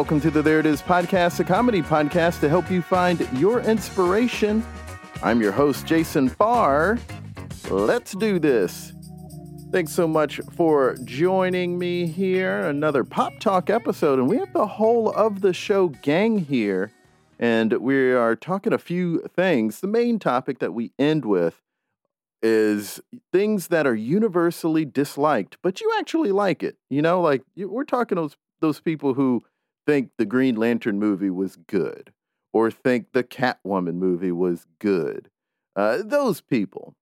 Welcome 0.00 0.22
to 0.22 0.30
the 0.30 0.40
There 0.40 0.58
It 0.58 0.64
Is 0.64 0.80
podcast, 0.80 1.40
a 1.40 1.44
comedy 1.44 1.82
podcast 1.82 2.40
to 2.40 2.48
help 2.48 2.70
you 2.70 2.80
find 2.80 3.28
your 3.34 3.60
inspiration. 3.60 4.64
I'm 5.22 5.42
your 5.42 5.52
host, 5.52 5.84
Jason 5.84 6.30
Farr. 6.30 6.98
Let's 7.68 8.12
do 8.12 8.38
this. 8.38 8.94
Thanks 9.72 9.92
so 9.92 10.08
much 10.08 10.40
for 10.56 10.96
joining 11.04 11.78
me 11.78 12.06
here. 12.06 12.60
Another 12.60 13.04
Pop 13.04 13.34
Talk 13.40 13.68
episode, 13.68 14.18
and 14.18 14.26
we 14.26 14.38
have 14.38 14.54
the 14.54 14.66
whole 14.66 15.10
of 15.10 15.42
the 15.42 15.52
show 15.52 15.88
gang 15.88 16.38
here. 16.38 16.92
And 17.38 17.70
we 17.74 18.12
are 18.12 18.34
talking 18.34 18.72
a 18.72 18.78
few 18.78 19.18
things. 19.36 19.80
The 19.80 19.86
main 19.86 20.18
topic 20.18 20.60
that 20.60 20.72
we 20.72 20.92
end 20.98 21.26
with 21.26 21.60
is 22.42 23.02
things 23.34 23.68
that 23.68 23.86
are 23.86 23.94
universally 23.94 24.86
disliked, 24.86 25.58
but 25.60 25.82
you 25.82 25.92
actually 25.98 26.32
like 26.32 26.62
it. 26.62 26.78
You 26.88 27.02
know, 27.02 27.20
like 27.20 27.42
we're 27.54 27.84
talking 27.84 28.16
those 28.16 28.38
those 28.60 28.80
people 28.80 29.14
who 29.14 29.42
think 29.90 30.10
the 30.18 30.24
Green 30.24 30.54
Lantern 30.54 31.00
movie 31.00 31.30
was 31.30 31.56
good 31.66 32.12
or 32.52 32.70
think 32.70 33.12
the 33.12 33.24
Catwoman 33.24 33.94
movie 33.94 34.30
was 34.30 34.66
good. 34.78 35.28
Uh, 35.74 35.98
those 36.04 36.40
people. 36.40 36.94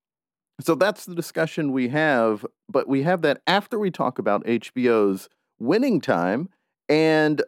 So 0.61 0.75
that's 0.75 1.05
the 1.05 1.15
discussion 1.15 1.73
we 1.73 1.89
have, 1.89 2.47
but 2.69 2.89
we 2.89 3.03
have 3.03 3.21
that 3.23 3.43
after 3.47 3.79
we 3.79 3.91
talk 3.91 4.19
about 4.19 4.45
HBO's 4.45 5.29
winning 5.59 6.01
time. 6.01 6.49
And 6.89 7.43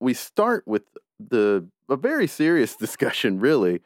we 0.00 0.12
start 0.12 0.64
with 0.66 0.82
the 1.20 1.68
a 1.88 1.96
very 1.96 2.26
serious 2.26 2.74
discussion, 2.86 3.38
really, 3.38 3.82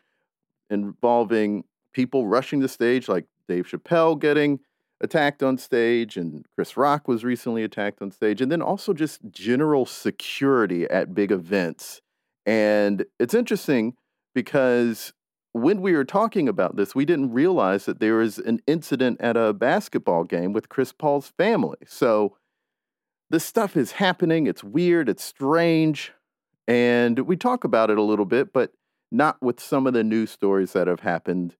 involving 0.70 1.64
people 1.92 2.26
rushing 2.26 2.60
the 2.60 2.68
stage, 2.68 3.08
like 3.08 3.26
Dave 3.46 3.66
Chappelle 3.66 4.18
getting 4.18 4.60
attacked 5.04 5.42
on 5.42 5.58
stage, 5.58 6.16
and 6.16 6.44
Chris 6.56 6.76
Rock 6.76 7.06
was 7.06 7.22
recently 7.22 7.62
attacked 7.62 8.02
on 8.02 8.10
stage, 8.10 8.40
and 8.40 8.50
then 8.50 8.62
also 8.62 8.92
just 8.92 9.20
general 9.30 9.86
security 9.86 10.84
at 10.90 11.14
big 11.14 11.30
events. 11.30 12.00
And 12.46 13.04
it's 13.20 13.34
interesting 13.34 13.94
because 14.34 15.12
when 15.52 15.80
we 15.80 15.92
were 15.92 16.04
talking 16.04 16.48
about 16.48 16.74
this, 16.74 16.94
we 16.94 17.04
didn't 17.04 17.32
realize 17.32 17.84
that 17.86 18.00
there 18.00 18.16
was 18.16 18.38
an 18.38 18.60
incident 18.66 19.20
at 19.20 19.36
a 19.36 19.52
basketball 19.52 20.24
game 20.24 20.52
with 20.52 20.68
Chris 20.68 20.92
Paul's 20.92 21.32
family. 21.38 21.78
So 21.86 22.36
this 23.30 23.44
stuff 23.44 23.76
is 23.76 23.92
happening. 23.92 24.46
It's 24.48 24.64
weird. 24.64 25.08
It's 25.08 25.22
strange. 25.22 26.12
And 26.66 27.20
we 27.20 27.36
talk 27.36 27.62
about 27.62 27.90
it 27.90 27.98
a 27.98 28.02
little 28.02 28.24
bit, 28.24 28.52
but 28.52 28.72
not 29.12 29.40
with 29.40 29.60
some 29.60 29.86
of 29.86 29.92
the 29.92 30.02
news 30.02 30.30
stories 30.30 30.72
that 30.72 30.88
have 30.88 31.00
happened 31.00 31.54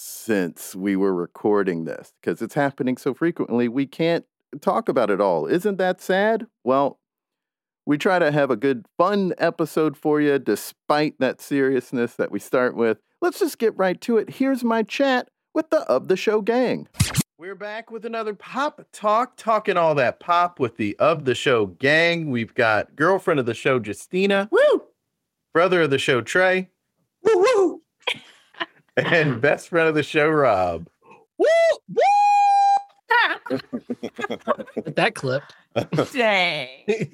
since 0.00 0.74
we 0.74 0.96
were 0.96 1.14
recording 1.14 1.84
this 1.84 2.14
because 2.20 2.40
it's 2.40 2.54
happening 2.54 2.96
so 2.96 3.12
frequently. 3.12 3.68
We 3.68 3.84
can't 3.86 4.24
talk 4.62 4.88
about 4.88 5.10
it 5.10 5.20
all. 5.20 5.44
Isn't 5.44 5.76
that 5.76 6.00
sad? 6.00 6.46
Well, 6.64 6.98
we 7.84 7.98
try 7.98 8.18
to 8.18 8.32
have 8.32 8.50
a 8.50 8.56
good, 8.56 8.86
fun 8.96 9.34
episode 9.36 9.98
for 9.98 10.18
you 10.18 10.38
despite 10.38 11.16
that 11.18 11.42
seriousness 11.42 12.14
that 12.14 12.30
we 12.30 12.38
start 12.38 12.74
with. 12.74 12.96
Let's 13.20 13.40
just 13.40 13.58
get 13.58 13.76
right 13.76 14.00
to 14.00 14.16
it. 14.16 14.30
Here's 14.30 14.64
my 14.64 14.82
chat 14.82 15.28
with 15.52 15.68
the 15.68 15.80
Of 15.80 16.08
the 16.08 16.16
Show 16.16 16.40
gang. 16.40 16.88
We're 17.36 17.54
back 17.54 17.90
with 17.90 18.06
another 18.06 18.32
pop 18.32 18.80
talk, 18.92 19.36
talking 19.36 19.76
all 19.76 19.94
that 19.96 20.18
pop 20.18 20.58
with 20.58 20.78
the 20.78 20.96
Of 20.98 21.26
the 21.26 21.34
Show 21.34 21.66
gang. 21.66 22.30
We've 22.30 22.54
got 22.54 22.96
girlfriend 22.96 23.38
of 23.38 23.46
the 23.46 23.54
show, 23.54 23.78
Justina. 23.78 24.48
Woo! 24.50 24.82
Brother 25.52 25.82
of 25.82 25.90
the 25.90 25.98
show, 25.98 26.22
Trey. 26.22 26.70
Woo 27.22 27.36
woo! 27.36 27.82
And 28.96 29.40
best 29.42 29.68
friend 29.68 29.88
of 29.88 29.94
the 29.94 30.02
show, 30.02 30.28
Rob. 30.28 30.88
Woo! 31.38 31.46
Woo! 31.88 33.58
that 34.86 35.14
clip. 35.14 35.42
Dang. 36.12 37.12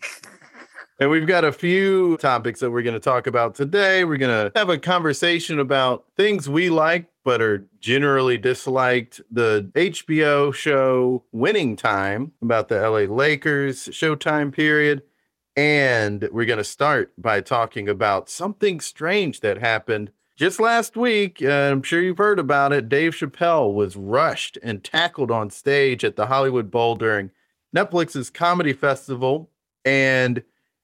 And 0.98 1.10
we've 1.10 1.26
got 1.26 1.44
a 1.44 1.52
few 1.52 2.16
topics 2.18 2.60
that 2.60 2.70
we're 2.70 2.82
going 2.82 2.94
to 2.94 3.00
talk 3.00 3.26
about 3.26 3.54
today. 3.54 4.04
We're 4.04 4.16
going 4.16 4.50
to 4.50 4.58
have 4.58 4.70
a 4.70 4.78
conversation 4.78 5.58
about 5.58 6.04
things 6.16 6.48
we 6.48 6.70
like 6.70 7.10
but 7.26 7.42
are 7.42 7.66
generally 7.80 8.38
disliked. 8.38 9.20
The 9.32 9.68
HBO 9.74 10.54
show 10.54 11.24
Winning 11.32 11.74
Time 11.74 12.30
about 12.40 12.68
the 12.68 12.80
LA 12.88 13.12
Lakers 13.12 13.88
showtime 13.88 14.52
period. 14.52 15.02
And 15.56 16.28
we're 16.30 16.46
going 16.46 16.58
to 16.58 16.64
start 16.64 17.12
by 17.18 17.40
talking 17.40 17.88
about 17.88 18.30
something 18.30 18.78
strange 18.78 19.40
that 19.40 19.58
happened 19.58 20.12
just 20.36 20.60
last 20.60 20.96
week. 20.96 21.42
Uh, 21.42 21.70
I'm 21.72 21.82
sure 21.82 22.00
you've 22.00 22.18
heard 22.18 22.38
about 22.38 22.72
it. 22.72 22.88
Dave 22.88 23.14
Chappelle 23.14 23.72
was 23.72 23.96
rushed 23.96 24.58
and 24.62 24.84
tackled 24.84 25.30
on 25.30 25.50
stage 25.50 26.04
at 26.04 26.16
the 26.16 26.26
Hollywood 26.26 26.70
Bowl 26.70 26.94
during 26.94 27.30
Netflix's 27.74 28.30
comedy 28.30 28.72
festival. 28.72 29.50
And 29.84 30.42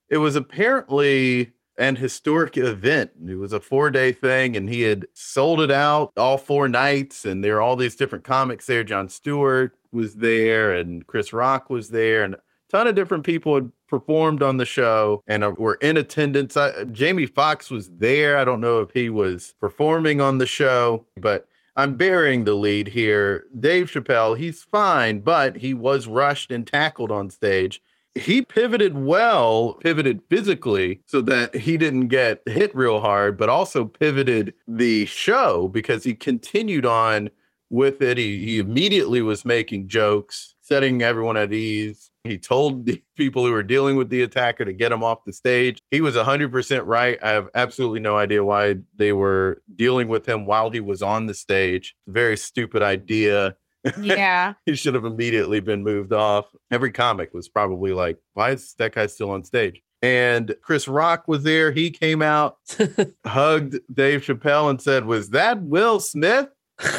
it 0.09 0.19
was 0.19 0.37
apparently 0.37 1.53
an 1.79 1.97
historic 1.97 2.57
event. 2.57 3.13
It 3.29 3.37
was 3.37 3.53
a 3.53 3.61
four 3.61 3.91
day 3.91 4.13
thing, 4.13 4.57
and 4.57 4.69
he 4.69 4.83
had 4.83 5.07
sold 5.13 5.61
it 5.61 5.71
out 5.71 6.13
all 6.17 6.39
four 6.39 6.69
nights. 6.69 7.25
And 7.25 7.45
there 7.45 7.57
are 7.57 7.63
all 7.63 7.77
these 7.77 7.97
different 7.97 8.25
comics 8.25 8.67
there. 8.67 8.85
Jon 8.85 9.09
Stewart 9.09 9.77
was 9.93 10.15
there, 10.15 10.75
and 10.75 11.07
Chris 11.07 11.33
Rock 11.33 11.69
was 11.69 11.91
there, 11.91 12.25
and 12.25 12.35
a 12.35 12.41
ton 12.71 12.87
of 12.87 12.95
different 12.95 13.25
people 13.25 13.55
had 13.55 13.71
performed 13.93 14.43
on 14.43 14.57
the 14.57 14.65
show 14.65 15.23
and 15.27 15.45
uh, 15.45 15.53
were 15.59 15.75
in 15.75 15.97
attendance. 15.99 16.57
I, 16.57 16.85
Jamie 16.85 17.27
Foxx 17.27 17.71
was 17.71 17.91
there. 17.91 18.39
I 18.39 18.45
don't 18.45 18.61
know 18.61 18.81
if 18.81 18.91
he 18.93 19.11
was 19.11 19.55
performing 19.61 20.21
on 20.21 20.39
the 20.39 20.47
show, 20.47 21.05
but 21.21 21.47
I'm 21.77 21.97
bearing 21.97 22.45
the 22.45 22.55
lead 22.55 22.89
here. 22.89 23.45
Dave 23.61 23.91
Chappelle, 23.91 24.39
he's 24.39 24.63
fine, 24.65 25.21
but 25.21 25.57
he 25.57 25.75
was 25.75 26.07
rushed 26.07 26.51
and 26.51 26.67
tackled 26.67 27.13
on 27.13 27.29
stage 27.29 27.83
he 28.15 28.43
pivoted 28.43 28.97
well, 28.97 29.75
pivoted 29.75 30.21
physically 30.29 31.01
so 31.07 31.21
that 31.23 31.55
he 31.55 31.77
didn't 31.77 32.09
get 32.09 32.43
hit 32.47 32.75
real 32.75 33.01
hard, 33.01 33.39
but 33.39 33.49
also 33.49 33.85
pivoted 33.87 34.53
the 34.69 35.07
show 35.07 35.69
because 35.69 36.05
he 36.05 36.15
continued 36.15 36.85
on 36.85 37.31
with 37.71 38.03
it. 38.03 38.19
He, 38.19 38.45
he 38.45 38.59
immediately 38.59 39.23
was 39.23 39.45
making 39.45 39.89
jokes, 39.89 40.52
setting 40.73 41.03
everyone 41.03 41.37
at 41.37 41.53
ease. 41.53 42.11
He 42.25 42.39
told 42.39 42.87
the 42.87 43.03
people 43.15 43.45
who 43.45 43.53
were 43.53 43.63
dealing 43.63 43.97
with 43.97 44.09
the 44.09 44.23
attacker 44.23 44.65
to 44.65 44.73
get 44.73 44.91
him 44.91 45.05
off 45.05 45.25
the 45.27 45.33
stage. 45.33 45.83
He 45.91 46.01
was 46.01 46.15
100% 46.15 46.83
right. 46.87 47.19
I 47.23 47.31
have 47.31 47.51
absolutely 47.55 48.01
no 48.01 48.17
idea 48.17 48.43
why 48.43 48.77
they 48.97 49.13
were 49.13 49.61
dealing 49.77 50.09
with 50.09 50.27
him 50.27 50.47
while 50.47 50.71
he 50.71 50.81
was 50.81 51.03
on 51.03 51.27
the 51.27 51.35
stage. 51.35 51.95
Very 52.07 52.39
stupid 52.39 52.83
idea. 52.83 53.55
Yeah. 54.01 54.55
he 54.67 54.75
should 54.75 54.95
have 54.95 55.05
immediately 55.05 55.61
been 55.61 55.83
moved 55.83 56.15
off. 56.15 56.47
Every 56.71 56.91
comic 56.91 57.35
was 57.35 57.51
probably 57.51 57.93
like, 57.93 58.17
why 58.33 58.53
is 58.53 58.75
that 58.79 58.95
guy 58.95 59.07
still 59.09 59.31
on 59.31 59.45
stage? 59.45 59.83
And 60.01 60.57
Chris 60.63 60.89
Rock 60.89 61.29
was 61.29 61.43
there. 61.43 61.71
He 61.71 61.91
came 61.91 62.23
out, 62.23 62.57
hugged 63.27 63.79
Dave 63.93 64.23
Chappelle, 64.23 64.71
and 64.71 64.81
said, 64.81 65.05
Was 65.05 65.31
that 65.31 65.63
Will 65.63 66.01
Smith? 66.01 66.49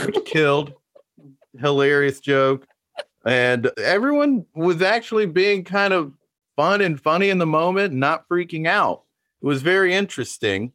Which 0.05 0.23
killed. 0.25 0.73
Hilarious 1.59 2.21
joke. 2.21 2.65
And 3.25 3.71
everyone 3.77 4.45
was 4.53 4.81
actually 4.81 5.25
being 5.25 5.63
kind 5.63 5.93
of 5.93 6.13
fun 6.55 6.81
and 6.81 6.99
funny 6.99 7.29
in 7.29 7.37
the 7.37 7.45
moment, 7.45 7.93
not 7.93 8.27
freaking 8.27 8.67
out. 8.67 9.03
It 9.41 9.45
was 9.45 9.61
very 9.61 9.93
interesting. 9.93 10.73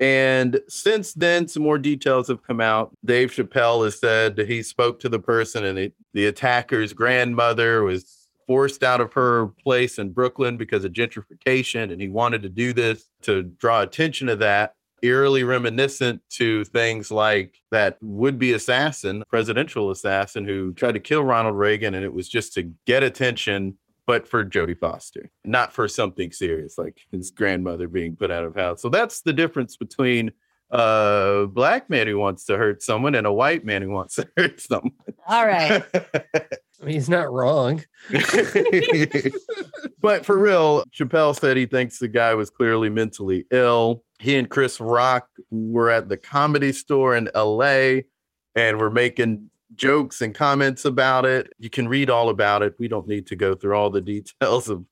And 0.00 0.60
since 0.68 1.14
then, 1.14 1.46
some 1.46 1.62
more 1.62 1.78
details 1.78 2.28
have 2.28 2.42
come 2.42 2.60
out. 2.60 2.92
Dave 3.04 3.30
Chappelle 3.30 3.84
has 3.84 3.98
said 3.98 4.36
that 4.36 4.48
he 4.48 4.62
spoke 4.62 4.98
to 5.00 5.08
the 5.08 5.20
person, 5.20 5.64
and 5.64 5.78
it, 5.78 5.94
the 6.12 6.26
attacker's 6.26 6.92
grandmother 6.92 7.84
was 7.84 8.28
forced 8.46 8.82
out 8.82 9.00
of 9.00 9.12
her 9.14 9.46
place 9.62 9.98
in 9.98 10.10
Brooklyn 10.10 10.56
because 10.56 10.84
of 10.84 10.92
gentrification. 10.92 11.92
And 11.92 12.00
he 12.00 12.08
wanted 12.08 12.42
to 12.42 12.48
do 12.48 12.72
this 12.72 13.08
to 13.22 13.42
draw 13.42 13.82
attention 13.82 14.26
to 14.26 14.36
that, 14.36 14.74
eerily 15.04 15.44
reminiscent 15.44 16.22
to 16.30 16.64
things 16.64 17.10
like 17.10 17.54
that 17.70 17.98
would 18.00 18.38
be 18.38 18.52
assassin, 18.52 19.22
presidential 19.28 19.90
assassin, 19.90 20.44
who 20.44 20.72
tried 20.72 20.92
to 20.92 21.00
kill 21.00 21.22
Ronald 21.22 21.56
Reagan. 21.56 21.94
And 21.94 22.04
it 22.04 22.12
was 22.12 22.28
just 22.28 22.54
to 22.54 22.72
get 22.86 23.02
attention 23.02 23.78
but 24.06 24.28
for 24.28 24.44
Jodie 24.44 24.78
Foster, 24.78 25.30
not 25.44 25.72
for 25.72 25.88
something 25.88 26.30
serious 26.30 26.76
like 26.76 27.00
his 27.10 27.30
grandmother 27.30 27.88
being 27.88 28.16
put 28.16 28.30
out 28.30 28.44
of 28.44 28.54
house. 28.54 28.82
So 28.82 28.90
that's 28.90 29.22
the 29.22 29.32
difference 29.32 29.76
between 29.76 30.32
a 30.70 31.46
black 31.50 31.88
man 31.88 32.06
who 32.06 32.18
wants 32.18 32.44
to 32.46 32.56
hurt 32.56 32.82
someone 32.82 33.14
and 33.14 33.26
a 33.26 33.32
white 33.32 33.64
man 33.64 33.82
who 33.82 33.90
wants 33.90 34.16
to 34.16 34.28
hurt 34.36 34.60
someone. 34.60 34.92
All 35.26 35.46
right. 35.46 35.82
I 35.94 36.86
mean, 36.86 36.94
he's 36.94 37.08
not 37.08 37.32
wrong. 37.32 37.82
but 40.00 40.26
for 40.26 40.36
real, 40.36 40.84
Chappelle 40.92 41.38
said 41.38 41.56
he 41.56 41.66
thinks 41.66 41.98
the 41.98 42.08
guy 42.08 42.34
was 42.34 42.50
clearly 42.50 42.90
mentally 42.90 43.46
ill. 43.50 44.02
He 44.24 44.36
and 44.36 44.48
Chris 44.48 44.80
Rock 44.80 45.28
were 45.50 45.90
at 45.90 46.08
the 46.08 46.16
comedy 46.16 46.72
store 46.72 47.14
in 47.14 47.28
LA 47.34 48.00
and 48.56 48.78
we're 48.78 48.88
making 48.88 49.50
jokes 49.74 50.22
and 50.22 50.34
comments 50.34 50.86
about 50.86 51.26
it. 51.26 51.52
You 51.58 51.68
can 51.68 51.88
read 51.88 52.08
all 52.08 52.30
about 52.30 52.62
it. 52.62 52.74
We 52.78 52.88
don't 52.88 53.06
need 53.06 53.26
to 53.26 53.36
go 53.36 53.54
through 53.54 53.76
all 53.76 53.90
the 53.90 54.00
details 54.00 54.70
of 54.70 54.82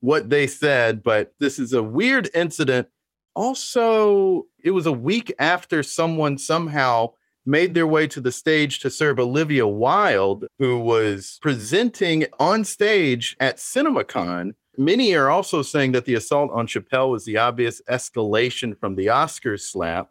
what 0.00 0.28
they 0.28 0.48
said, 0.48 1.04
but 1.04 1.32
this 1.38 1.60
is 1.60 1.72
a 1.72 1.82
weird 1.82 2.30
incident. 2.34 2.88
Also, 3.36 4.46
it 4.64 4.72
was 4.72 4.86
a 4.86 4.92
week 4.92 5.32
after 5.38 5.84
someone 5.84 6.36
somehow 6.36 7.10
made 7.46 7.74
their 7.74 7.86
way 7.86 8.08
to 8.08 8.20
the 8.20 8.32
stage 8.32 8.80
to 8.80 8.90
serve 8.90 9.20
Olivia 9.20 9.68
Wilde, 9.68 10.46
who 10.58 10.80
was 10.80 11.38
presenting 11.40 12.26
on 12.40 12.64
stage 12.64 13.36
at 13.38 13.58
CinemaCon. 13.58 14.54
Many 14.76 15.14
are 15.14 15.30
also 15.30 15.62
saying 15.62 15.92
that 15.92 16.04
the 16.04 16.14
assault 16.14 16.50
on 16.52 16.66
Chappelle 16.66 17.10
was 17.10 17.24
the 17.24 17.38
obvious 17.38 17.82
escalation 17.88 18.78
from 18.78 18.94
the 18.94 19.06
Oscars 19.06 19.62
slap. 19.62 20.10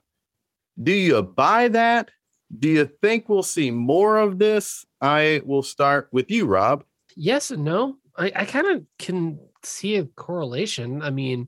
Do 0.82 0.92
you 0.92 1.22
buy 1.22 1.70
that? 1.70 2.12
Do 2.58 2.68
you 2.68 2.90
think 3.02 3.30
we'll 3.30 3.44
see 3.44 3.72
more 3.72 4.18
of 4.18 4.40
this? 4.40 4.86
I 5.02 5.42
will 5.46 5.64
start 5.64 6.10
with 6.12 6.30
you, 6.30 6.46
Rob. 6.46 6.84
Yes 7.16 7.52
and 7.52 7.64
no. 7.64 7.98
I, 8.18 8.32
I 8.36 8.46
kind 8.46 8.68
of 8.68 8.86
can 8.98 9.40
see 9.64 9.96
a 9.98 10.06
correlation. 10.06 11.02
I 11.02 11.10
mean, 11.10 11.48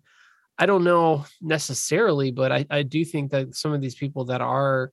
I 0.57 0.65
don't 0.65 0.83
know 0.83 1.25
necessarily, 1.41 2.31
but 2.31 2.51
I, 2.51 2.65
I 2.69 2.83
do 2.83 3.03
think 3.03 3.31
that 3.31 3.55
some 3.55 3.73
of 3.73 3.81
these 3.81 3.95
people 3.95 4.25
that 4.25 4.41
are 4.41 4.91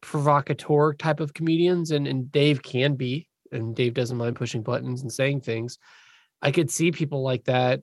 provocateur 0.00 0.94
type 0.94 1.20
of 1.20 1.34
comedians, 1.34 1.90
and, 1.90 2.06
and 2.06 2.30
Dave 2.32 2.62
can 2.62 2.94
be, 2.94 3.28
and 3.52 3.76
Dave 3.76 3.94
doesn't 3.94 4.16
mind 4.16 4.36
pushing 4.36 4.62
buttons 4.62 5.02
and 5.02 5.12
saying 5.12 5.42
things. 5.42 5.78
I 6.46 6.52
could 6.52 6.70
see 6.70 6.92
people 6.92 7.22
like 7.22 7.44
that 7.44 7.80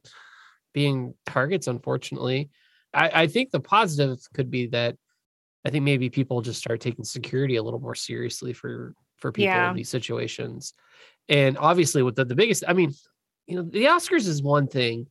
being 0.74 1.16
targets, 1.26 1.68
unfortunately. 1.68 2.50
I, 2.94 3.24
I 3.24 3.28
think 3.28 3.52
the 3.52 3.60
positive 3.60 4.20
could 4.34 4.50
be 4.50 4.68
that 4.68 4.96
I 5.66 5.70
think 5.70 5.84
maybe 5.84 6.10
people 6.10 6.42
just 6.42 6.60
start 6.60 6.80
taking 6.80 7.04
security 7.04 7.58
a 7.58 7.64
little 7.64 7.80
more 7.80 7.96
seriously 7.96 8.54
for 8.54 8.94
for 9.18 9.32
people 9.32 9.54
Yeah. 9.54 9.70
in 9.70 9.76
these 9.76 9.90
situations. 9.90 10.74
And 11.30 11.58
obviously 11.58 12.04
with 12.04 12.16
the, 12.16 12.26
the 12.26 12.36
biggest, 12.36 12.64
I 12.68 12.74
mean, 12.74 12.92
you 13.48 13.56
know, 13.56 13.64
the 13.64 13.86
Oscars 13.86 14.28
is 14.28 14.42
one 14.44 14.68
thing 14.68 15.08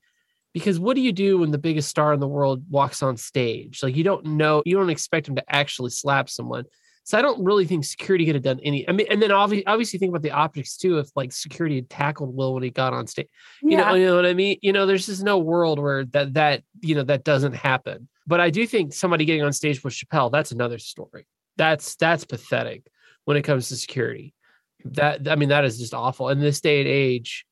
because 0.53 0.79
what 0.79 0.95
do 0.95 1.01
you 1.03 1.13
do 1.13 1.39
when 1.39 1.51
the 1.51 1.59
biggest 1.59 1.89
star 1.89 2.13
in 2.13 2.21
the 2.21 2.29
world 2.29 2.63
walks 2.71 3.03
on 3.03 3.17
stage? 3.17 3.83
Like 3.83 3.97
you 3.97 4.05
don't 4.05 4.25
know, 4.25 4.63
you 4.65 4.77
don't 4.77 4.91
expect 4.91 5.29
him 5.29 5.37
to 5.37 5.45
actually 5.49 5.91
slap 5.91 6.31
someone. 6.31 6.65
So 7.05 7.19
I 7.19 7.23
don't 7.23 7.43
really 7.43 7.67
think 7.67 7.85
security 7.85 8.25
could 8.25 8.37
have 8.37 8.45
done 8.45 8.61
any. 8.63 8.89
I 8.89 8.93
mean, 8.93 9.07
and 9.11 9.21
then 9.21 9.33
obviously, 9.33 9.67
obviously 9.67 9.99
think 9.99 10.11
about 10.11 10.23
the 10.23 10.31
optics 10.31 10.77
too. 10.77 10.99
If 10.99 11.11
like 11.17 11.33
security 11.33 11.77
had 11.77 11.91
tackled 11.91 12.35
Will 12.35 12.55
when 12.55 12.63
he 12.63 12.71
got 12.71 12.93
on 12.93 13.07
stage, 13.07 13.29
you 13.61 13.77
know, 13.77 13.95
you 13.95 14.07
know 14.07 14.17
what 14.17 14.27
I 14.27 14.35
mean. 14.35 14.59
You 14.63 14.73
know, 14.73 14.87
there's 14.87 15.07
just 15.07 15.25
no 15.25 15.39
world 15.39 15.81
where 15.81 16.05
that 16.07 16.35
that 16.35 16.63
you 16.81 16.95
know 16.95 17.03
that 17.03 17.25
doesn't 17.25 17.55
happen. 17.55 18.09
But 18.27 18.41
I 18.41 18.51
do 18.51 18.67
think 18.67 18.93
somebody 18.93 19.25
getting 19.25 19.43
on 19.43 19.53
stage 19.53 19.83
with 19.83 19.95
Chappelle, 19.95 20.31
that's 20.31 20.53
another 20.53 20.79
story. 20.79 21.27
That's 21.57 21.97
that's 21.97 22.25
pathetic 22.25 22.87
when 23.25 23.37
it 23.37 23.43
comes 23.43 23.69
to 23.69 23.77
security. 23.77 24.33
That 24.85 25.29
I 25.29 25.35
mean, 25.35 25.49
that 25.49 25.65
is 25.65 25.79
just 25.79 25.95
awful. 25.95 26.29
In 26.29 26.39
this 26.39 26.61
day 26.61 26.81
and 26.81 26.89
age, 26.89 27.45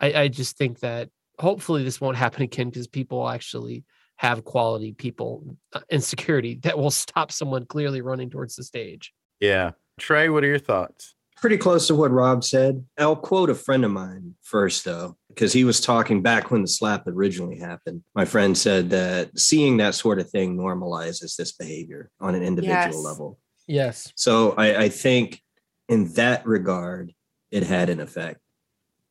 I, 0.00 0.12
I 0.14 0.28
just 0.28 0.56
think 0.56 0.80
that 0.80 1.10
hopefully 1.38 1.84
this 1.84 2.00
won't 2.00 2.16
happen 2.16 2.42
again 2.42 2.70
because 2.70 2.88
people 2.88 3.28
actually 3.28 3.84
have 4.16 4.44
quality 4.44 4.92
people 4.92 5.56
uh, 5.72 5.80
in 5.90 6.00
security 6.00 6.54
that 6.62 6.78
will 6.78 6.90
stop 6.90 7.30
someone 7.32 7.66
clearly 7.66 8.00
running 8.00 8.30
towards 8.30 8.56
the 8.56 8.64
stage. 8.64 9.12
Yeah. 9.40 9.72
Trey, 10.00 10.28
what 10.28 10.44
are 10.44 10.48
your 10.48 10.58
thoughts? 10.58 11.14
Pretty 11.36 11.58
close 11.58 11.86
to 11.88 11.94
what 11.94 12.10
Rob 12.10 12.42
said. 12.44 12.82
I'll 12.96 13.14
quote 13.14 13.50
a 13.50 13.54
friend 13.54 13.84
of 13.84 13.90
mine 13.90 14.34
first, 14.42 14.86
though, 14.86 15.18
because 15.28 15.52
he 15.52 15.64
was 15.64 15.82
talking 15.82 16.22
back 16.22 16.50
when 16.50 16.62
the 16.62 16.68
slap 16.68 17.06
originally 17.06 17.58
happened. 17.58 18.02
My 18.14 18.24
friend 18.24 18.56
said 18.56 18.88
that 18.90 19.38
seeing 19.38 19.76
that 19.76 19.94
sort 19.94 20.18
of 20.18 20.30
thing 20.30 20.56
normalizes 20.56 21.36
this 21.36 21.52
behavior 21.52 22.10
on 22.20 22.34
an 22.34 22.42
individual 22.42 22.74
Yes. 22.78 23.04
level. 23.04 23.38
Yes. 23.66 24.12
So 24.16 24.52
I, 24.56 24.84
I 24.84 24.88
think 24.88 25.42
in 25.90 26.12
that 26.14 26.46
regard, 26.46 27.12
it 27.50 27.64
had 27.64 27.90
an 27.90 28.00
effect. 28.00 28.40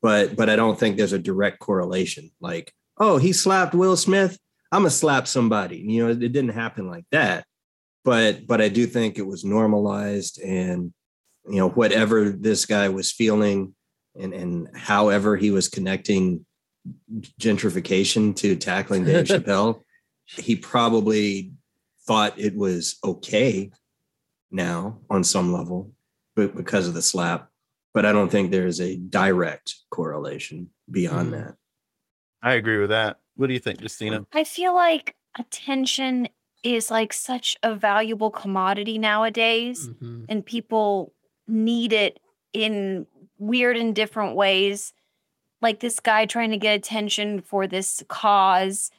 But 0.01 0.35
but 0.35 0.49
I 0.49 0.55
don't 0.55 0.79
think 0.79 0.97
there's 0.97 1.13
a 1.13 1.19
direct 1.19 1.59
correlation. 1.59 2.31
Like, 2.39 2.73
oh, 2.97 3.17
he 3.17 3.33
slapped 3.33 3.73
Will 3.75 3.97
Smith. 3.97 4.37
I'm 4.75 4.81
gonna 4.81 4.89
slap 4.91 5.25
somebody. 5.27 5.77
You 5.77 6.03
know, 6.05 6.11
it, 6.11 6.21
it 6.21 6.33
didn't 6.33 6.49
happen 6.49 6.89
like 6.89 7.05
that. 7.11 7.45
But 8.03 8.45
but 8.45 8.61
I 8.61 8.69
do 8.69 8.85
think 8.85 9.17
it 9.17 9.25
was 9.25 9.43
normalized 9.45 10.39
and 10.41 10.93
you 11.47 11.57
know, 11.57 11.69
whatever 11.69 12.29
this 12.29 12.65
guy 12.65 12.89
was 12.89 13.11
feeling 13.11 13.73
and 14.19 14.33
and 14.33 14.67
however 14.75 15.37
he 15.37 15.51
was 15.51 15.69
connecting 15.69 16.45
gentrification 17.39 18.35
to 18.37 18.55
tackling 18.55 19.05
Dave 19.05 19.25
Chappelle, 19.33 19.81
he 20.25 20.55
probably 20.55 21.51
thought 22.05 22.37
it 22.37 22.55
was 22.55 22.97
okay 23.03 23.71
now 24.51 24.99
on 25.09 25.23
some 25.23 25.51
level 25.51 25.91
but 26.35 26.55
because 26.55 26.87
of 26.87 26.93
the 26.93 27.01
slap 27.01 27.49
but 27.95 28.05
i 28.05 28.11
don't 28.11 28.29
think 28.29 28.51
there's 28.51 28.79
a 28.79 28.95
direct 28.95 29.73
correlation 29.89 30.69
beyond 30.89 31.33
Mhm. 31.33 31.45
that 31.45 31.55
I 32.43 32.53
agree 32.53 32.77
with 32.77 32.91
that. 32.91 33.17
What 33.35 33.47
do 33.47 33.53
you 33.53 33.59
think, 33.59 33.81
Justina? 33.81 34.25
I 34.33 34.43
feel 34.43 34.73
like 34.73 35.15
attention 35.37 36.27
is 36.63 36.89
like 36.89 37.13
such 37.13 37.55
a 37.63 37.75
valuable 37.75 38.31
commodity 38.31 38.97
nowadays, 38.97 39.89
Mhm. 40.01 40.25
and 40.29 40.45
people 40.45 41.13
need 41.47 41.93
it 41.93 42.19
in 42.53 43.05
weird 43.37 43.77
and 43.77 43.93
different 43.93 44.35
ways. 44.35 44.93
Like 45.61 45.79
this 45.79 45.99
guy 45.99 46.25
trying 46.25 46.51
to 46.51 46.57
get 46.57 46.75
attention 46.75 47.41
for 47.41 47.67
this 47.67 48.03
cause, 48.07 48.91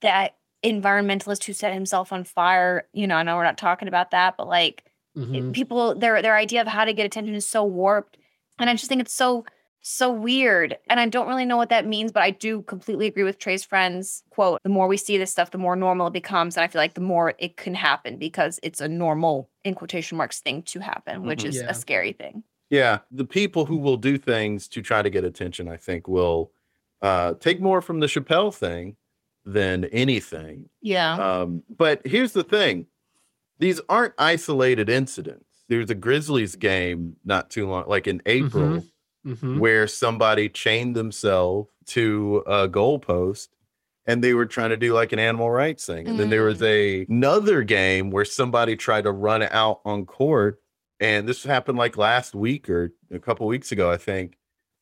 that 0.00 0.36
environmentalist 0.64 1.44
who 1.44 1.52
set 1.52 1.72
himself 1.74 2.12
on 2.12 2.24
fire. 2.24 2.88
You 2.92 3.06
know, 3.06 3.16
I 3.16 3.22
know 3.24 3.36
we're 3.36 3.42
not 3.44 3.58
talking 3.58 3.88
about 3.88 4.12
that, 4.12 4.36
but 4.36 4.46
like 4.48 4.84
it- 5.14 5.18
Mhm. 5.20 5.52
people 5.52 5.94
their 5.94 6.22
their 6.22 6.36
idea 6.36 6.60
of 6.62 6.68
how 6.68 6.84
to 6.84 6.92
get 6.94 7.04
attention 7.04 7.34
is 7.34 7.46
so 7.46 7.62
warped 7.64 8.16
and 8.58 8.70
i 8.70 8.72
just 8.72 8.86
think 8.88 9.02
it's 9.02 9.12
so 9.12 9.44
so 9.84 10.10
weird 10.12 10.78
and 10.88 11.00
i 11.00 11.06
don't 11.08 11.26
really 11.28 11.44
know 11.44 11.56
what 11.56 11.68
that 11.70 11.86
means 11.86 12.12
but 12.12 12.22
i 12.22 12.30
do 12.30 12.62
completely 12.62 13.06
agree 13.08 13.24
with 13.24 13.38
trey's 13.38 13.64
friends 13.64 14.22
quote 14.30 14.60
the 14.62 14.68
more 14.68 14.86
we 14.86 14.96
see 14.96 15.18
this 15.18 15.30
stuff 15.32 15.50
the 15.50 15.58
more 15.58 15.74
normal 15.76 16.06
it 16.06 16.12
becomes 16.12 16.56
and 16.56 16.62
i 16.64 16.68
feel 16.68 16.80
like 16.80 16.94
the 16.94 17.00
more 17.00 17.34
it 17.38 17.56
can 17.56 17.74
happen 17.74 18.16
because 18.16 18.60
it's 18.62 18.80
a 18.80 18.88
normal 18.88 19.50
in 19.64 19.74
quotation 19.74 20.16
marks 20.16 20.40
thing 20.40 20.62
to 20.62 20.78
happen 20.80 21.24
which 21.24 21.42
Mhm. 21.42 21.48
is 21.48 21.56
Yeah. 21.56 21.66
a 21.68 21.74
scary 21.74 22.12
thing 22.12 22.44
Yeah, 22.70 23.00
the 23.10 23.26
people 23.26 23.66
who 23.66 23.76
will 23.76 23.98
do 23.98 24.16
things 24.16 24.66
to 24.68 24.80
try 24.80 25.02
to 25.02 25.10
get 25.10 25.24
attention, 25.24 25.68
I 25.68 25.76
think, 25.76 26.08
will 26.08 26.52
uh, 27.02 27.34
take 27.34 27.60
more 27.60 27.82
from 27.82 28.00
the 28.00 28.06
Chappelle 28.06 28.54
thing 28.54 28.96
than 29.44 29.84
anything. 29.86 30.70
yeah 30.80 31.12
Um, 31.16 31.64
but 31.68 32.00
here's 32.06 32.32
the 32.32 32.44
thing: 32.44 32.86
these 33.58 33.80
aren't 33.88 34.14
isolated 34.16 34.88
incidents. 34.88 35.64
There's 35.68 35.90
a 35.90 35.94
Grizzlies 35.94 36.56
game 36.56 37.16
not 37.24 37.50
too 37.50 37.66
long, 37.68 37.84
like 37.88 38.06
in 38.06 38.22
April, 38.24 38.84
Mhm. 39.26 39.58
where 39.58 39.86
somebody 39.86 40.48
chained 40.48 40.96
themselves 40.96 41.70
to 41.86 42.42
a 42.46 42.68
goalpost 42.68 43.48
and 44.06 44.22
they 44.22 44.34
were 44.34 44.46
trying 44.46 44.70
to 44.70 44.76
do 44.76 44.92
like 44.94 45.12
an 45.12 45.18
animal 45.20 45.50
rights 45.50 45.86
thing. 45.86 46.08
And 46.08 46.18
then 46.18 46.30
there 46.30 46.44
was 46.44 46.60
a 46.62 47.06
another 47.08 47.62
game 47.62 48.10
where 48.10 48.24
somebody 48.24 48.76
tried 48.76 49.04
to 49.04 49.12
run 49.12 49.42
out 49.44 49.80
on 49.84 50.06
court. 50.06 50.60
And 51.00 51.28
this 51.28 51.44
happened 51.44 51.78
like 51.78 51.96
last 51.96 52.34
week 52.34 52.68
or 52.68 52.92
a 53.12 53.18
couple 53.18 53.46
weeks 53.46 53.72
ago, 53.72 53.90
I 53.90 53.96
think. 53.96 54.36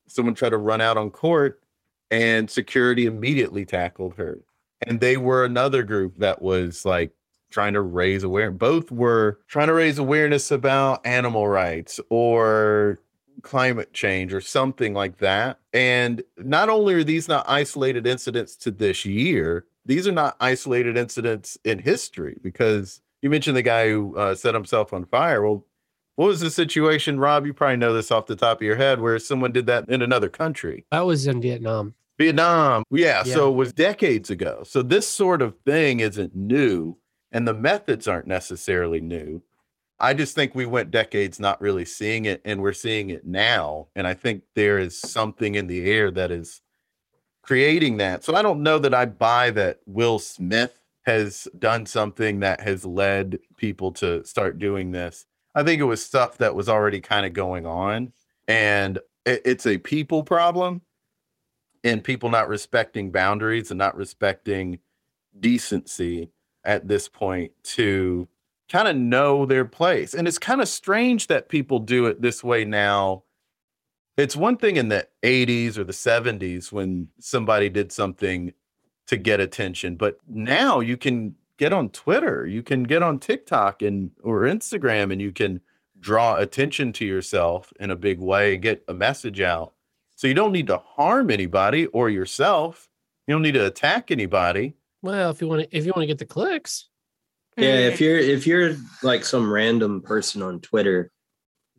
Someone 0.09 0.35
tried 0.35 0.51
to 0.51 0.59
run 0.59 0.81
out 0.81 0.97
on 0.97 1.11
court 1.11 1.63
and 2.11 2.51
security 2.51 3.07
immediately 3.07 3.65
tackled 3.65 4.15
her. 4.17 4.41
And 4.87 5.01
they 5.01 5.17
were 5.17 5.45
another 5.45 5.83
group 5.83 6.17
that 6.19 6.41
was 6.43 6.85
like 6.85 7.13
trying 7.51 7.75
to 7.75 7.81
raise 7.83 8.23
awareness. 8.23 8.59
Both 8.59 8.91
were 8.91 9.41
trying 9.49 9.67
to 9.69 9.75
raise 9.75 9.99
awareness 9.99 10.51
about 10.51 11.05
animal 11.07 11.49
rights 11.49 12.01
or 12.11 13.01
climate 13.43 13.93
change 13.93 14.33
or 14.33 14.41
something 14.41 14.95
like 14.95 15.19
that. 15.19 15.59
And 15.73 16.23
not 16.39 16.69
only 16.69 16.95
are 16.95 17.05
these 17.05 17.29
not 17.29 17.45
isolated 17.49 18.07
incidents 18.07 18.57
to 18.57 18.71
this 18.71 19.05
year, 19.05 19.67
these 19.85 20.07
are 20.07 20.13
not 20.13 20.37
isolated 20.41 20.97
incidents 20.97 21.59
in 21.65 21.79
history 21.79 22.39
because 22.43 23.01
you 23.23 23.31
mentioned 23.31 23.57
the 23.57 23.63
guy 23.63 23.89
who 23.91 24.17
uh, 24.17 24.35
set 24.35 24.55
himself 24.55 24.93
on 24.93 25.05
fire. 25.05 25.43
Well, 25.43 25.67
what 26.17 26.27
was 26.27 26.41
the 26.41 26.51
situation, 26.51 27.19
Rob? 27.19 27.47
You 27.47 27.55
probably 27.55 27.77
know 27.77 27.95
this 27.95 28.11
off 28.11 28.27
the 28.27 28.37
top 28.37 28.59
of 28.59 28.63
your 28.63 28.77
head 28.77 29.01
where 29.01 29.19
someone 29.19 29.53
did 29.53 29.67
that 29.67 29.89
in 29.89 30.03
another 30.03 30.29
country. 30.29 30.85
That 30.91 31.07
was 31.07 31.27
in 31.27 31.41
Vietnam. 31.41 31.95
Vietnam. 32.19 32.83
Yeah, 32.91 33.23
Yeah. 33.25 33.35
So 33.35 33.51
it 33.51 33.57
was 33.57 33.73
decades 33.73 34.29
ago. 34.29 34.63
So 34.65 34.83
this 34.83 35.09
sort 35.09 35.41
of 35.41 35.55
thing 35.65 36.01
isn't 36.01 36.37
new, 36.37 36.99
and 37.33 37.49
the 37.49 37.55
methods 37.55 38.07
aren't 38.07 38.27
necessarily 38.27 39.01
new. 39.01 39.43
I 40.01 40.15
just 40.15 40.35
think 40.35 40.55
we 40.55 40.67
went 40.67 40.91
decades 40.91 41.39
not 41.39 41.61
really 41.61 41.85
seeing 41.85 42.25
it, 42.25 42.41
and 42.45 42.63
we're 42.63 42.73
seeing 42.73 43.11
it 43.11 43.27
now. 43.27 43.89
And 43.95 44.07
I 44.07 44.15
think 44.15 44.45
there 44.55 44.79
is 44.79 44.99
something 44.99 45.55
in 45.55 45.67
the 45.67 45.91
air 45.91 46.11
that 46.13 46.31
is 46.31 46.63
creating 47.43 47.99
that. 47.99 48.25
So 48.25 48.35
I 48.35 48.43
don't 48.43 48.63
know 48.63 48.79
that 48.79 48.95
I 48.95 49.07
buy 49.07 49.51
that 49.51 49.81
Will 49.87 50.19
Smith 50.19 50.81
has 51.03 51.49
done 51.59 51.87
something 51.87 52.41
that 52.41 52.61
has 52.61 52.85
led 52.85 53.39
people 53.57 53.93
to 53.93 54.25
start 54.25 54.59
doing 54.59 54.93
this. 54.93 55.27
I 55.55 55.63
think 55.63 55.81
it 55.81 55.85
was 55.85 56.05
stuff 56.05 56.39
that 56.39 56.55
was 56.55 56.69
already 56.69 57.01
kind 57.01 57.27
of 57.27 57.33
going 57.33 57.67
on, 57.67 58.13
and 58.49 58.99
it- 59.27 59.43
it's 59.45 59.67
a 59.67 59.79
people 59.79 60.23
problem 60.23 60.83
and 61.83 62.05
people 62.05 62.31
not 62.31 62.49
respecting 62.49 63.11
boundaries 63.11 63.71
and 63.71 63.79
not 63.79 63.97
respecting 63.97 64.79
decency. 65.39 66.31
at 66.63 66.87
this 66.87 67.09
point 67.09 67.53
to 67.63 68.29
kind 68.71 68.89
of 68.89 68.97
know 68.97 69.45
their 69.45 69.65
place. 69.65 70.15
And 70.15 70.27
it's 70.27 70.39
kind 70.39 70.61
of 70.61 70.69
strange 70.69 71.27
that 71.27 71.49
people 71.49 71.81
do 71.81 72.07
it 72.07 72.23
this 72.23 72.43
way 72.43 72.65
now. 72.65 73.25
It's 74.17 74.37
one 74.37 74.57
thing 74.57 74.77
in 74.77 74.89
the 74.89 75.09
80s 75.23 75.77
or 75.77 75.85
the 75.85 75.93
70s 75.93 76.71
when 76.71 77.09
somebody 77.19 77.69
did 77.69 77.91
something 77.91 78.53
to 79.07 79.17
get 79.17 79.41
attention, 79.41 79.97
but 79.97 80.19
now 80.29 80.79
you 80.79 80.97
can 80.97 81.35
get 81.57 81.73
on 81.73 81.89
Twitter, 81.89 82.47
you 82.47 82.63
can 82.63 82.85
get 82.85 83.03
on 83.03 83.19
TikTok 83.19 83.83
and 83.83 84.13
or 84.23 84.43
Instagram 84.43 85.11
and 85.11 85.21
you 85.21 85.33
can 85.33 85.61
draw 85.99 86.37
attention 86.37 86.93
to 86.93 87.05
yourself 87.05 87.73
in 87.81 87.91
a 87.91 87.97
big 87.97 88.21
way, 88.21 88.57
get 88.57 88.85
a 88.87 88.95
message 88.95 89.41
out. 89.41 89.73
So 90.15 90.29
you 90.29 90.35
don't 90.35 90.53
need 90.53 90.69
to 90.69 90.79
harm 90.79 91.31
anybody 91.31 91.87
or 91.87 92.09
yourself. 92.09 92.89
You 93.27 93.35
don't 93.35 93.43
need 93.43 93.55
to 93.55 93.67
attack 93.67 94.11
anybody. 94.11 94.75
Well, 95.03 95.31
if 95.31 95.41
you 95.41 95.49
want 95.49 95.63
to, 95.63 95.77
if 95.77 95.87
you 95.87 95.93
want 95.97 96.03
to 96.03 96.07
get 96.07 96.19
the 96.19 96.27
clicks, 96.27 96.90
Yeah, 97.57 97.77
Mm. 97.77 97.89
if 97.93 98.01
you're 98.01 98.19
if 98.19 98.47
you're 98.47 98.77
like 99.03 99.25
some 99.25 99.53
random 99.53 100.03
person 100.03 100.43
on 100.43 100.61
Twitter, 100.61 101.11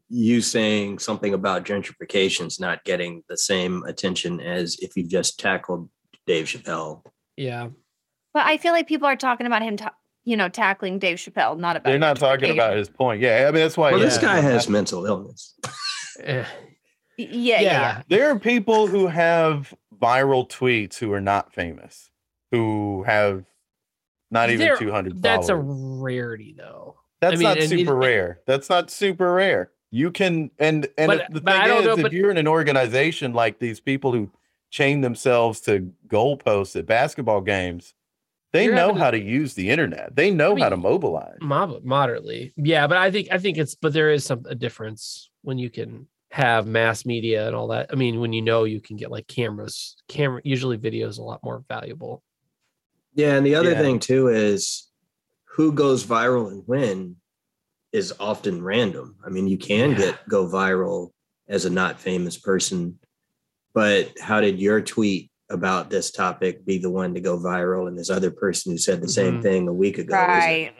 you 0.09 0.41
saying 0.41 0.99
something 0.99 1.33
about 1.33 1.63
gentrification's 1.65 2.59
not 2.59 2.83
getting 2.83 3.23
the 3.29 3.37
same 3.37 3.83
attention 3.83 4.39
as 4.41 4.77
if 4.81 4.95
you 4.97 5.07
just 5.07 5.39
tackled 5.39 5.89
Dave 6.27 6.45
Chappelle. 6.47 7.03
yeah, 7.37 7.69
But 8.33 8.45
I 8.45 8.57
feel 8.57 8.73
like 8.73 8.87
people 8.87 9.07
are 9.07 9.15
talking 9.15 9.47
about 9.47 9.61
him, 9.61 9.77
ta- 9.77 9.95
you 10.25 10.35
know, 10.37 10.49
tackling 10.49 10.99
Dave 10.99 11.17
Chappelle, 11.17 11.57
not 11.57 11.77
about. 11.77 11.89
They're 11.89 11.97
not 11.99 12.17
talking 12.17 12.51
about 12.51 12.75
his 12.77 12.89
point. 12.89 13.21
Yeah, 13.21 13.45
I 13.47 13.51
mean 13.51 13.61
that's 13.61 13.77
why. 13.77 13.91
Well, 13.91 13.99
this 14.01 14.17
guy 14.17 14.39
has 14.41 14.67
mental 14.69 15.05
illness. 15.05 15.55
Eh, 16.21 16.43
Y- 17.17 17.27
Yeah, 17.31 17.61
yeah, 17.61 17.61
yeah. 17.61 18.01
There 18.09 18.29
are 18.31 18.37
people 18.39 18.87
who 18.87 19.07
have 19.07 19.73
viral 19.99 20.47
tweets 20.49 20.97
who 20.97 21.11
are 21.13 21.21
not 21.21 21.53
famous, 21.53 22.09
who 22.51 23.03
have 23.03 23.45
not 24.31 24.49
even 24.49 24.65
There- 24.65 24.77
200 24.77 25.21
That's 25.21 25.49
a 25.49 25.55
rarity, 25.55 26.55
though. 26.57 26.95
That's 27.19 27.37
mean, 27.37 27.43
not 27.43 27.61
super 27.61 28.01
it- 28.01 28.05
rare. 28.05 28.39
That's 28.47 28.69
not 28.69 28.89
super 28.89 29.33
rare. 29.33 29.71
You 29.91 30.09
can 30.09 30.49
and 30.57 30.87
and 30.97 31.07
But- 31.09 31.21
if- 31.29 31.43
the 31.43 31.51
I 31.51 31.67
thing 31.67 31.77
is, 31.79 31.85
know, 31.85 31.93
if 31.97 32.01
but- 32.01 32.13
you're 32.13 32.31
in 32.31 32.37
an 32.37 32.47
organization 32.47 33.33
like 33.33 33.59
these 33.59 33.79
people 33.79 34.11
who 34.13 34.31
chain 34.71 35.01
themselves 35.01 35.59
to 35.61 35.91
goalposts 36.07 36.75
at 36.77 36.85
basketball 36.85 37.41
games, 37.41 37.93
they 38.53 38.67
know 38.67 38.93
how 38.93 39.11
to 39.11 39.19
use 39.19 39.53
the 39.53 39.69
internet. 39.69 40.15
They 40.15 40.31
know 40.31 40.55
how 40.55 40.69
to 40.69 40.77
mobilize. 40.77 41.37
Moderately, 41.41 42.53
yeah. 42.57 42.87
But 42.87 42.97
I 42.97 43.11
think 43.11 43.27
I 43.31 43.37
think 43.37 43.57
it's 43.57 43.75
but 43.75 43.93
there 43.93 44.11
is 44.11 44.25
some 44.25 44.43
a 44.47 44.55
difference 44.55 45.29
when 45.41 45.57
you 45.57 45.69
can 45.69 46.07
have 46.31 46.65
mass 46.65 47.05
media 47.05 47.45
and 47.47 47.55
all 47.55 47.67
that. 47.67 47.87
I 47.91 47.95
mean, 47.95 48.21
when 48.21 48.31
you 48.31 48.41
know 48.41 48.63
you 48.63 48.79
can 48.79 48.95
get 48.95 49.11
like 49.11 49.27
cameras, 49.27 49.97
camera 50.07 50.41
usually 50.45 50.77
video 50.77 51.07
is 51.09 51.17
a 51.17 51.23
lot 51.23 51.41
more 51.43 51.63
valuable. 51.67 52.23
Yeah, 53.13 53.35
and 53.35 53.45
the 53.45 53.55
other 53.55 53.71
Yeah. 53.71 53.81
thing 53.81 53.99
too 53.99 54.27
is 54.29 54.89
who 55.55 55.73
goes 55.73 56.05
viral 56.05 56.49
and 56.49 56.63
when 56.65 57.17
is 57.91 58.13
often 58.19 58.63
random. 58.63 59.15
I 59.25 59.29
mean, 59.29 59.47
you 59.47 59.57
can 59.57 59.91
Yeah. 59.91 59.97
get 59.97 60.27
go 60.29 60.47
viral 60.47 61.11
as 61.47 61.65
a 61.65 61.69
not 61.69 61.99
famous 61.99 62.37
person, 62.37 62.99
but 63.73 64.17
how 64.19 64.39
did 64.39 64.59
your 64.61 64.81
tweet 64.81 65.29
about 65.49 65.89
this 65.89 66.09
topic 66.11 66.65
be 66.65 66.77
the 66.77 66.89
one 66.89 67.13
to 67.13 67.19
go 67.19 67.37
viral 67.37 67.89
and 67.89 67.97
this 67.99 68.09
other 68.09 68.31
person 68.31 68.71
who 68.71 68.77
said 68.77 69.01
the 69.01 69.09
same 69.09 69.39
Mhm. 69.39 69.43
thing 69.43 69.67
a 69.67 69.73
week 69.73 69.97
ago? 69.97 70.13
Right. 70.15 70.71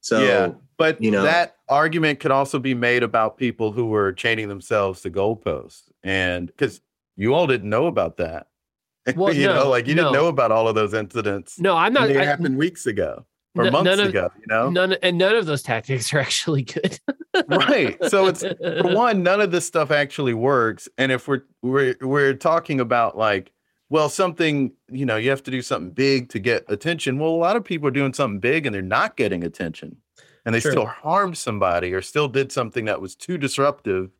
So 0.00 0.22
Yeah. 0.22 0.52
But 0.78 1.02
you 1.02 1.10
know- 1.10 1.22
that 1.22 1.56
argument 1.70 2.20
could 2.20 2.30
also 2.30 2.58
be 2.58 2.74
made 2.74 3.02
about 3.02 3.38
people 3.38 3.72
who 3.72 3.86
were 3.86 4.12
chaining 4.12 4.48
themselves 4.48 5.00
to 5.00 5.10
goalposts, 5.10 5.90
and 6.04 6.46
because 6.48 6.80
you 7.16 7.32
all 7.34 7.46
didn't 7.46 7.70
know 7.70 7.86
about 7.86 8.18
that. 8.18 8.46
Well, 9.16 9.32
you 9.34 9.46
know, 9.46 9.68
like 9.68 9.86
you 9.86 9.94
no. 9.94 10.04
didn't 10.04 10.14
know 10.14 10.26
about 10.28 10.50
all 10.52 10.66
of 10.68 10.74
those 10.74 10.92
incidents. 10.94 11.58
No, 11.60 11.76
I'm 11.76 11.92
not. 11.92 12.08
and 12.08 12.16
they 12.16 12.20
I- 12.22 12.24
happened 12.24 12.56
weeks 12.58 12.86
ago 12.86 13.24
or 13.56 13.66
n- 13.66 13.72
months 13.72 14.00
of- 14.00 14.08
ago. 14.08 14.30
You 14.38 14.46
know, 14.48 14.70
None 14.70 14.94
and 15.02 15.16
none 15.18 15.34
of 15.36 15.46
those 15.46 15.62
tactics 15.62 16.12
are 16.12 16.18
actually 16.18 16.62
good. 16.62 16.98
right? 17.48 17.96
So 18.06 18.26
it's 18.26 18.42
for 18.42 18.54
one, 18.94 19.22
none 19.22 19.40
of 19.40 19.50
this 19.50 19.66
stuff 19.66 19.90
actually 19.90 20.34
works. 20.34 20.88
And 20.98 21.12
if 21.12 21.28
we're 21.28 21.42
we're 21.62 21.94
we're 22.00 22.34
talking 22.34 22.80
about 22.80 23.16
like, 23.16 23.52
well, 23.90 24.08
something 24.08 24.72
you 24.90 25.06
know, 25.06 25.16
you 25.16 25.30
have 25.30 25.42
to 25.44 25.50
do 25.50 25.62
something 25.62 25.90
big 25.92 26.28
to 26.30 26.38
get 26.38 26.64
attention. 26.68 27.18
Well, 27.18 27.30
a 27.30 27.36
lot 27.36 27.56
of 27.56 27.64
people 27.64 27.88
are 27.88 27.92
doing 27.92 28.12
something 28.12 28.40
big 28.40 28.66
and 28.66 28.74
they're 28.74 28.82
not 28.82 29.16
getting 29.16 29.44
attention, 29.44 29.96
and 30.44 30.54
they 30.54 30.60
True. 30.60 30.72
still 30.72 30.86
harmed 30.86 31.38
somebody 31.38 31.92
or 31.92 32.02
still 32.02 32.28
did 32.28 32.50
something 32.52 32.86
that 32.86 33.00
was 33.00 33.14
too 33.14 33.38
disruptive 33.38 34.10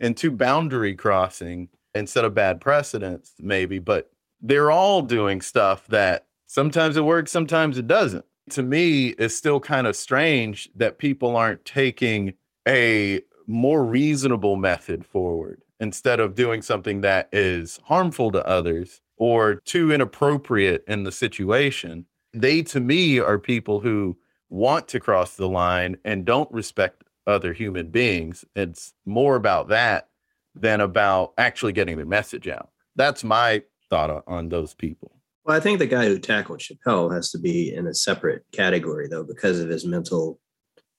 and 0.00 0.16
too 0.16 0.30
boundary 0.32 0.94
crossing 0.96 1.68
instead 1.94 2.24
of 2.24 2.34
bad 2.34 2.60
precedents, 2.60 3.34
maybe. 3.38 3.78
But 3.78 4.10
they're 4.42 4.70
all 4.70 5.02
doing 5.02 5.40
stuff 5.40 5.86
that 5.88 6.26
sometimes 6.46 6.96
it 6.96 7.04
works, 7.04 7.30
sometimes 7.30 7.78
it 7.78 7.86
doesn't. 7.86 8.24
To 8.50 8.62
me, 8.62 9.08
it's 9.10 9.36
still 9.36 9.60
kind 9.60 9.86
of 9.86 9.96
strange 9.96 10.68
that 10.74 10.98
people 10.98 11.36
aren't 11.36 11.64
taking 11.64 12.34
a 12.66 13.20
more 13.46 13.84
reasonable 13.84 14.56
method 14.56 15.06
forward 15.06 15.62
instead 15.80 16.20
of 16.20 16.34
doing 16.34 16.62
something 16.62 17.00
that 17.00 17.28
is 17.32 17.80
harmful 17.84 18.32
to 18.32 18.46
others 18.46 19.00
or 19.16 19.56
too 19.56 19.92
inappropriate 19.92 20.84
in 20.86 21.04
the 21.04 21.12
situation. 21.12 22.06
They, 22.34 22.62
to 22.62 22.80
me, 22.80 23.18
are 23.18 23.38
people 23.38 23.80
who 23.80 24.16
want 24.48 24.88
to 24.88 25.00
cross 25.00 25.36
the 25.36 25.48
line 25.48 25.96
and 26.04 26.24
don't 26.24 26.50
respect 26.52 27.04
other 27.26 27.52
human 27.52 27.88
beings. 27.88 28.44
It's 28.54 28.94
more 29.06 29.36
about 29.36 29.68
that 29.68 30.08
than 30.54 30.80
about 30.80 31.32
actually 31.38 31.72
getting 31.72 31.96
the 31.96 32.04
message 32.04 32.48
out. 32.48 32.70
That's 32.94 33.24
my 33.24 33.62
thought 33.92 34.10
on, 34.10 34.22
on 34.26 34.48
those 34.48 34.72
people. 34.72 35.12
Well, 35.44 35.54
I 35.56 35.60
think 35.60 35.78
the 35.78 35.86
guy 35.86 36.06
who 36.06 36.18
tackled 36.18 36.60
Chappelle 36.60 37.12
has 37.14 37.30
to 37.32 37.38
be 37.38 37.74
in 37.74 37.86
a 37.86 37.94
separate 37.94 38.44
category 38.52 39.06
though, 39.08 39.24
because 39.24 39.60
of 39.60 39.68
his 39.68 39.84
mental, 39.84 40.38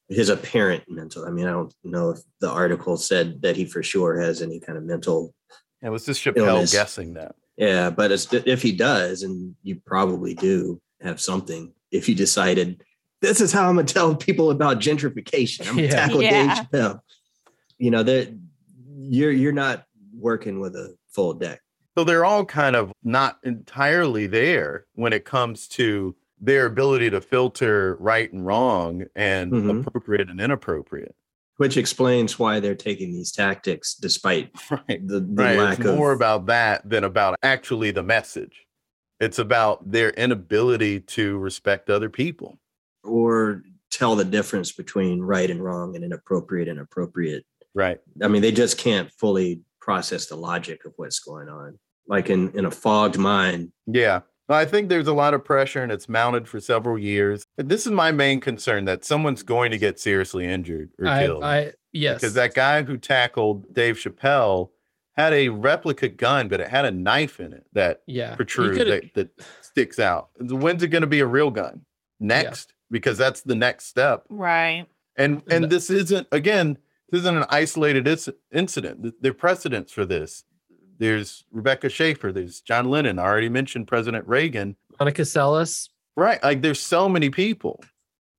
his 0.09 0.29
apparent 0.29 0.83
mental. 0.87 1.25
I 1.25 1.31
mean, 1.31 1.47
I 1.47 1.51
don't 1.51 1.73
know 1.83 2.11
if 2.11 2.19
the 2.39 2.49
article 2.51 2.97
said 2.97 3.41
that 3.41 3.55
he 3.55 3.65
for 3.65 3.81
sure 3.81 4.19
has 4.19 4.41
any 4.43 4.59
kind 4.59 4.77
of 4.77 4.83
mental. 4.83 5.33
It 5.81 5.89
was 5.89 6.05
just 6.05 6.23
Chappelle 6.23 6.47
Illness. 6.47 6.71
guessing 6.71 7.15
that. 7.15 7.35
Yeah, 7.57 7.89
but 7.89 8.11
it's, 8.11 8.31
if 8.33 8.61
he 8.61 8.71
does, 8.73 9.23
and 9.23 9.55
you 9.63 9.81
probably 9.85 10.33
do 10.35 10.79
have 11.01 11.19
something, 11.19 11.73
if 11.91 12.07
you 12.07 12.13
decided 12.15 12.83
this 13.21 13.39
is 13.41 13.51
how 13.53 13.69
I'm 13.69 13.75
gonna 13.75 13.87
tell 13.87 14.15
people 14.15 14.51
about 14.51 14.79
gentrification, 14.79 15.61
I'm 15.67 15.75
gonna 15.75 15.81
Yeah. 15.87 15.91
tackle 15.91 16.21
Yeah. 16.21 16.31
Dave 16.55 16.65
Chappelle. 16.67 16.99
You 17.79 17.91
know 17.91 18.03
that 18.03 18.37
you're 18.97 19.31
you're 19.31 19.51
not 19.51 19.85
working 20.15 20.59
with 20.59 20.75
a 20.75 20.95
full 21.09 21.33
deck. 21.33 21.61
So 21.97 22.03
they're 22.03 22.25
all 22.25 22.45
kind 22.45 22.75
of 22.75 22.91
not 23.03 23.37
entirely 23.43 24.25
there 24.27 24.85
when 24.95 25.13
it 25.13 25.25
comes 25.25 25.67
to 25.69 26.15
their 26.39 26.65
ability 26.65 27.09
to 27.11 27.21
filter 27.21 27.95
right 27.99 28.31
and 28.33 28.45
wrong 28.45 29.05
and 29.15 29.51
Mhm. 29.51 29.81
appropriate 29.87 30.29
and 30.29 30.41
inappropriate. 30.41 31.15
which 31.57 31.77
explains 31.77 32.39
why 32.39 32.59
they're 32.59 32.73
taking 32.73 33.13
these 33.13 33.31
tactics 33.31 33.93
despite 33.93 34.49
Right. 34.71 35.07
the, 35.07 35.19
the 35.19 35.33
right. 35.43 35.57
lack 35.57 35.79
It's 35.79 35.87
of 35.87 35.95
more 35.97 36.11
about 36.11 36.47
that 36.47 36.89
than 36.89 37.03
about 37.03 37.35
actually 37.43 37.91
the 37.91 38.01
message. 38.01 38.65
It's 39.19 39.37
about 39.37 39.91
their 39.91 40.09
inability 40.09 40.99
to 41.01 41.37
respect 41.37 41.89
other 41.91 42.09
people. 42.09 42.59
or 43.03 43.61
tell 43.91 44.15
the 44.15 44.25
difference 44.25 44.71
between 44.71 45.21
right 45.21 45.49
and 45.51 45.63
wrong 45.63 45.95
and 45.95 46.03
inappropriate 46.03 46.67
and 46.67 46.79
appropriate. 46.79 47.45
Right. 47.75 47.99
I 48.23 48.27
mean, 48.29 48.41
they 48.41 48.51
just 48.51 48.79
can't 48.79 49.11
fully 49.11 49.61
process 49.79 50.25
the 50.25 50.35
logic 50.35 50.85
of 50.85 50.93
what's 50.95 51.19
going 51.19 51.49
on. 51.49 51.77
Like 52.07 52.29
in 52.29 52.51
in 52.57 52.65
a 52.65 52.71
fogged 52.71 53.17
mind, 53.17 53.71
Yeah. 53.87 54.21
I 54.49 54.65
think 54.65 54.89
there's 54.89 55.07
a 55.07 55.13
lot 55.13 55.33
of 55.33 55.43
pressure 55.43 55.81
and 55.81 55.91
it's 55.91 56.07
mounted 56.09 56.47
for 56.47 56.59
several 56.59 56.99
years. 56.99 57.45
But 57.57 57.69
this 57.69 57.85
is 57.87 57.91
my 57.91 58.11
main 58.11 58.39
concern 58.39 58.85
that 58.85 59.03
someone's 59.05 59.41
going 59.41 59.71
to 59.71 59.77
get 59.79 59.99
seriously 59.99 60.45
injured 60.45 60.91
or 60.99 61.07
I, 61.07 61.25
killed. 61.25 61.43
I 61.43 61.73
yes, 61.93 62.19
Because 62.21 62.33
that 62.35 62.53
guy 62.53 62.83
who 62.83 62.97
tackled 62.97 63.73
Dave 63.73 63.95
Chappelle 63.95 64.69
had 65.15 65.31
a 65.33 65.49
replica 65.49 66.09
gun, 66.09 66.49
but 66.49 66.59
it 66.59 66.67
had 66.67 66.85
a 66.85 66.91
knife 66.91 67.39
in 67.39 67.53
it 67.53 67.65
that 67.73 68.01
yeah 68.05 68.31
he 68.31 68.35
protrudes 68.35 68.77
that, 68.77 69.13
that 69.15 69.29
sticks 69.61 69.97
out. 69.97 70.29
When's 70.39 70.83
it 70.83 70.89
going 70.89 71.01
to 71.01 71.07
be 71.07 71.21
a 71.21 71.25
real 71.25 71.49
gun? 71.49 71.85
Next, 72.19 72.73
because 72.91 73.17
that's 73.17 73.41
the 73.41 73.55
next 73.55 73.85
step. 73.85 74.25
Right. 74.29 74.85
And 75.15 75.41
and 75.49 75.69
this 75.69 75.89
isn't 75.89 76.27
again, 76.31 76.77
this 77.09 77.19
isn't 77.21 77.37
an 77.37 77.45
isolated 77.49 78.05
inc- 78.05 78.33
incident. 78.51 79.03
Th- 79.03 79.15
There 79.21 79.31
are 79.31 79.33
precedents 79.35 79.91
for 79.93 80.05
this. 80.05 80.43
There's 81.03 81.43
Rebecca 81.51 81.89
Schaeffer. 81.89 82.31
There's 82.31 82.61
John 82.61 82.89
Lennon. 82.89 83.19
I 83.19 83.23
already 83.23 83.49
mentioned 83.49 83.89
President 83.89 84.25
Reagan. 84.25 84.77
Monica 85.01 85.23
Seles. 85.23 85.89
Right. 86.15 86.41
Like 86.41 86.61
there's 86.61 86.79
so 86.79 87.09
many 87.09 87.29
people 87.29 87.83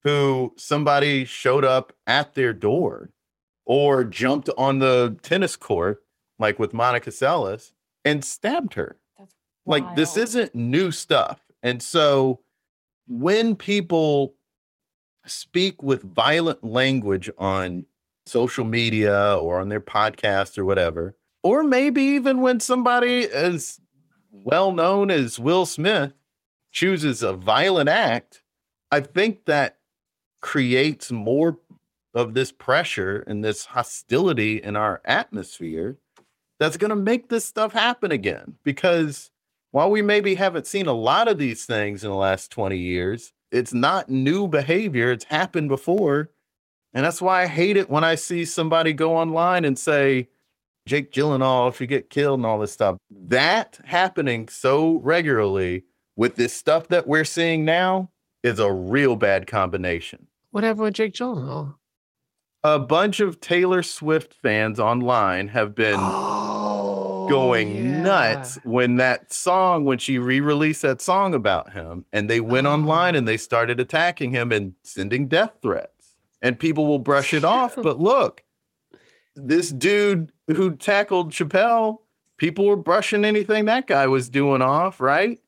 who 0.03 0.55
somebody 0.57 1.27
showed 1.27 1.67
up 1.67 1.93
at 2.07 2.33
their 2.33 2.55
door 2.55 3.11
or 3.67 4.03
jumped 4.03 4.49
on 4.57 4.79
the 4.79 5.15
tennis 5.21 5.57
court, 5.57 6.05
like 6.39 6.59
with 6.59 6.73
Monica 6.73 7.11
Seles, 7.11 7.73
and 8.03 8.25
stabbed 8.25 8.73
her. 8.73 8.97
That's 9.19 9.35
Like 9.67 9.95
this 9.95 10.17
isn't 10.17 10.55
new 10.55 10.91
stuff. 10.91 11.43
And 11.63 11.83
so 11.83 12.41
when 13.07 13.57
people 13.57 14.37
speak 15.27 15.83
with 15.83 16.03
violent 16.03 16.65
language 16.65 17.29
on 17.37 17.85
social 18.25 18.65
media 18.65 19.37
or 19.37 19.61
on 19.61 19.69
their 19.69 19.83
podcast 19.83 20.57
or 20.57 20.65
whatever, 20.65 21.15
or 21.45 21.63
maybe 21.63 22.03
even 22.03 22.41
when 22.41 22.59
somebody 22.59 23.29
as 23.31 23.81
well 24.33 24.73
known 24.73 25.13
as 25.13 25.39
Will 25.39 25.67
Smith 25.67 26.13
chooses 26.73 27.23
a 27.23 27.33
violent 27.33 27.89
act 27.89 28.43
I 28.95 29.01
think 29.01 29.47
that 29.47 29.79
creates 30.41 31.11
more 31.11 31.59
of 32.15 32.35
this 32.35 32.53
pressure 32.53 33.25
and 33.27 33.45
this 33.45 33.65
hostility 33.65 34.63
in 34.63 34.77
our 34.77 35.03
atmosphere 35.05 35.97
that's 36.61 36.77
going 36.77 36.91
to 36.91 36.95
make 36.95 37.29
this 37.29 37.45
stuff 37.45 37.73
happen 37.73 38.13
again. 38.13 38.55
Because 38.63 39.33
while 39.73 39.91
we 39.91 40.01
maybe 40.01 40.37
haven't 40.37 40.69
seen 40.69 40.87
a 40.87 40.93
lot 40.93 41.27
of 41.27 41.39
these 41.39 41.65
things 41.65 42.05
in 42.05 42.11
the 42.11 42.17
last 42.17 42.53
20 42.53 42.79
years, 42.79 43.33
it's 43.51 43.75
not 43.75 44.09
new 44.09 44.47
behavior. 44.47 45.11
It's 45.11 45.25
happened 45.25 45.71
before. 45.71 46.31
And 46.93 47.05
that's 47.05 47.21
why 47.21 47.43
I 47.43 47.47
hate 47.47 47.77
it 47.77 47.91
when 47.91 48.05
I 48.05 48.15
see 48.15 48.45
somebody 48.45 48.93
go 48.93 49.17
online 49.17 49.65
and 49.65 49.77
say, 49.77 50.29
Jake 50.87 51.13
Gyllenhaal, 51.13 51.69
if 51.71 51.81
you 51.81 51.87
get 51.87 52.11
killed 52.11 52.41
and 52.41 52.47
all 52.47 52.59
this 52.59 52.73
stuff. 52.73 52.97
That 53.11 53.79
happening 53.85 54.49
so 54.49 54.97
regularly 54.99 55.85
with 56.17 56.37
this 56.37 56.53
stuff 56.53 56.89
that 56.89 57.07
we're 57.07 57.25
seeing 57.25 57.65
now 57.65 58.11
is 58.43 58.59
a 58.59 58.71
real 58.71 59.17
bad 59.17 59.47
combination. 59.47 60.27
What 60.51 60.63
happened 60.65 60.85
with 60.85 60.95
Jake 60.95 61.15
Gyllenhaal? 61.15 61.75
A 62.63 62.79
bunch 62.79 63.21
of 63.21 63.41
Taylor 63.41 63.83
Swift 63.83 64.35
fans 64.35 64.79
online 64.79 65.49
have 65.49 65.75
been 65.75 65.97
Oh, 65.99 67.27
going 67.29 67.75
yeah. 67.77 68.03
nuts 68.03 68.59
when 68.65 68.97
that 68.97 69.33
song, 69.33 69.85
when 69.85 69.99
she 69.99 70.19
re 70.19 70.41
released 70.41 70.83
that 70.83 71.01
song 71.01 71.35
about 71.35 71.73
him, 71.73 72.05
and 72.13 72.29
they 72.29 72.41
went 72.41 72.67
Oh. 72.67 72.73
online 72.73 73.15
and 73.15 73.27
they 73.27 73.37
started 73.39 73.81
attacking 73.81 74.31
him 74.33 74.53
and 74.53 74.75
sending 74.83 75.29
death 75.29 75.53
threats. 75.63 76.15
And 76.43 76.59
people 76.59 76.87
will 76.87 76.99
brush 76.99 77.33
it 77.33 77.45
off. 77.45 77.75
But 77.83 77.99
look, 77.99 78.43
this 79.35 79.71
dude 79.71 80.31
who 80.49 80.77
tackled 80.77 81.33
Chappelle, 81.33 81.99
people 82.37 82.67
were 82.67 82.77
brushing 82.77 83.25
anything 83.25 83.65
that 83.67 83.87
guy 83.87 84.07
was 84.07 84.29
doing 84.29 84.63
off, 84.63 85.01
right? 85.01 85.41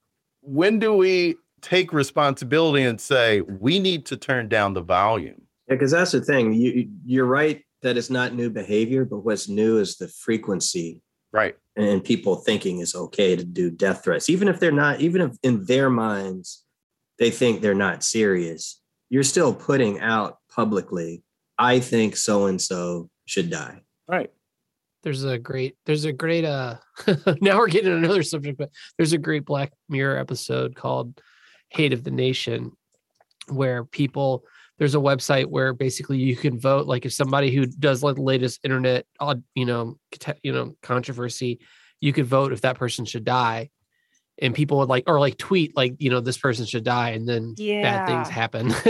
When 0.43 0.79
do 0.79 0.95
we 0.95 1.37
take 1.61 1.93
responsibility 1.93 2.85
and 2.85 3.01
say, 3.01 3.41
we 3.41 3.79
need 3.79 4.07
to 4.07 4.17
turn 4.17 4.49
down 4.49 4.75
the 4.75 4.83
volume? 4.83 5.43
Yeah, 5.69 5.75
because 5.75 5.91
that's 5.91 6.13
the 6.13 6.21
thing. 6.21 6.53
You 6.55 6.89
you're 7.05 7.27
right 7.27 7.63
that 7.83 7.97
it's 7.97 8.11
not 8.11 8.35
new 8.35 8.51
behavior, 8.51 9.05
but 9.05 9.19
what's 9.19 9.49
new 9.49 9.79
is 9.79 9.97
the 9.97 10.09
frequency 10.09 11.03
Right. 11.33 11.57
and 11.77 12.03
people 12.03 12.37
thinking 12.37 12.79
it's 12.81 12.95
okay 12.95 13.37
to 13.37 13.45
do 13.45 13.71
death 13.71 14.05
threats, 14.05 14.31
even 14.31 14.49
if 14.49 14.59
they're 14.61 14.73
not, 14.73 15.01
even 15.01 15.21
if 15.21 15.37
in 15.43 15.65
their 15.67 15.91
minds 15.91 16.65
they 17.19 17.31
think 17.31 17.61
they're 17.61 17.75
not 17.75 18.03
serious. 18.03 18.81
You're 19.11 19.23
still 19.23 19.53
putting 19.55 20.01
out 20.01 20.39
publicly, 20.49 21.23
I 21.59 21.81
think 21.81 22.17
so 22.17 22.47
and 22.47 22.61
so 22.61 23.11
should 23.27 23.51
die. 23.51 23.83
Right. 24.09 24.31
There's 25.07 25.23
a 25.23 25.39
great, 25.39 25.77
there's 25.87 26.05
a 26.05 26.13
great, 26.13 26.45
uh, 26.45 26.79
now 27.41 27.59
we're 27.59 27.69
getting 27.69 27.93
another 27.93 28.25
subject, 28.25 28.59
but 28.59 28.71
there's 28.97 29.13
a 29.13 29.19
great 29.19 29.45
Black 29.45 29.73
Mirror 29.89 30.19
episode 30.19 30.75
called 30.75 31.23
Hated 31.69 31.99
in 31.99 32.05
the 32.05 32.11
Nation, 32.11 32.73
where 33.47 33.85
people, 33.85 34.43
there's 34.79 34.97
a 34.97 34.99
website 34.99 35.47
where 35.47 35.73
basically 35.73 36.19
you 36.19 36.35
can 36.35 36.59
vote. 36.59 36.89
Like 36.89 37.07
if 37.07 37.13
somebody 37.13 37.55
who 37.55 37.67
does 37.67 38.03
like 38.03 38.17
the 38.17 38.23
latest 38.23 38.59
internet, 38.65 39.07
odd, 39.21 39.45
you 39.55 39.65
know, 39.65 39.97
you 40.43 40.51
know, 40.53 40.75
controversy, 40.83 41.61
you 42.01 42.13
could 42.13 42.27
vote 42.27 42.53
if 42.53 42.63
that 42.63 42.77
person 42.77 43.05
should 43.05 43.25
die. 43.25 43.71
And 44.43 44.57
people 44.57 44.79
would 44.79 44.89
like, 44.89 45.05
or 45.07 45.21
like 45.21 45.39
tweet, 45.39 45.77
like, 45.77 45.95
you 45.99 46.11
know, 46.11 46.19
this 46.19 46.37
person 46.37 46.67
should 46.67 46.83
die. 46.83 47.11
And 47.11 47.29
then 47.29 47.55
bad 47.83 48.09
things 48.09 48.29
happen. 48.29 48.73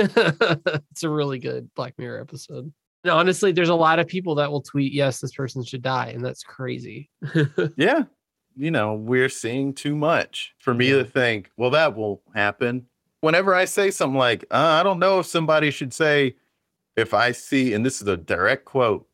it's 0.92 1.02
a 1.02 1.11
really 1.11 1.40
good 1.40 1.68
Black 1.75 1.92
Mirror 1.99 2.23
episode. 2.23 2.73
And 3.06 3.12
honestly, 3.12 3.52
there's 3.52 3.68
a 3.68 3.75
lot 3.76 4.00
of 4.00 4.08
people 4.08 4.34
that 4.34 4.50
will 4.50 4.60
tweet, 4.62 4.92
yes, 4.92 5.20
this 5.20 5.32
person 5.32 5.62
should 5.62 5.82
die. 5.82 6.08
And 6.08 6.25
that's 6.25 6.42
crazy. 6.42 7.08
Yeah. 7.76 8.02
You 8.56 8.70
know, 8.72 8.94
we're 8.94 9.28
seeing 9.28 9.75
too 9.75 9.94
much 9.94 10.54
for 10.58 10.75
me 10.75 10.88
Yeah. 10.90 10.96
to 10.96 11.04
think, 11.04 11.50
well, 11.56 11.70
that 11.70 11.94
will 11.94 12.22
happen. 12.34 12.86
Whenever 13.20 13.54
I 13.54 13.64
say 13.66 13.90
something 13.92 14.18
like, 14.18 14.44
uh, 14.50 14.56
I 14.56 14.82
don't 14.82 14.98
know 14.98 15.20
if 15.20 15.26
somebody 15.26 15.70
should 15.70 15.92
say, 15.92 16.34
if 16.96 17.14
I 17.14 17.30
see, 17.32 17.75
and 17.75 17.86
this 17.86 18.00
is 18.02 18.08
a 18.08 18.16
direct 18.16 18.64
quote, 18.64 19.06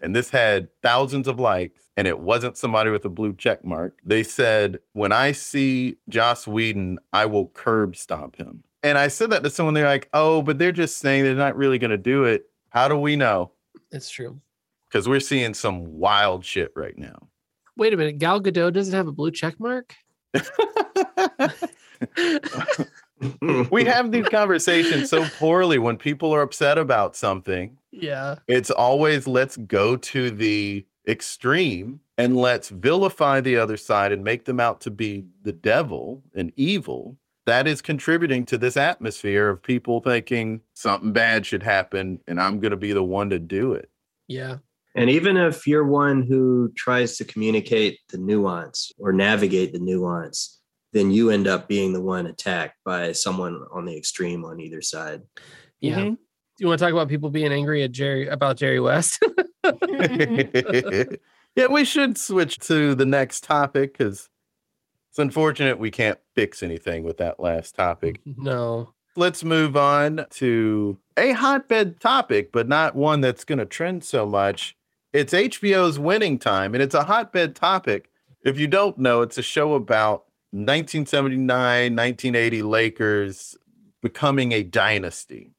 and 0.00 0.16
this 0.16 0.30
had 0.30 0.68
thousands 0.82 1.28
of 1.28 1.38
likes, 1.38 1.80
and 1.96 2.08
it 2.08 2.18
wasn't 2.18 2.56
somebody 2.56 2.90
with 2.90 3.04
a 3.04 3.08
blue 3.10 3.34
check 3.34 3.64
mark. 3.64 3.98
They 4.04 4.22
said, 4.24 4.80
when 4.94 5.12
I 5.12 5.30
see 5.32 5.98
Joss 6.08 6.48
Whedon, 6.48 6.98
I 7.12 7.26
will 7.26 7.48
curb 7.48 7.94
stomp 7.94 8.34
him. 8.36 8.64
And 8.82 8.98
I 8.98 9.06
said 9.08 9.30
that 9.30 9.44
to 9.44 9.50
someone, 9.50 9.74
they're 9.74 9.84
like, 9.84 10.08
oh, 10.12 10.42
but 10.42 10.58
they're 10.58 10.72
just 10.72 10.96
saying 10.98 11.22
they're 11.22 11.34
not 11.36 11.56
really 11.56 11.78
going 11.78 11.90
to 11.92 11.96
do 11.98 12.24
it. 12.24 12.46
How 12.72 12.88
do 12.88 12.96
we 12.96 13.16
know? 13.16 13.52
It's 13.90 14.08
true. 14.08 14.40
Because 14.88 15.06
we're 15.06 15.20
seeing 15.20 15.52
some 15.52 15.98
wild 15.98 16.42
shit 16.42 16.72
right 16.74 16.96
now. 16.96 17.28
Wait 17.76 17.92
a 17.92 17.96
minute. 17.98 18.18
Gal 18.18 18.40
Gadot 18.40 18.72
doesn't 18.72 18.94
have 18.94 19.08
a 19.08 19.12
blue 19.12 19.30
check 19.30 19.60
mark? 19.60 19.94
we 23.70 23.84
have 23.84 24.10
these 24.10 24.26
conversations 24.28 25.10
so 25.10 25.26
poorly 25.38 25.78
when 25.78 25.98
people 25.98 26.34
are 26.34 26.40
upset 26.40 26.78
about 26.78 27.14
something. 27.14 27.76
yeah. 27.90 28.36
It's 28.48 28.70
always 28.70 29.26
let's 29.26 29.58
go 29.58 29.96
to 29.96 30.30
the 30.30 30.86
extreme 31.06 32.00
and 32.16 32.36
let's 32.36 32.70
vilify 32.70 33.40
the 33.42 33.58
other 33.58 33.76
side 33.76 34.12
and 34.12 34.24
make 34.24 34.46
them 34.46 34.60
out 34.60 34.80
to 34.82 34.90
be 34.90 35.26
the 35.42 35.52
devil 35.52 36.22
and 36.34 36.52
evil. 36.56 37.18
That 37.46 37.66
is 37.66 37.82
contributing 37.82 38.44
to 38.46 38.58
this 38.58 38.76
atmosphere 38.76 39.48
of 39.48 39.62
people 39.62 40.00
thinking 40.00 40.60
something 40.74 41.12
bad 41.12 41.44
should 41.44 41.62
happen 41.62 42.20
and 42.28 42.40
I'm 42.40 42.60
going 42.60 42.70
to 42.70 42.76
be 42.76 42.92
the 42.92 43.02
one 43.02 43.30
to 43.30 43.38
do 43.38 43.72
it. 43.72 43.90
Yeah. 44.28 44.58
And 44.94 45.10
even 45.10 45.36
if 45.36 45.66
you're 45.66 45.86
one 45.86 46.22
who 46.22 46.70
tries 46.76 47.16
to 47.16 47.24
communicate 47.24 47.98
the 48.10 48.18
nuance 48.18 48.92
or 48.98 49.12
navigate 49.12 49.72
the 49.72 49.78
nuance, 49.80 50.60
then 50.92 51.10
you 51.10 51.30
end 51.30 51.48
up 51.48 51.66
being 51.66 51.92
the 51.92 52.02
one 52.02 52.26
attacked 52.26 52.76
by 52.84 53.12
someone 53.12 53.64
on 53.72 53.86
the 53.86 53.96
extreme 53.96 54.44
on 54.44 54.60
either 54.60 54.82
side. 54.82 55.22
Yeah. 55.80 56.00
Mhm. 56.00 56.18
You 56.58 56.66
want 56.66 56.78
to 56.78 56.84
talk 56.84 56.92
about 56.92 57.08
people 57.08 57.30
being 57.30 57.50
angry 57.52 57.82
at 57.82 57.92
Jerry 57.92 58.28
about 58.28 58.56
Jerry 58.56 58.78
West? 58.78 59.22
yeah, 61.56 61.66
we 61.70 61.84
should 61.84 62.18
switch 62.18 62.58
to 62.60 62.94
the 62.94 63.06
next 63.06 63.44
topic 63.44 63.96
because 63.96 64.28
it's 65.12 65.18
unfortunate 65.18 65.78
we 65.78 65.90
can't 65.90 66.18
fix 66.34 66.62
anything 66.62 67.02
with 67.02 67.18
that 67.18 67.38
last 67.38 67.74
topic. 67.74 68.18
no. 68.38 68.94
Let's 69.14 69.44
move 69.44 69.76
on 69.76 70.24
to 70.30 70.96
a 71.18 71.32
hotbed 71.32 72.00
topic, 72.00 72.50
but 72.50 72.66
not 72.66 72.96
one 72.96 73.20
that's 73.20 73.44
going 73.44 73.58
to 73.58 73.66
trend 73.66 74.04
so 74.04 74.24
much. 74.24 74.74
It's 75.12 75.34
HBO's 75.34 75.98
Winning 75.98 76.38
Time, 76.38 76.74
and 76.74 76.82
it's 76.82 76.94
a 76.94 77.04
hotbed 77.04 77.54
topic. 77.54 78.08
If 78.42 78.58
you 78.58 78.66
don't 78.66 78.96
know, 78.96 79.20
it's 79.20 79.36
a 79.36 79.42
show 79.42 79.74
about 79.74 80.24
1979, 80.52 81.46
1980 81.46 82.62
Lakers 82.62 83.54
becoming 84.00 84.52
a 84.52 84.62
dynasty. 84.62 85.52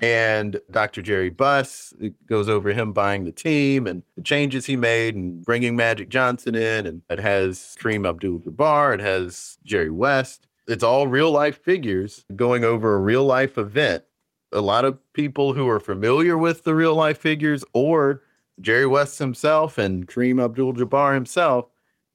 And 0.00 0.60
Dr. 0.70 1.02
Jerry 1.02 1.28
Buss 1.28 1.92
uh, 2.02 2.08
goes 2.26 2.48
over 2.48 2.72
him 2.72 2.92
buying 2.92 3.24
the 3.24 3.32
team 3.32 3.86
and 3.86 4.02
the 4.16 4.22
changes 4.22 4.66
he 4.66 4.76
made 4.76 5.14
and 5.14 5.44
bringing 5.44 5.76
Magic 5.76 6.08
Johnson 6.08 6.54
in. 6.54 6.86
And 6.86 7.02
it 7.10 7.20
has 7.20 7.76
Kareem 7.78 8.08
Abdul 8.08 8.40
Jabbar, 8.40 8.94
it 8.94 9.00
has 9.00 9.58
Jerry 9.64 9.90
West. 9.90 10.46
It's 10.66 10.84
all 10.84 11.06
real 11.06 11.30
life 11.30 11.62
figures 11.62 12.24
going 12.34 12.64
over 12.64 12.94
a 12.94 13.00
real 13.00 13.24
life 13.24 13.58
event. 13.58 14.04
A 14.52 14.60
lot 14.60 14.84
of 14.84 14.98
people 15.12 15.52
who 15.52 15.68
are 15.68 15.80
familiar 15.80 16.36
with 16.38 16.64
the 16.64 16.74
real 16.74 16.94
life 16.94 17.18
figures 17.18 17.64
or 17.72 18.22
Jerry 18.60 18.86
West 18.86 19.18
himself 19.18 19.78
and 19.78 20.06
Kareem 20.06 20.42
Abdul 20.42 20.74
Jabbar 20.74 21.14
himself 21.14 21.66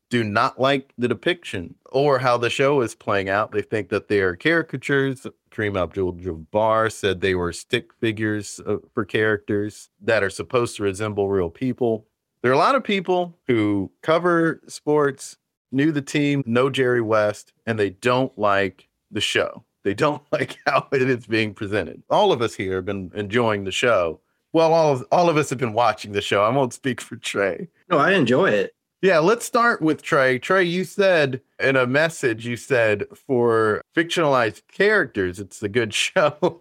do 0.09 0.23
not 0.23 0.59
like 0.59 0.93
the 0.97 1.07
depiction 1.07 1.75
or 1.91 2.19
how 2.19 2.37
the 2.37 2.49
show 2.49 2.81
is 2.81 2.95
playing 2.95 3.29
out. 3.29 3.51
They 3.51 3.61
think 3.61 3.89
that 3.89 4.07
they 4.07 4.21
are 4.21 4.35
caricatures. 4.35 5.25
Kareem 5.51 5.81
Abdul 5.81 6.13
Jabbar 6.13 6.91
said 6.91 7.21
they 7.21 7.35
were 7.35 7.53
stick 7.53 7.93
figures 7.93 8.59
uh, 8.65 8.77
for 8.93 9.05
characters 9.05 9.89
that 10.01 10.23
are 10.23 10.29
supposed 10.29 10.75
to 10.77 10.83
resemble 10.83 11.29
real 11.29 11.49
people. 11.49 12.05
There 12.41 12.51
are 12.51 12.55
a 12.55 12.59
lot 12.59 12.75
of 12.75 12.83
people 12.83 13.37
who 13.47 13.91
cover 14.01 14.61
sports, 14.67 15.37
knew 15.71 15.91
the 15.91 16.01
team, 16.01 16.43
know 16.45 16.69
Jerry 16.69 17.01
West, 17.01 17.53
and 17.65 17.79
they 17.79 17.89
don't 17.89 18.37
like 18.37 18.87
the 19.09 19.21
show. 19.21 19.63
They 19.83 19.93
don't 19.93 20.21
like 20.31 20.57
how 20.65 20.87
it 20.91 21.09
is 21.09 21.25
being 21.25 21.53
presented. 21.53 22.03
All 22.09 22.31
of 22.31 22.41
us 22.41 22.53
here 22.53 22.75
have 22.75 22.85
been 22.85 23.11
enjoying 23.15 23.63
the 23.63 23.71
show. 23.71 24.19
Well, 24.53 24.73
all 24.73 24.93
of, 24.93 25.05
all 25.11 25.29
of 25.29 25.37
us 25.37 25.49
have 25.49 25.59
been 25.59 25.73
watching 25.73 26.11
the 26.11 26.21
show. 26.21 26.43
I 26.43 26.49
won't 26.49 26.73
speak 26.73 27.01
for 27.01 27.15
Trey. 27.17 27.67
No, 27.89 27.97
I 27.97 28.11
enjoy 28.11 28.51
it. 28.51 28.74
Yeah, 29.01 29.19
let's 29.19 29.45
start 29.45 29.81
with 29.81 30.01
Trey. 30.01 30.39
Trey, 30.39 30.63
you 30.63 30.83
said 30.83 31.41
in 31.59 31.75
a 31.75 31.85
message, 31.85 32.47
you 32.47 32.55
said 32.55 33.05
for 33.13 33.81
fictionalized 33.95 34.61
characters, 34.71 35.39
it's 35.39 35.61
a 35.61 35.69
good 35.69 35.93
show. 35.93 36.59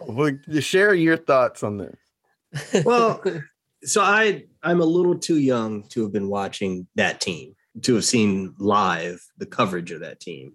Well, 0.00 0.38
Share 0.60 0.94
your 0.94 1.16
thoughts 1.16 1.62
on 1.62 1.78
this. 1.78 2.84
Well, 2.84 3.22
so 3.84 4.02
I 4.02 4.44
I'm 4.62 4.80
a 4.80 4.86
little 4.86 5.18
too 5.18 5.38
young 5.38 5.82
to 5.88 6.02
have 6.02 6.12
been 6.12 6.28
watching 6.28 6.86
that 6.94 7.20
team, 7.20 7.54
to 7.82 7.94
have 7.94 8.04
seen 8.04 8.54
live 8.58 9.24
the 9.38 9.46
coverage 9.46 9.90
of 9.90 10.00
that 10.00 10.20
team. 10.20 10.54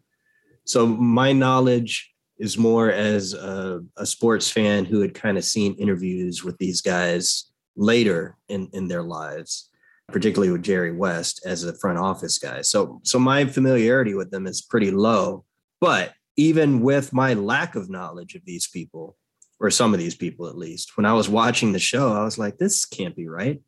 So 0.65 0.86
my 0.86 1.34
knowledge 1.34 2.13
is 2.38 2.58
more 2.58 2.91
as 2.91 3.34
a, 3.34 3.82
a 3.98 4.06
sports 4.06 4.50
fan 4.50 4.86
who 4.86 5.02
had 5.02 5.13
kind 5.13 5.38
of 5.38 5.43
seen 5.43 5.74
interviews 5.76 6.43
with 6.43 6.58
these 6.58 6.82
guys 6.82 7.52
later 7.76 8.38
in, 8.48 8.69
in 8.74 8.88
their 8.88 9.04
lives, 9.04 9.69
particularly 10.12 10.52
with 10.52 10.63
Jerry 10.63 10.91
West 10.91 11.41
as 11.45 11.63
a 11.63 11.78
front 11.78 11.98
office 12.00 12.38
guy. 12.38 12.62
So 12.62 13.00
so 13.04 13.19
my 13.19 13.45
familiarity 13.45 14.13
with 14.13 14.32
them 14.32 14.48
is 14.48 14.62
pretty 14.62 14.91
low. 14.91 15.45
But 15.82 16.13
even 16.36 16.82
with 16.82 17.13
my 17.13 17.34
lack 17.34 17.76
of 17.76 17.89
knowledge 17.89 18.36
of 18.36 18.41
these 18.45 18.67
people, 18.67 19.17
or 19.62 19.69
some 19.69 19.93
of 19.93 20.00
these 20.00 20.15
people 20.15 20.48
at 20.48 20.58
least, 20.58 20.95
when 20.95 21.06
I 21.06 21.13
was 21.13 21.28
watching 21.28 21.74
the 21.74 21.80
show, 21.80 22.13
I 22.13 22.24
was 22.24 22.38
like, 22.38 22.58
this 22.58 22.86
can't 22.86 23.15
be 23.15 23.28
right. 23.28 23.62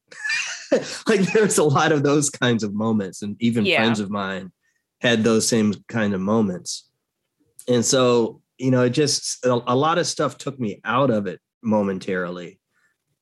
like 1.08 1.21
there's 1.34 1.58
a 1.58 1.63
lot 1.63 1.91
of 1.91 2.04
those 2.04 2.30
kinds 2.30 2.63
of 2.63 2.73
moments. 2.73 3.21
And 3.21 3.36
even 3.41 3.65
Yeah. 3.65 3.77
friends 3.82 3.99
of 3.99 4.10
mine 4.10 4.51
had 5.01 5.23
those 5.23 5.47
same 5.47 5.73
kind 5.89 6.13
of 6.13 6.21
moments. 6.21 6.89
And 7.67 7.84
so, 7.84 8.41
you 8.58 8.71
know, 8.71 8.84
it 8.84 8.91
just 8.91 9.43
a, 9.45 9.51
a 9.67 9.75
lot 9.75 9.97
of 9.97 10.08
stuff 10.08 10.38
took 10.38 10.60
me 10.60 10.80
out 10.86 11.10
of 11.10 11.27
it 11.27 11.39
momentarily. 11.62 12.60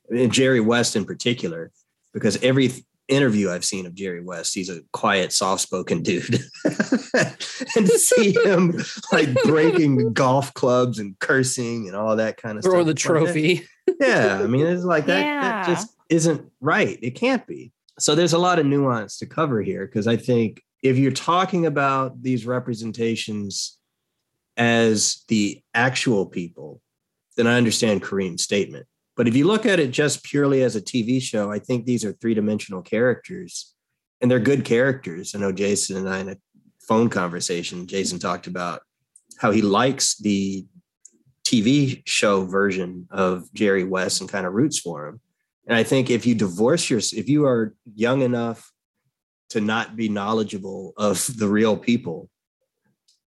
And 0.09 0.31
Jerry 0.31 0.59
West 0.59 0.95
in 0.95 1.05
particular, 1.05 1.71
because 2.13 2.41
every 2.43 2.71
interview 3.09 3.49
I've 3.49 3.65
seen 3.65 3.85
of 3.85 3.95
Jerry 3.95 4.21
West, 4.21 4.53
he's 4.53 4.69
a 4.69 4.81
quiet, 4.93 5.33
soft-spoken 5.33 6.03
dude. 6.03 6.39
and 6.63 7.85
to 7.85 7.99
see 7.99 8.33
him 8.43 8.79
like 9.11 9.33
breaking 9.43 9.97
the 9.97 10.09
golf 10.13 10.53
clubs 10.53 10.99
and 10.99 11.17
cursing 11.19 11.87
and 11.87 11.95
all 11.95 12.15
that 12.15 12.37
kind 12.37 12.57
of 12.57 12.63
Throwing 12.63 12.85
the 12.85 12.97
stuff. 12.97 13.17
it's 13.17 13.25
like, 13.25 13.33
trophy. 13.33 13.67
yeah, 13.99 14.39
I 14.41 14.47
mean, 14.47 14.65
it's 14.65 14.83
like 14.83 15.07
that. 15.07 15.41
That 15.41 15.67
just 15.67 15.95
isn't 16.09 16.49
right. 16.61 16.97
It 17.01 17.11
can't 17.11 17.45
be. 17.45 17.71
So 17.99 18.15
there's 18.15 18.33
a 18.33 18.37
lot 18.37 18.59
of 18.59 18.65
nuance 18.65 19.17
to 19.19 19.25
cover 19.25 19.61
here 19.61 19.85
because 19.85 20.07
I 20.07 20.15
think 20.15 20.61
if 20.83 20.97
you're 20.97 21.11
talking 21.11 21.65
about 21.65 22.21
these 22.21 22.45
representations 22.45 23.77
as 24.55 25.23
the 25.27 25.61
actual 25.73 26.25
people, 26.25 26.81
then 27.35 27.47
I 27.47 27.57
understand 27.57 28.01
Kareem's 28.01 28.43
statement. 28.43 28.85
But 29.19 29.27
if 29.27 29.35
you 29.35 29.45
look 29.45 29.65
at 29.65 29.81
it 29.81 29.91
just 29.91 30.23
purely 30.23 30.63
as 30.63 30.77
a 30.77 30.81
TV 30.81 31.21
show, 31.21 31.51
I 31.51 31.59
think 31.59 31.83
these 31.83 32.05
are 32.05 32.13
three 32.13 32.33
dimensional 32.33 32.81
characters 32.81 33.75
and 34.21 34.31
they're 34.31 34.39
good 34.39 34.63
characters. 34.63 35.35
I 35.35 35.39
know 35.39 35.51
Jason 35.51 35.97
and 35.97 36.07
I 36.07 36.19
in 36.19 36.29
a 36.29 36.37
phone 36.87 37.09
conversation, 37.09 37.85
Jason 37.85 38.17
talked 38.17 38.47
about 38.47 38.79
how 39.37 39.51
he 39.51 39.61
likes 39.61 40.15
the 40.19 40.65
TV 41.43 42.01
show 42.05 42.45
version 42.45 43.09
of 43.11 43.53
Jerry 43.53 43.83
West 43.83 44.21
and 44.21 44.29
kind 44.29 44.45
of 44.45 44.53
roots 44.53 44.79
for 44.79 45.07
him. 45.07 45.19
And 45.67 45.75
I 45.75 45.83
think 45.83 46.09
if 46.09 46.25
you 46.25 46.33
divorce 46.33 46.89
your, 46.89 46.99
if 46.99 47.27
you 47.27 47.45
are 47.45 47.75
young 47.95 48.21
enough 48.21 48.71
to 49.49 49.59
not 49.59 49.97
be 49.97 50.07
knowledgeable 50.07 50.93
of 50.95 51.27
the 51.37 51.49
real 51.49 51.75
people, 51.75 52.29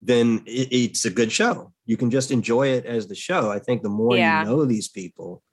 then 0.01 0.41
it, 0.47 0.69
it's 0.71 1.05
a 1.05 1.11
good 1.11 1.31
show. 1.31 1.73
You 1.85 1.95
can 1.95 2.09
just 2.09 2.31
enjoy 2.31 2.69
it 2.69 2.87
as 2.87 3.05
the 3.05 3.13
show. 3.13 3.51
I 3.51 3.59
think 3.59 3.83
the 3.83 3.89
more 3.89 4.17
Yeah. 4.17 4.41
you 4.41 4.49
know 4.49 4.65
these 4.65 4.87
people, 4.87 5.43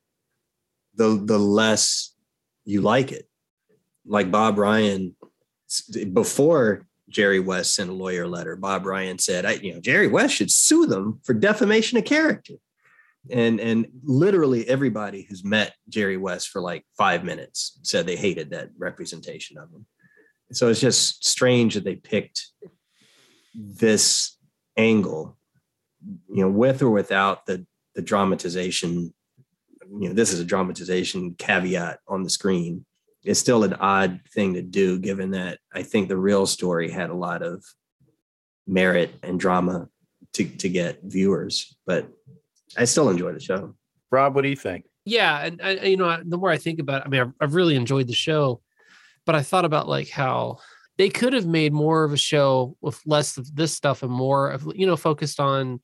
the 0.94 1.22
the 1.24 1.38
less 1.38 2.14
you 2.64 2.80
like 2.80 3.12
it. 3.12 3.28
Like 4.04 4.30
Bob 4.30 4.58
Ryan, 4.58 5.14
before 6.12 6.86
Jerry 7.08 7.40
West 7.40 7.74
sent 7.74 7.90
a 7.90 7.92
lawyer 7.92 8.26
letter, 8.26 8.56
Bob 8.56 8.86
Ryan 8.86 9.18
said, 9.18 9.44
I, 9.46 9.52
you 9.52 9.74
know, 9.74 9.80
Jerry 9.80 10.08
West 10.08 10.34
should 10.34 10.50
sue 10.50 10.86
them 10.86 11.20
for 11.22 11.34
defamation 11.34 11.98
of 11.98 12.04
character. 12.04 12.54
And 13.30 13.60
and 13.60 13.86
literally 14.02 14.68
everybody 14.68 15.22
who's 15.28 15.44
met 15.44 15.74
Jerry 15.88 16.16
West 16.16 16.48
for 16.48 16.60
like 16.60 16.84
five 16.98 17.22
minutes 17.24 17.78
said 17.82 18.04
they 18.04 18.16
hated 18.16 18.50
that 18.50 18.70
representation 18.76 19.58
of 19.58 19.70
him. 19.70 19.86
So 20.50 20.68
it's 20.68 20.80
just 20.80 21.24
strange 21.24 21.74
that 21.74 21.84
they 21.84 21.94
picked 21.94 22.48
this 23.54 24.36
angle, 24.76 25.38
you 26.04 26.42
know, 26.42 26.50
with 26.50 26.82
or 26.82 26.90
without 26.90 27.46
the 27.46 27.64
the 27.94 28.02
dramatization. 28.02 29.14
You 30.00 30.08
know, 30.08 30.14
this 30.14 30.32
is 30.32 30.40
a 30.40 30.44
dramatization 30.44 31.34
caveat 31.38 31.98
on 32.08 32.22
the 32.22 32.30
screen. 32.30 32.84
It's 33.24 33.38
still 33.40 33.62
an 33.64 33.74
odd 33.74 34.20
thing 34.34 34.54
to 34.54 34.62
do, 34.62 34.98
given 34.98 35.30
that 35.32 35.58
I 35.72 35.82
think 35.82 36.08
the 36.08 36.16
real 36.16 36.46
story 36.46 36.90
had 36.90 37.10
a 37.10 37.14
lot 37.14 37.42
of 37.42 37.62
merit 38.66 39.14
and 39.22 39.38
drama 39.38 39.88
to 40.34 40.44
to 40.44 40.68
get 40.68 41.00
viewers. 41.02 41.76
But 41.86 42.08
I 42.76 42.84
still 42.86 43.10
enjoy 43.10 43.32
the 43.32 43.40
show. 43.40 43.74
Rob, 44.10 44.34
what 44.34 44.42
do 44.42 44.48
you 44.48 44.56
think? 44.56 44.84
yeah 45.04 45.44
and 45.44 45.60
I, 45.60 45.70
I- 45.78 45.84
you 45.86 45.96
know 45.96 46.16
the 46.24 46.38
more 46.38 46.50
i 46.50 46.56
think 46.58 46.78
about 46.78 47.00
it 47.00 47.06
i 47.06 47.10
mean 47.10 47.20
I've, 47.22 47.32
I've 47.40 47.54
really 47.56 47.74
enjoyed 47.74 48.06
the 48.06 48.12
show 48.14 48.60
but 49.26 49.34
i 49.34 49.42
thought 49.42 49.64
about 49.64 49.88
like 49.88 50.08
how 50.08 50.58
they 50.96 51.08
could 51.08 51.32
have 51.32 51.44
made 51.44 51.72
more 51.72 52.04
of 52.04 52.12
a 52.12 52.16
show 52.16 52.76
with 52.80 53.00
less 53.04 53.36
of 53.36 53.52
this 53.56 53.74
stuff 53.74 54.04
and 54.04 54.12
more 54.12 54.50
of 54.50 54.64
you 54.76 54.86
know 54.86 54.94
focused 54.96 55.40
on 55.40 55.80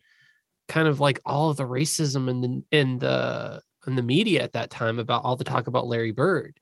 kind 0.68 0.86
of 0.86 1.00
like 1.00 1.18
all 1.26 1.50
of 1.50 1.56
the 1.56 1.64
racism 1.66 2.30
and 2.30 2.44
the 2.44 2.62
in 2.70 3.00
the 3.00 3.60
in 3.86 3.96
the 3.96 4.02
media 4.02 4.42
at 4.42 4.52
that 4.52 4.70
time 4.70 4.98
about 4.98 5.24
all 5.24 5.36
the 5.36 5.44
talk 5.44 5.66
about 5.66 5.86
larry 5.86 6.12
bird 6.12 6.58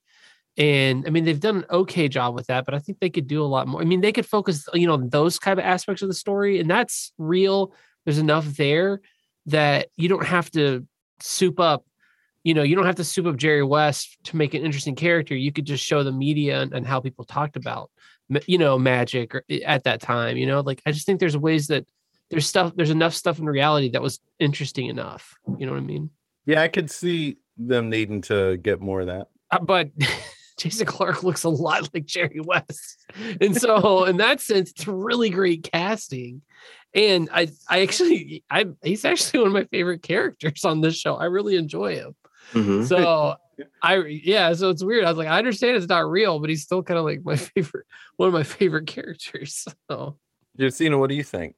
and 0.57 1.05
i 1.07 1.11
mean 1.11 1.25
they've 1.25 1.41
done 1.41 1.59
an 1.59 1.67
okay 1.71 2.09
job 2.09 2.35
with 2.35 2.47
that 2.47 2.65
but 2.65 2.75
i 2.75 2.79
think 2.79 2.99
they 2.99 3.11
could 3.11 3.27
do 3.27 3.43
a 3.43 3.45
lot 3.45 3.67
more 3.69 3.81
i 3.81 3.85
mean 3.85 4.01
they 4.01 4.13
could 4.13 4.27
focus 4.27 4.69
you 4.75 4.87
know 4.87 4.97
those 4.97 5.39
kind 5.39 5.59
of 5.59 5.65
aspects 5.65 6.03
of 6.03 6.09
the 6.09 6.15
story 6.15 6.61
and 6.61 6.71
that's 6.71 7.13
real 7.19 7.73
there's 8.05 8.19
enough 8.19 8.45
there 8.57 9.01
that 9.47 9.89
you 9.97 10.09
don't 10.09 10.27
have 10.27 10.51
to 10.51 10.87
soup 11.21 11.61
up 11.61 11.85
you 12.47 12.55
know, 12.55 12.63
you 12.63 12.77
don't 12.77 12.87
have 12.87 12.95
to 12.95 13.05
soup 13.05 13.27
up 13.27 13.35
Jerry 13.35 13.65
West 13.65 14.19
to 14.23 14.37
make 14.37 14.55
an 14.55 14.65
interesting 14.65 14.95
character. 14.95 15.35
You 15.35 15.51
could 15.51 15.65
just 15.65 15.85
show 15.85 16.05
the 16.05 16.13
media 16.13 16.63
and, 16.63 16.73
and 16.73 16.87
how 16.87 17.01
people 17.01 17.25
talked 17.25 17.57
about, 17.57 17.91
you 18.47 18.57
know, 18.57 18.79
magic 18.79 19.35
or, 19.35 19.43
eh, 19.51 19.63
at 19.67 19.83
that 19.83 20.01
time. 20.01 20.37
You 20.37 20.47
know, 20.47 20.61
like 20.61 20.81
I 20.87 20.93
just 20.93 21.07
think 21.07 21.19
there's 21.19 21.37
ways 21.37 21.67
that 21.67 21.89
there's 22.31 22.47
stuff, 22.47 22.73
there's 22.77 22.91
enough 22.91 23.15
stuff 23.15 23.41
in 23.41 23.47
reality 23.47 23.91
that 23.91 24.01
was 24.01 24.21
interesting 24.39 24.87
enough. 24.87 25.35
You 25.59 25.67
know 25.67 25.73
what 25.73 25.79
I 25.79 25.87
mean? 25.87 26.11
Yeah, 26.47 26.63
I 26.63 26.69
could 26.69 26.91
see 26.91 27.39
them 27.57 27.91
needing 27.91 28.23
to 28.23 28.57
get 28.57 28.81
more 28.81 29.01
of 29.01 29.09
that. 29.09 29.29
Uh, 29.51 29.59
but 29.61 29.91
Jason 30.59 30.87
Clarke 30.87 31.23
looks 31.23 31.45
a 31.45 31.49
lot 31.49 31.93
like 31.93 32.07
Jerry 32.07 32.41
West, 32.43 33.05
and 33.41 33.57
so 33.57 34.05
in 34.05 34.17
that 34.19 34.41
sense, 34.41 34.71
it's 34.71 34.87
really 34.87 35.31
great 35.31 35.69
casting. 35.71 36.43
And 36.95 37.29
I, 37.31 37.49
I 37.69 37.83
actually, 37.83 38.43
I, 38.51 38.67
he's 38.83 39.05
actually 39.05 39.41
one 39.41 39.49
of 39.49 39.53
my 39.53 39.65
favorite 39.65 40.03
characters 40.03 40.65
on 40.65 40.81
this 40.81 40.97
show. 40.97 41.17
I 41.17 41.27
really 41.27 41.57
enjoy 41.57 41.97
him. 41.97 42.15
Mhm. 42.53 42.87
So 42.87 43.37
I 43.83 43.97
yeah, 44.07 44.53
so 44.55 44.71
it's 44.71 44.85
weird. 44.85 45.05
I 45.05 45.09
was 45.11 45.19
like, 45.19 45.29
I 45.29 45.39
understand 45.39 45.77
it's 45.77 45.89
not 45.89 46.09
real, 46.09 46.39
but 46.39 46.49
he's 46.49 46.63
still 46.63 46.83
kind 46.83 46.99
of 46.99 47.05
like 47.05 47.25
my 47.25 47.37
favorite, 47.55 47.87
one 48.17 48.29
of 48.29 48.33
my 48.33 48.45
favorite 48.45 48.87
characters. 48.87 49.67
So 49.91 50.17
Justina, 50.57 50.97
what 50.99 51.11
do 51.11 51.17
you 51.17 51.25
think? 51.25 51.55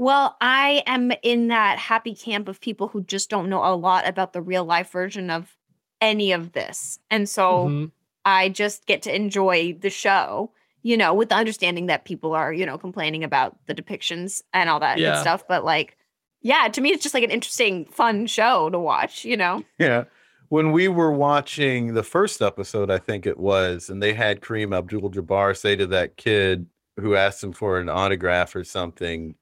Well, 0.00 0.38
I 0.40 0.82
am 0.86 1.12
in 1.22 1.48
that 1.48 1.78
happy 1.78 2.14
camp 2.14 2.48
of 2.48 2.58
people 2.58 2.88
who 2.88 3.02
just 3.04 3.28
don't 3.28 3.50
know 3.50 3.62
a 3.62 3.76
lot 3.76 4.08
about 4.08 4.32
the 4.32 4.40
real 4.40 4.64
life 4.64 4.90
version 4.90 5.28
of 5.28 5.54
any 6.00 6.32
of 6.32 6.52
this. 6.52 6.98
And 7.10 7.28
so 7.28 7.66
mhm. 7.66 7.90
I 8.24 8.48
just 8.48 8.86
get 8.86 9.02
to 9.02 9.14
enjoy 9.14 9.76
the 9.78 9.90
show, 9.90 10.52
you 10.82 10.96
know, 10.96 11.12
with 11.12 11.28
the 11.28 11.34
understanding 11.34 11.84
that 11.88 12.06
people 12.06 12.32
are, 12.32 12.50
you 12.50 12.64
know, 12.64 12.78
complaining 12.78 13.24
about 13.24 13.58
the 13.66 13.74
depictions 13.74 14.40
and 14.54 14.70
all 14.70 14.80
that 14.80 14.94
good 14.96 15.02
Yeah. 15.02 15.20
stuff. 15.20 15.44
But 15.46 15.66
like, 15.66 15.98
yeah, 16.40 16.68
to 16.68 16.80
me, 16.80 16.92
it's 16.92 17.02
just 17.02 17.14
like 17.14 17.24
an 17.24 17.30
interesting, 17.30 17.84
fun 17.84 18.26
show 18.26 18.70
to 18.70 18.78
watch, 18.78 19.26
you 19.26 19.36
know? 19.36 19.62
Yeah. 19.78 20.04
When 20.48 20.72
we 20.72 20.88
were 20.88 21.12
watching 21.12 21.92
the 21.92 22.02
first 22.02 22.40
episode, 22.40 22.90
I 22.90 22.96
think 22.96 23.26
it 23.26 23.38
was, 23.38 23.90
and 23.90 24.02
they 24.02 24.14
had 24.14 24.40
Kareem 24.40 24.74
Abdul 24.74 25.10
Jabbar 25.10 25.54
say 25.54 25.76
to 25.76 25.86
that 25.88 26.16
kid 26.16 26.64
who 26.98 27.16
asked 27.16 27.44
him 27.44 27.52
for 27.52 27.78
an 27.78 27.90
autograph 27.90 28.56
or 28.56 28.64
something, 28.64 29.34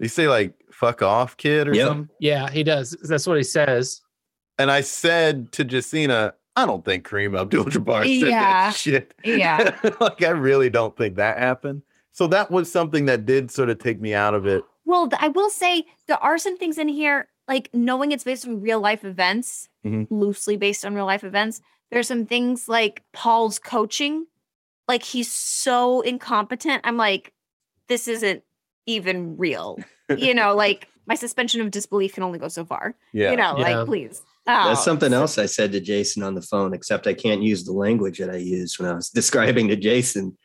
they 0.00 0.08
say, 0.08 0.26
like, 0.26 0.54
fuck 0.72 1.02
off, 1.02 1.36
kid, 1.36 1.68
or 1.68 1.74
Yep. 1.74 1.86
something. 1.86 2.08
yeah, 2.18 2.50
he 2.50 2.64
does. 2.64 2.96
That's 3.02 3.26
what 3.26 3.36
he 3.36 3.42
says. 3.44 4.00
And 4.58 4.70
I 4.70 4.80
said 4.80 5.52
to 5.52 5.64
Justina, 5.64 6.34
I 6.56 6.66
don't 6.66 6.84
think 6.84 7.06
Kareem 7.06 7.38
Abdul 7.40 7.66
Jabbar 7.66 8.02
said 8.02 8.28
Yeah. 8.28 8.70
that 8.70 8.74
shit. 8.74 9.14
Yeah. 9.24 9.78
like, 10.00 10.22
I 10.24 10.30
really 10.30 10.68
don't 10.70 10.96
think 10.96 11.14
that 11.16 11.38
happened. 11.38 11.82
So 12.12 12.26
that 12.26 12.50
was 12.50 12.70
something 12.70 13.06
that 13.06 13.24
did 13.24 13.50
sort 13.52 13.70
of 13.70 13.78
take 13.78 14.00
me 14.00 14.12
out 14.14 14.34
of 14.34 14.46
it. 14.46 14.64
Well, 14.84 15.08
I 15.18 15.28
will 15.28 15.50
say 15.50 15.84
there 16.08 16.18
are 16.22 16.36
some 16.38 16.58
things 16.58 16.76
in 16.76 16.88
here, 16.88 17.28
like 17.46 17.70
knowing 17.72 18.10
it's 18.12 18.24
based 18.24 18.46
on 18.48 18.60
real 18.60 18.80
life 18.80 19.04
events, 19.04 19.68
Mhm. 19.86 20.08
loosely 20.10 20.56
based 20.56 20.84
on 20.84 20.94
real 20.94 21.06
life 21.06 21.22
events. 21.24 21.60
There's 21.90 22.08
some 22.08 22.26
things 22.26 22.68
like 22.68 23.02
Paul's 23.12 23.58
coaching, 23.58 24.26
like 24.88 25.02
he's 25.04 25.32
so 25.32 26.00
incompetent. 26.00 26.80
I'm 26.84 26.96
like, 26.96 27.32
this 27.88 28.08
isn't 28.08 28.42
even 28.86 29.36
real. 29.36 29.78
you 30.16 30.34
know, 30.34 30.54
like 30.54 30.88
my 31.06 31.14
suspension 31.14 31.60
of 31.60 31.70
disbelief 31.70 32.14
can 32.14 32.22
only 32.22 32.38
go 32.38 32.48
so 32.48 32.64
far. 32.64 32.94
Yeah. 33.12 33.30
You 33.32 33.36
know, 33.36 33.56
Yeah. 33.58 33.76
like 33.78 33.86
please. 33.86 34.22
That's 34.46 34.80
Oh, 34.80 34.82
something 34.82 35.10
so- 35.10 35.16
else 35.20 35.38
I 35.38 35.46
said 35.46 35.72
to 35.72 35.80
Jason 35.80 36.22
on 36.22 36.34
the 36.34 36.42
phone, 36.42 36.72
except 36.74 37.06
I 37.06 37.14
can't 37.14 37.42
use 37.42 37.64
the 37.64 37.72
language 37.72 38.18
that 38.18 38.30
I 38.30 38.36
used 38.36 38.78
when 38.78 38.88
I 38.88 38.94
was 38.94 39.08
describing 39.20 39.68
to 39.68 39.76
Jason 39.76 40.36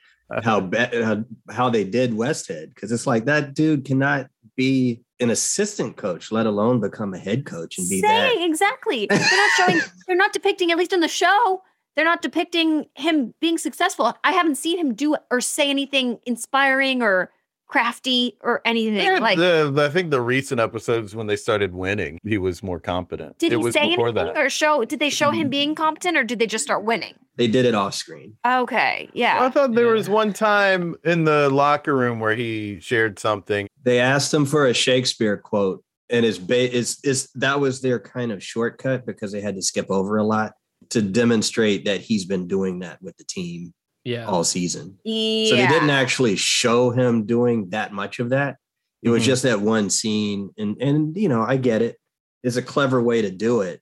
how 0.43 0.59
bad 0.73 0.93
how, 1.03 1.23
how 1.51 1.69
they 1.69 1.83
did 1.83 2.11
Westhead. 2.11 2.73
Because 2.73 2.91
it's 2.91 3.07
like 3.07 3.25
that 3.25 3.53
dude 3.53 3.85
cannot 3.85 4.27
be 4.55 5.01
an 5.19 5.29
assistant 5.29 5.95
coach, 5.97 6.31
let 6.31 6.45
alone 6.45 6.79
become 6.81 7.13
a 7.13 7.17
head 7.17 7.45
coach 7.45 7.77
and 7.77 7.87
be 7.89 8.01
that. 8.01 8.33
Exactly. 8.37 9.05
They're 9.09 9.19
not 9.19 9.49
showing. 9.55 9.81
they're 10.07 10.15
not 10.17 10.33
depicting, 10.33 10.71
at 10.71 10.77
least 10.77 10.91
in 10.93 10.99
the 10.99 11.07
show. 11.07 11.61
They're 11.95 12.03
not 12.05 12.21
depicting 12.21 12.87
him 12.95 13.33
being 13.39 13.57
successful. 13.57 14.13
I 14.25 14.33
haven't 14.33 14.55
seen 14.55 14.77
him 14.77 14.93
do 14.93 15.15
or 15.31 15.39
say 15.39 15.69
anything 15.69 16.19
inspiring 16.25 17.01
or 17.01 17.31
crafty 17.75 18.37
or 18.39 18.61
anything. 18.63 18.95
Yeah, 18.95 19.19
like, 19.19 19.37
the, 19.37 19.69
the- 19.69 19.83
I 19.83 19.89
think 19.89 20.09
the 20.09 20.21
recent 20.21 20.61
episodes 20.61 21.13
when 21.13 21.27
they 21.27 21.35
started 21.35 21.75
winning, 21.75 22.19
he 22.23 22.37
was 22.37 22.63
more 22.63 22.79
competent. 22.79 23.37
did 23.37 23.51
it 23.51 23.57
he 23.57 23.63
was 23.63 23.73
say 23.73 23.89
before 23.89 24.07
anything 24.07 24.33
that. 24.33 24.37
or 24.37 24.49
show? 24.49 24.85
Did 24.85 24.99
they 24.99 25.09
show 25.09 25.31
him 25.31 25.41
mm-hmm. 25.41 25.49
being 25.49 25.75
competent 25.75 26.15
or 26.15 26.23
did 26.23 26.39
they 26.39 26.47
just 26.47 26.63
start 26.63 26.85
winning? 26.85 27.15
They 27.35 27.49
did 27.49 27.65
it 27.65 27.75
off 27.75 27.93
screen. 27.93 28.37
Okay. 28.47 29.09
Yeah. 29.11 29.43
I 29.43 29.49
thought 29.49 29.73
there 29.73 29.87
Yeah. 29.87 29.91
was 29.91 30.07
one 30.07 30.31
time 30.31 30.95
in 31.03 31.25
the 31.25 31.49
locker 31.49 31.93
room 31.93 32.21
where 32.21 32.33
he 32.33 32.79
shared 32.79 33.19
something. 33.19 33.67
They 33.83 33.99
asked 33.99 34.33
him 34.33 34.45
for 34.45 34.67
a 34.67 34.73
Shakespeare 34.73 35.35
quote, 35.35 35.83
and 36.09 36.25
it's 36.25 36.37
ba- 36.37 36.73
is 36.73 36.99
is 37.03 37.27
that 37.35 37.59
was 37.59 37.81
their 37.81 37.99
kind 37.99 38.31
of 38.31 38.41
shortcut 38.41 39.05
because 39.05 39.33
they 39.33 39.41
had 39.41 39.55
to 39.55 39.61
skip 39.61 39.91
over 39.91 40.15
a 40.15 40.23
lot 40.23 40.53
to 40.91 41.01
demonstrate 41.01 41.83
that 41.85 41.99
he's 41.99 42.23
been 42.23 42.47
doing 42.47 42.79
that 42.79 43.01
with 43.01 43.17
the 43.17 43.25
team 43.25 43.73
Yeah. 44.05 44.25
all 44.27 44.43
season. 44.45 44.97
yeah. 45.03 45.49
So 45.49 45.55
they 45.57 45.67
didn't 45.67 45.89
actually 45.89 46.35
show 46.37 46.91
him 46.91 47.25
doing 47.25 47.69
that 47.71 47.91
much 47.91 48.19
of 48.19 48.29
that. 48.29 48.55
It 49.03 49.09
was 49.09 49.23
Mhm. 49.23 49.25
just 49.25 49.43
that 49.43 49.59
one 49.61 49.89
scene, 49.89 50.51
and 50.57 50.77
and 50.81 51.17
you 51.17 51.27
know 51.27 51.41
I 51.43 51.57
get 51.57 51.81
it. 51.81 51.97
It's 52.43 52.55
a 52.55 52.61
clever 52.61 53.01
way 53.01 53.21
to 53.23 53.31
do 53.31 53.61
it, 53.61 53.81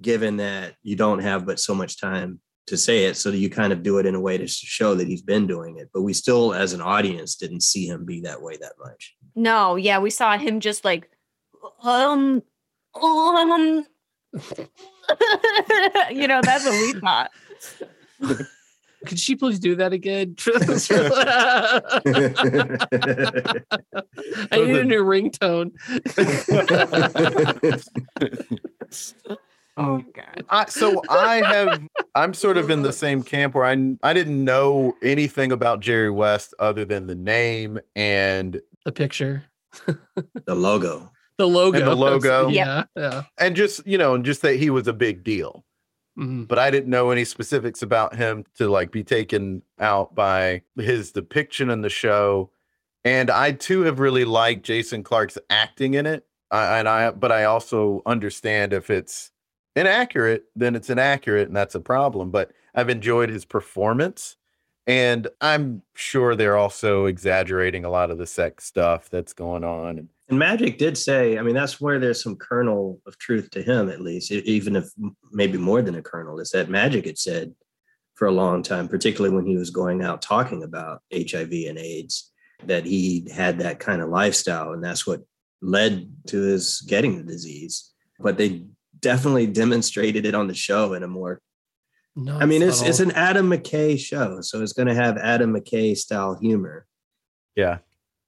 given 0.00 0.36
that 0.36 0.74
you 0.82 0.94
don't 0.96 1.18
have 1.20 1.44
but 1.46 1.58
so 1.58 1.74
much 1.74 1.98
time 2.00 2.40
to 2.68 2.76
say 2.76 3.06
it. 3.06 3.16
So 3.16 3.30
you 3.30 3.50
kind 3.50 3.72
of 3.72 3.82
do 3.82 3.98
it 3.98 4.06
in 4.06 4.14
a 4.14 4.20
way 4.20 4.38
to 4.38 4.46
show 4.46 4.94
that 4.94 5.08
he's 5.08 5.22
been 5.22 5.46
doing 5.48 5.78
it. 5.78 5.88
But 5.92 6.02
we 6.02 6.12
still, 6.12 6.54
as 6.54 6.72
an 6.74 6.80
audience, 6.80 7.34
didn't 7.34 7.62
see 7.62 7.86
him 7.88 8.04
be 8.04 8.20
that 8.20 8.40
way 8.40 8.56
that 8.58 8.74
much. 8.78 9.16
No, 9.34 9.74
yeah, 9.76 9.98
we 9.98 10.10
saw 10.10 10.36
him 10.38 10.60
just 10.60 10.84
like 10.84 11.10
um 11.82 12.42
um 12.94 13.86
you 16.12 16.28
know, 16.28 16.40
that's 16.42 16.64
what 16.64 16.72
we 16.80 16.92
thought. 17.00 17.30
Could 19.06 19.18
she 19.18 19.36
please 19.36 19.58
do 19.58 19.74
that 19.76 19.92
again? 19.92 20.36
I 24.52 24.56
need 24.56 24.76
a 24.76 24.84
new 24.84 25.04
ringtone. 25.04 25.72
Oh 29.76 29.96
my 29.96 30.04
god. 30.14 30.44
I, 30.50 30.66
so 30.66 31.02
I 31.08 31.36
have 31.36 31.82
I'm 32.14 32.34
sort 32.34 32.58
of 32.58 32.70
in 32.70 32.82
the 32.82 32.92
same 32.92 33.22
camp 33.22 33.54
where 33.54 33.64
I 33.64 33.96
I 34.02 34.12
didn't 34.12 34.44
know 34.44 34.94
anything 35.02 35.50
about 35.50 35.80
Jerry 35.80 36.10
West 36.10 36.54
other 36.58 36.84
than 36.84 37.06
the 37.06 37.14
name 37.14 37.80
and 37.96 38.60
The 38.84 38.92
picture, 38.92 39.44
the 39.86 40.54
logo. 40.54 41.10
the 41.38 41.48
logo, 41.48 41.84
the 41.84 41.94
logo. 41.94 42.48
Yeah, 42.48 42.84
yeah. 42.96 43.22
and 43.38 43.56
just 43.56 43.86
you 43.86 43.96
know 43.96 44.14
and 44.14 44.24
just 44.24 44.42
that 44.42 44.56
he 44.56 44.68
was 44.68 44.88
a 44.88 44.92
big 44.92 45.24
deal. 45.24 45.64
Mhm. 46.18 46.46
But 46.46 46.58
I 46.58 46.70
didn't 46.70 46.90
know 46.90 47.10
any 47.10 47.24
specifics 47.24 47.82
about 47.82 48.14
him 48.16 48.44
to 48.56 48.68
like 48.68 48.90
be 48.90 49.02
taken 49.04 49.62
out 49.78 50.14
by 50.14 50.62
his 50.76 51.12
depiction 51.12 51.70
in 51.70 51.80
the 51.82 51.88
show. 51.88 52.50
And 53.04 53.30
I 53.30 53.52
too 53.52 53.82
have 53.82 53.98
really 53.98 54.24
liked 54.24 54.64
Jason 54.64 55.02
Clarke's 55.02 55.38
acting 55.50 55.94
in 55.94 56.06
it. 56.06 56.26
I, 56.50 56.78
and 56.78 56.88
I 56.88 57.10
but 57.12 57.32
I 57.32 57.44
also 57.44 58.02
understand 58.06 58.72
if 58.74 58.90
it's 58.90 59.32
inaccurate, 59.74 60.44
then 60.54 60.76
it's 60.76 60.90
inaccurate, 60.90 61.48
and 61.48 61.56
that's 61.56 61.74
a 61.74 61.80
problem. 61.80 62.30
But 62.30 62.52
I've 62.74 62.90
enjoyed 62.90 63.30
his 63.30 63.44
performance. 63.44 64.36
And 64.86 65.28
I'm 65.40 65.82
sure 65.94 66.34
they're 66.34 66.56
also 66.58 67.06
exaggerating 67.06 67.84
a 67.84 67.90
lot 67.90 68.10
of 68.10 68.18
the 68.18 68.26
sex 68.26 68.64
stuff 68.64 69.08
that's 69.10 69.32
going 69.32 69.62
on. 69.64 70.08
And 70.32 70.38
And 70.38 70.38
Magic 70.38 70.78
did 70.78 70.96
say, 70.96 71.36
I 71.36 71.42
mean, 71.42 71.54
that's 71.54 71.78
where 71.78 71.98
there's 71.98 72.22
some 72.22 72.36
kernel 72.36 73.02
of 73.06 73.18
truth 73.18 73.50
to 73.50 73.62
him, 73.62 73.90
at 73.90 74.00
least, 74.00 74.32
even 74.32 74.76
if 74.76 74.88
maybe 75.30 75.58
more 75.58 75.82
than 75.82 75.96
a 75.96 76.00
kernel, 76.00 76.40
is 76.40 76.52
that 76.52 76.70
Magic 76.70 77.04
had 77.04 77.18
said 77.18 77.54
for 78.14 78.28
a 78.28 78.32
long 78.32 78.62
time, 78.62 78.88
particularly 78.88 79.36
when 79.36 79.44
he 79.44 79.58
was 79.58 79.68
going 79.68 80.02
out 80.02 80.22
talking 80.22 80.62
about 80.62 81.02
HIV 81.12 81.52
and 81.68 81.76
AIDS, 81.76 82.32
that 82.64 82.86
he 82.86 83.28
had 83.30 83.58
that 83.58 83.78
kind 83.78 84.00
of 84.00 84.08
lifestyle. 84.08 84.72
And 84.72 84.82
that's 84.82 85.06
what 85.06 85.20
led 85.60 86.10
to 86.28 86.40
his 86.40 86.80
getting 86.80 87.18
the 87.18 87.30
disease. 87.30 87.92
But 88.18 88.38
they 88.38 88.64
definitely 89.00 89.48
demonstrated 89.48 90.24
it 90.24 90.34
on 90.34 90.46
the 90.46 90.54
show 90.54 90.94
in 90.94 91.02
a 91.02 91.08
more 91.08 91.42
No, 92.16 92.38
I 92.38 92.46
mean, 92.46 92.62
it's 92.62 92.80
it's 92.80 93.00
an 93.00 93.10
Adam 93.10 93.50
McKay 93.50 93.98
show, 93.98 94.40
so 94.40 94.62
it's 94.62 94.72
going 94.72 94.88
to 94.88 94.94
have 94.94 95.18
Adam 95.18 95.52
McKay 95.52 95.94
style 95.94 96.38
humor. 96.40 96.86
yeah, 97.54 97.80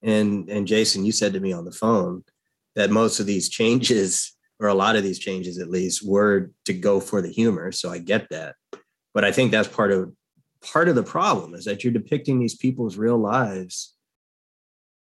And 0.04 0.48
and 0.50 0.66
Jason, 0.66 1.04
you 1.04 1.12
said 1.12 1.32
to 1.32 1.40
me 1.40 1.52
on 1.52 1.64
the 1.64 1.72
phone 1.72 2.22
that 2.76 2.90
most 2.90 3.20
of 3.20 3.26
these 3.26 3.48
changes, 3.48 4.36
or 4.60 4.68
a 4.68 4.74
lot 4.74 4.96
of 4.96 5.02
these 5.02 5.18
changes 5.18 5.58
at 5.58 5.70
least, 5.70 6.06
were 6.06 6.50
to 6.66 6.74
go 6.74 7.00
for 7.00 7.22
the 7.22 7.30
humor. 7.32 7.72
So 7.72 7.90
I 7.90 7.98
get 7.98 8.28
that, 8.30 8.54
but 9.14 9.24
I 9.24 9.32
think 9.32 9.50
that's 9.50 9.68
part 9.68 9.90
of 9.90 10.12
part 10.60 10.88
of 10.88 10.94
the 10.94 11.02
problem 11.02 11.54
is 11.54 11.64
that 11.64 11.82
you're 11.82 11.92
depicting 11.92 12.38
these 12.38 12.56
people's 12.56 12.96
real 12.96 13.18
lives, 13.18 13.94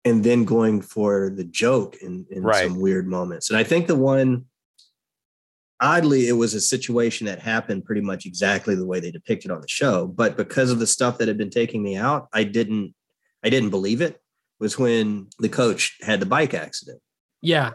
and 0.06 0.23
then 0.23 0.45
going 0.45 0.82
for 0.82 1.32
the 1.36 1.43
joke 1.43 1.97
in 2.01 2.25
in 2.29 2.43
Right. 2.43 2.63
some 2.63 2.79
weird 2.79 3.08
moments. 3.08 3.49
And 3.49 3.58
I 3.58 3.63
think 3.63 3.88
the 3.88 3.95
one 3.95 4.45
oddly, 5.82 6.27
it 6.27 6.34
was 6.34 6.53
a 6.53 6.62
situation 6.62 7.27
that 7.27 7.39
happened 7.39 7.84
pretty 7.84 8.01
much 8.01 8.25
exactly 8.25 8.73
the 8.73 8.86
way 8.86 8.99
they 9.01 9.12
depicted 9.12 9.51
on 9.51 9.60
the 9.60 9.67
show. 9.67 10.08
But 10.08 10.38
because 10.38 10.71
of 10.71 10.79
the 10.79 10.88
stuff 10.88 11.17
that 11.17 11.27
had 11.27 11.38
been 11.38 11.49
taking 11.49 11.84
me 11.84 11.97
out, 11.97 12.29
I 12.32 12.45
didn't, 12.45 12.95
I 13.43 13.49
didn't 13.49 13.69
believe 13.69 13.99
it. 13.99 14.23
Was 14.63 14.80
when 14.80 15.28
the 15.39 15.49
coach 15.49 15.97
had 16.02 16.19
the 16.21 16.26
bike 16.26 16.54
accident, 16.54 17.02
yeah. 17.41 17.71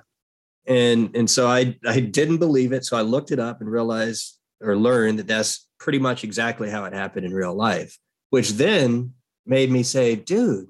and 0.66 1.14
and 1.14 1.28
so 1.28 1.46
I 1.46 1.76
I 1.86 2.00
didn't 2.00 2.38
believe 2.38 2.72
it. 2.72 2.84
So 2.86 2.96
I 2.96 3.02
looked 3.02 3.30
it 3.30 3.38
up 3.38 3.60
and 3.60 3.70
realized 3.70 4.38
or 4.62 4.74
learned 4.76 5.18
that 5.18 5.26
that's 5.26 5.68
pretty 5.78 5.98
much 5.98 6.24
exactly 6.24 6.70
how 6.70 6.84
it 6.86 6.94
happened 6.94 7.26
in 7.26 7.34
real 7.34 7.54
life. 7.54 7.98
Which 8.30 8.50
then 8.52 9.12
made 9.44 9.70
me 9.70 9.82
say, 9.82 10.16
dude, 10.16 10.68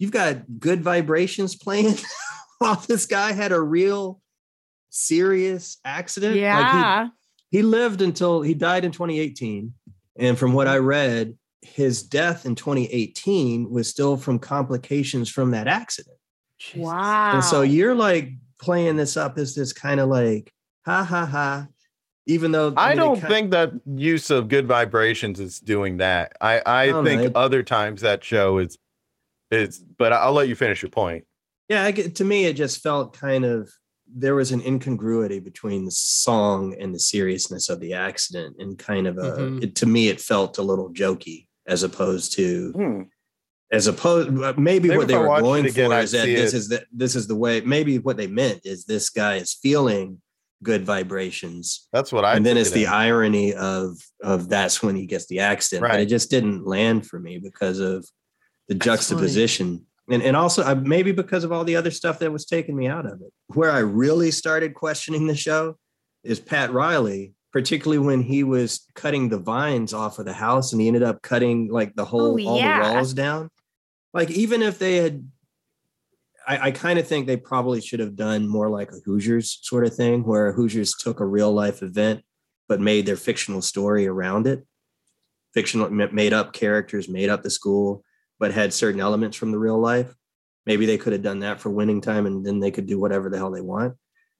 you've 0.00 0.10
got 0.10 0.58
good 0.58 0.82
vibrations 0.82 1.54
playing 1.56 1.94
while 2.58 2.82
this 2.88 3.06
guy 3.06 3.30
had 3.32 3.52
a 3.52 3.60
real 3.60 4.20
serious 4.90 5.78
accident. 5.84 6.34
Like, 6.34 6.40
he- 6.40 6.42
Yeah. 6.42 7.08
he 7.50 7.62
lived 7.62 8.02
until 8.02 8.42
he 8.42 8.54
died 8.54 8.84
in 8.84 8.92
2018 8.92 9.72
and 10.18 10.38
from 10.38 10.52
what 10.52 10.68
i 10.68 10.78
read 10.78 11.36
his 11.64 12.02
death 12.02 12.44
in 12.46 12.54
2018 12.54 13.70
was 13.70 13.88
still 13.88 14.16
from 14.16 14.38
complications 14.38 15.28
from 15.30 15.50
that 15.50 15.66
accident 15.66 16.16
wow. 16.76 17.32
and 17.34 17.44
so 17.44 17.62
you're 17.62 17.94
like 17.94 18.30
playing 18.60 18.96
this 18.96 19.16
up 19.16 19.38
as 19.38 19.54
this 19.54 19.72
kind 19.72 19.98
of 19.98 20.08
like 20.08 20.52
ha 20.86 21.02
ha 21.02 21.24
ha 21.26 21.66
even 22.26 22.52
though 22.52 22.72
I 22.76 22.90
mean, 22.90 22.96
don't 22.98 23.20
ki- 23.20 23.26
think 23.26 23.50
that 23.50 23.72
use 23.86 24.30
of 24.30 24.48
good 24.48 24.66
vibrations 24.66 25.40
is 25.40 25.60
doing 25.60 25.98
that. 25.98 26.32
I 26.40 26.62
I 26.64 26.86
don't 26.86 27.04
think 27.04 27.22
know. 27.34 27.38
other 27.38 27.62
times 27.62 28.00
that 28.00 28.24
show 28.24 28.56
is 28.58 28.78
is. 29.50 29.78
But 29.78 30.14
I'll 30.14 30.32
let 30.32 30.48
you 30.48 30.54
finish 30.54 30.80
your 30.80 30.88
point. 30.90 31.24
yeah 31.68 31.84
I 31.84 31.92
to 31.92 32.24
me 32.24 32.46
it 32.46 32.54
just 32.54 32.82
felt 32.82 33.12
kind 33.18 33.44
of 33.44 33.70
there 34.06 34.34
was 34.34 34.52
an 34.52 34.62
incongruity 34.62 35.38
between 35.38 35.84
the 35.84 35.90
song 35.90 36.74
and 36.80 36.94
the 36.94 36.98
seriousness 36.98 37.68
of 37.68 37.80
the 37.80 37.92
accident 37.92 38.56
and 38.58 38.78
kind 38.78 39.06
of 39.06 39.18
a 39.18 39.32
Mhm. 39.32 39.62
it, 39.64 39.74
to 39.76 39.86
me 39.86 40.08
it 40.08 40.18
felt 40.20 40.56
a 40.56 40.62
little 40.62 40.90
jokey 40.94 41.46
as 41.66 41.82
opposed 41.82 42.32
to 42.36 43.06
as 43.72 43.86
opposed 43.86 44.28
uh, 44.42 44.52
maybe, 44.56 44.88
Maybe 44.88 44.96
what 44.98 45.08
they 45.08 45.16
were 45.16 45.40
going 45.40 45.66
again, 45.66 45.90
for 45.90 45.94
I'd 45.96 46.04
is 46.04 46.12
that 46.12 46.24
see 46.24 46.34
this 46.36 46.54
it. 46.54 46.56
is 46.56 46.68
the 46.68 46.84
this 46.92 47.16
is 47.16 47.26
the 47.26 47.34
way 47.34 47.60
maybe 47.62 47.98
what 47.98 48.16
they 48.16 48.26
meant 48.26 48.60
is 48.64 48.84
this 48.84 49.10
guy 49.10 49.36
is 49.36 49.52
feeling 49.54 50.20
good 50.62 50.84
vibrations 50.84 51.88
That's 51.92 52.12
what 52.12 52.24
I. 52.24 52.34
and 52.36 52.46
then 52.46 52.56
it's 52.56 52.70
it 52.70 52.74
the 52.74 52.86
as. 52.86 52.92
irony 52.92 53.52
of 53.54 53.98
of 54.22 54.48
that's 54.48 54.82
when 54.82 54.96
he 54.96 55.06
gets 55.06 55.26
the 55.26 55.40
accident 55.40 55.90
but 55.90 56.00
it 56.00 56.06
just 56.06 56.30
didn't 56.30 56.64
land 56.66 57.06
for 57.06 57.18
me 57.18 57.38
because 57.38 57.80
of 57.80 58.06
the 58.68 58.74
juxtaposition 58.74 59.84
and 60.10 60.22
and 60.22 60.36
also 60.36 60.62
uh, 60.62 60.74
maybe 60.74 61.12
because 61.12 61.44
of 61.44 61.52
all 61.52 61.64
the 61.64 61.76
other 61.76 61.90
stuff 61.90 62.18
that 62.20 62.32
was 62.32 62.46
taking 62.46 62.76
me 62.76 62.86
out 62.86 63.04
of 63.04 63.20
it 63.20 63.32
where 63.48 63.70
i 63.70 63.78
really 63.80 64.30
started 64.30 64.72
questioning 64.74 65.26
the 65.26 65.36
show 65.36 65.76
is 66.22 66.40
pat 66.40 66.72
riley 66.72 67.33
particularly 67.54 68.04
when 68.04 68.20
he 68.20 68.42
was 68.42 68.84
cutting 68.96 69.28
the 69.28 69.38
vines 69.38 69.94
off 69.94 70.18
of 70.18 70.24
the 70.26 70.32
house 70.32 70.72
and 70.72 70.80
he 70.82 70.88
ended 70.88 71.04
up 71.04 71.22
cutting 71.22 71.68
like 71.70 71.94
the 71.94 72.04
whole 72.04 72.32
Oh, 72.40 72.46
all 72.48 72.58
yeah. 72.58 72.88
the 72.88 72.94
walls 72.94 73.14
down 73.14 73.48
like 74.12 74.28
even 74.32 74.60
if 74.60 74.80
they 74.80 74.96
had 74.96 75.24
I, 76.48 76.58
I 76.66 76.70
kind 76.72 76.98
of 76.98 77.06
think 77.06 77.26
they 77.26 77.36
probably 77.36 77.80
should 77.80 78.00
have 78.00 78.16
done 78.16 78.46
more 78.48 78.68
like 78.68 78.90
a 78.90 78.98
Hoosiers 79.06 79.60
sort 79.62 79.86
of 79.86 79.94
thing, 79.94 80.24
where 80.24 80.52
Hoosiers 80.52 80.92
took 80.94 81.20
a 81.20 81.24
real 81.24 81.50
life 81.52 81.82
event 81.82 82.22
but 82.68 82.80
made 82.80 83.06
their 83.06 83.16
fictional 83.16 83.62
story 83.62 84.06
around 84.06 84.46
it. 84.46 84.66
Fictional, 85.54 85.88
made 85.90 86.32
up 86.34 86.52
characters, 86.52 87.08
made 87.08 87.28
up 87.30 87.42
the 87.42 87.50
school, 87.50 88.02
but 88.38 88.52
had 88.52 88.74
certain 88.74 89.00
elements 89.00 89.36
from 89.38 89.52
the 89.52 89.58
real 89.58 89.78
life. 89.78 90.12
Maybe 90.66 90.84
they 90.86 90.98
could 90.98 91.12
have 91.14 91.22
done 91.22 91.40
that 91.40 91.60
for 91.60 91.70
winning 91.70 92.00
time, 92.00 92.26
and 92.26 92.44
then 92.44 92.58
they 92.60 92.70
could 92.70 92.86
do 92.86 92.98
whatever 92.98 93.30
the 93.30 93.38
hell 93.38 93.50
they 93.50 93.60
want. 93.62 93.94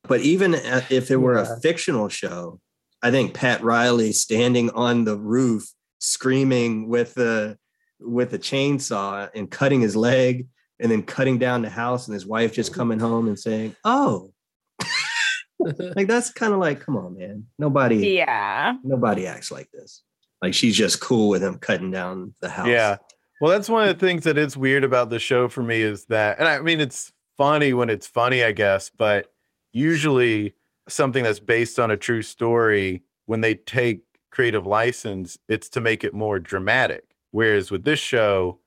But 0.07 0.21
even 0.21 0.55
uh, 0.55 0.83
if 0.91 1.11
it 1.11 1.17
were 1.17 1.37
Yeah. 1.37 1.55
a 1.57 1.61
fictional 1.61 2.09
show, 2.11 2.61
I 3.05 3.11
think 3.11 3.35
Pat 3.35 3.63
Riley 3.63 4.13
standing 4.13 4.71
on 4.71 5.05
the 5.05 5.19
roof 5.19 5.71
screaming 5.99 6.89
with 6.89 7.13
the 7.13 7.59
with 8.01 8.33
a 8.33 8.39
chainsaw 8.39 9.29
and 9.35 9.51
cutting 9.51 9.83
his 9.83 9.95
leg 9.95 10.47
and 10.81 10.91
then 10.91 11.03
cutting 11.03 11.39
down 11.39 11.61
the 11.61 11.69
house 11.69 12.09
and 12.09 12.15
his 12.15 12.27
wife 12.27 12.55
just 12.55 12.73
coming 12.73 12.99
home 12.99 13.29
and 13.29 13.39
saying, 13.39 13.77
"Oh." 13.85 14.33
like 15.59 16.09
that's 16.09 16.33
kind 16.33 16.55
of 16.55 16.61
like, 16.61 16.81
come 16.81 16.97
on, 16.97 17.19
man. 17.19 17.45
Nobody 17.59 18.15
yeah. 18.15 18.75
nobody 18.83 19.27
acts 19.27 19.53
like 19.53 19.71
this. 19.71 20.03
Like 20.41 20.55
she's 20.55 20.75
just 20.75 20.99
cool 21.01 21.29
with 21.29 21.43
him 21.43 21.59
cutting 21.59 21.91
down 21.91 22.33
the 22.41 22.49
house. 22.49 22.69
Yeah. 22.69 22.97
Well, 23.39 23.53
that's 23.53 23.69
one 23.69 23.87
of 23.87 23.99
the 23.99 24.07
things 24.07 24.25
that 24.25 24.39
is 24.39 24.57
weird 24.57 24.83
about 24.83 25.11
the 25.11 25.19
show 25.19 25.49
for 25.49 25.63
me 25.63 25.83
is 25.83 26.07
that, 26.07 26.39
and 26.39 26.49
I 26.49 26.61
mean, 26.61 26.81
it's 26.81 27.13
funny 27.37 27.75
when 27.75 27.91
it's 27.91 28.07
funny, 28.07 28.43
I 28.43 28.53
guess, 28.53 28.91
but 28.97 29.27
usually 29.73 30.55
something 30.89 31.25
that's 31.25 31.41
based 31.41 31.79
on 31.79 31.91
a 31.91 31.97
true 31.97 32.23
story, 32.23 33.03
when 33.27 33.41
they 33.41 33.55
take 33.55 34.03
creative 34.31 34.67
license, 34.67 35.39
it's 35.49 35.69
to 35.71 35.81
make 35.81 36.05
it 36.05 36.15
more 36.15 36.39
dramatic. 36.39 37.05
Whereas 37.31 37.71
with 37.71 37.85
this 37.85 37.99
show, 37.99 38.59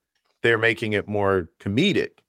they're 0.41 0.57
making 0.57 0.93
it 0.93 1.07
more 1.07 1.49
comedic. 1.59 2.19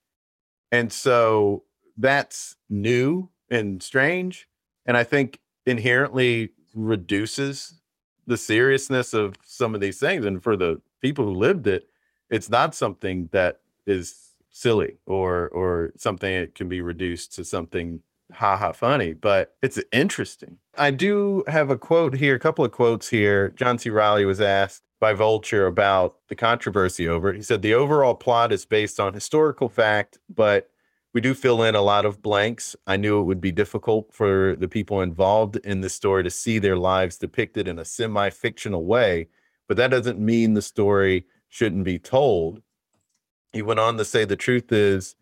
And 0.70 0.92
so 0.92 1.64
that's 1.96 2.56
new 2.68 3.30
and 3.50 3.82
strange. 3.82 4.48
And 4.86 4.96
I 4.96 5.04
think 5.04 5.40
inherently 5.66 6.50
reduces 6.74 7.80
the 8.26 8.36
seriousness 8.36 9.14
of 9.14 9.34
some 9.42 9.74
of 9.74 9.80
these 9.80 9.98
things. 9.98 10.24
And 10.24 10.42
for 10.42 10.56
the 10.56 10.80
people 11.00 11.24
who 11.24 11.34
lived 11.34 11.66
it, 11.66 11.88
it's 12.30 12.50
not 12.50 12.74
something 12.74 13.28
that 13.32 13.60
is 13.86 14.34
silly 14.50 14.98
or 15.06 15.48
or 15.48 15.92
something 15.96 16.40
that 16.40 16.54
can 16.54 16.68
be 16.68 16.80
reduced 16.80 17.32
to 17.34 17.44
something 17.44 18.02
haha 18.32 18.72
funny, 18.72 19.12
but 19.12 19.56
it's 19.62 19.80
interesting. 19.92 20.58
I 20.76 20.90
do 20.90 21.44
have 21.48 21.70
a 21.70 21.78
quote 21.78 22.14
here, 22.14 22.34
a 22.34 22.38
couple 22.38 22.64
of 22.64 22.72
quotes 22.72 23.08
here. 23.08 23.50
John 23.50 23.78
C. 23.78 23.90
Reilly 23.90 24.24
was 24.24 24.40
asked 24.40 24.82
by 25.00 25.12
Vulture 25.12 25.66
about 25.66 26.16
the 26.28 26.34
controversy 26.34 27.08
over 27.08 27.30
it. 27.30 27.36
He 27.36 27.42
said 27.42 27.62
the 27.62 27.74
overall 27.74 28.14
plot 28.14 28.52
is 28.52 28.64
based 28.64 28.98
on 28.98 29.14
historical 29.14 29.68
fact, 29.68 30.18
but 30.28 30.70
we 31.14 31.20
do 31.20 31.34
fill 31.34 31.62
in 31.62 31.74
a 31.74 31.82
lot 31.82 32.04
of 32.04 32.22
blanks. 32.22 32.76
I 32.86 32.96
knew 32.96 33.20
it 33.20 33.24
would 33.24 33.40
be 33.40 33.52
difficult 33.52 34.12
for 34.12 34.56
the 34.56 34.68
people 34.68 35.00
involved 35.00 35.56
in 35.56 35.80
the 35.80 35.88
story 35.88 36.22
to 36.22 36.30
see 36.30 36.58
their 36.58 36.76
lives 36.76 37.16
depicted 37.16 37.66
in 37.66 37.78
a 37.78 37.84
semi 37.84 38.30
fictional 38.30 38.84
way, 38.84 39.28
but 39.66 39.76
that 39.76 39.90
doesn't 39.90 40.18
mean 40.18 40.54
the 40.54 40.62
story 40.62 41.26
shouldn't 41.48 41.84
be 41.84 41.98
told. 41.98 42.62
He 43.52 43.62
went 43.62 43.80
on 43.80 43.96
to 43.96 44.04
say 44.04 44.24
the 44.24 44.36
truth 44.36 44.70
is 44.70 45.16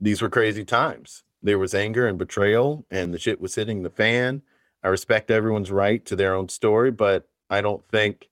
these 0.00 0.22
were 0.22 0.30
crazy 0.30 0.64
times. 0.64 1.24
There 1.42 1.58
was 1.58 1.74
anger 1.74 2.06
and 2.06 2.18
betrayal, 2.18 2.86
and 2.90 3.14
the 3.14 3.18
shit 3.18 3.40
was 3.40 3.54
hitting 3.54 3.82
the 3.82 3.90
fan. 3.90 4.42
I 4.82 4.88
respect 4.88 5.30
everyone's 5.30 5.70
right 5.70 6.04
to 6.06 6.16
their 6.16 6.34
own 6.34 6.48
story, 6.48 6.90
but 6.90 7.28
I 7.50 7.60
don't 7.60 7.86
think 7.88 8.28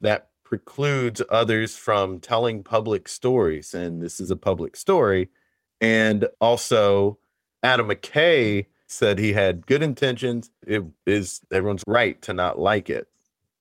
that 0.00 0.30
precludes 0.44 1.22
others 1.28 1.76
from 1.76 2.20
telling 2.20 2.62
public 2.62 3.08
stories. 3.08 3.74
And 3.74 4.00
this 4.00 4.20
is 4.20 4.30
a 4.30 4.36
public 4.36 4.76
story. 4.76 5.28
And 5.80 6.28
also, 6.40 7.18
Adam 7.62 7.88
McKay 7.88 8.66
said 8.86 9.18
he 9.18 9.32
had 9.32 9.66
good 9.66 9.82
intentions. 9.82 10.50
It 10.66 10.84
is 11.06 11.40
everyone's 11.50 11.82
right 11.86 12.20
to 12.22 12.32
not 12.32 12.58
like 12.58 12.88
it. 12.88 13.08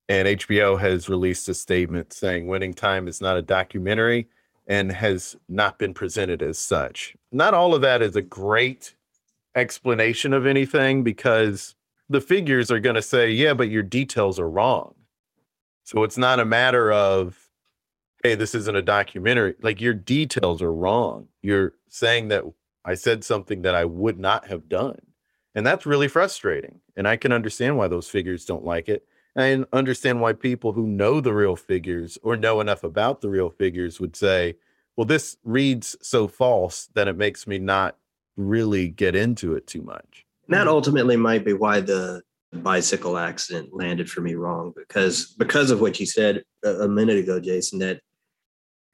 And 0.07 0.27
HBO 0.27 0.79
has 0.79 1.09
released 1.09 1.49
a 1.49 1.55
statement 1.55 2.13
saying 2.13 2.47
Winning 2.47 2.75
Time 2.75 3.07
is 3.07 3.19
not 3.19 3.37
a 3.37 3.41
documentary 3.41 4.27
and 4.67 4.91
has 4.91 5.35
not 5.47 5.77
been 5.77 5.93
presented 5.93 6.41
as 6.41 6.57
such. 6.57 7.15
Not 7.31 7.53
all 7.53 7.75
of 7.75 7.81
that 7.81 8.01
is 8.01 8.15
a 8.15 8.21
great 8.21 8.95
explanation 9.55 10.33
of 10.33 10.45
anything 10.45 11.03
because 11.03 11.75
the 12.09 12.21
figures 12.21 12.71
are 12.71 12.79
going 12.79 12.95
to 12.95 13.01
say, 13.01 13.31
yeah, 13.31 13.53
but 13.53 13.69
your 13.69 13.83
details 13.83 14.39
are 14.39 14.49
wrong. 14.49 14.93
So 15.83 16.03
it's 16.03 16.17
not 16.17 16.39
a 16.39 16.45
matter 16.45 16.91
of, 16.91 17.49
hey, 18.23 18.35
this 18.35 18.55
isn't 18.55 18.75
a 18.75 18.81
documentary. 18.81 19.55
Like 19.61 19.81
your 19.81 19.93
details 19.93 20.61
are 20.61 20.73
wrong. 20.73 21.27
You're 21.41 21.73
saying 21.89 22.29
that 22.29 22.43
I 22.83 22.95
said 22.95 23.23
something 23.23 23.61
that 23.63 23.75
I 23.75 23.85
would 23.85 24.19
not 24.19 24.47
have 24.47 24.67
done. 24.67 24.99
And 25.53 25.65
that's 25.65 25.85
really 25.85 26.07
frustrating. 26.07 26.81
And 26.97 27.07
I 27.07 27.17
can 27.17 27.31
understand 27.31 27.77
why 27.77 27.87
those 27.87 28.09
figures 28.09 28.45
don't 28.45 28.65
like 28.65 28.89
it. 28.89 29.07
I 29.35 29.65
understand 29.73 30.21
why 30.21 30.33
people 30.33 30.71
who 30.73 30.87
know 30.87 31.19
the 31.19 31.33
real 31.33 31.55
figures 31.55 32.17
or 32.23 32.37
know 32.37 32.61
enough 32.61 32.83
about 32.83 33.21
the 33.21 33.29
real 33.29 33.49
figures 33.49 33.99
would 33.99 34.15
say, 34.15 34.55
well, 34.95 35.05
this 35.05 35.37
reads 35.43 35.97
so 36.01 36.27
false 36.27 36.87
that 36.93 37.07
it 37.07 37.17
makes 37.17 37.45
me 37.45 37.59
not 37.59 37.97
really 38.37 38.87
get 38.87 39.15
into 39.15 39.55
it 39.55 39.67
too 39.67 39.81
much. 39.81 40.25
And 40.47 40.55
that 40.55 40.61
mm-hmm. 40.61 40.69
ultimately 40.69 41.17
might 41.17 41.43
be 41.43 41.53
why 41.53 41.81
the 41.81 42.21
bicycle 42.53 43.17
accident 43.17 43.73
landed 43.73 44.09
for 44.09 44.21
me 44.21 44.35
wrong 44.35 44.71
because 44.77 45.33
because 45.37 45.71
of 45.71 45.81
what 45.81 45.99
you 45.99 46.05
said 46.05 46.41
a, 46.63 46.83
a 46.83 46.87
minute 46.87 47.17
ago, 47.17 47.39
Jason, 47.39 47.79
that 47.79 47.99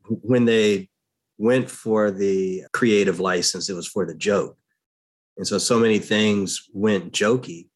when 0.08 0.46
they 0.46 0.90
went 1.38 1.70
for 1.70 2.10
the 2.10 2.64
creative 2.74 3.20
license, 3.20 3.70
it 3.70 3.76
was 3.76 3.88
for 3.88 4.06
the 4.06 4.16
joke. 4.16 4.58
And 5.38 5.46
so 5.46 5.60
so 5.60 5.80
many 5.80 6.00
things 6.00 6.68
went 6.74 7.14
jokey 7.14 7.68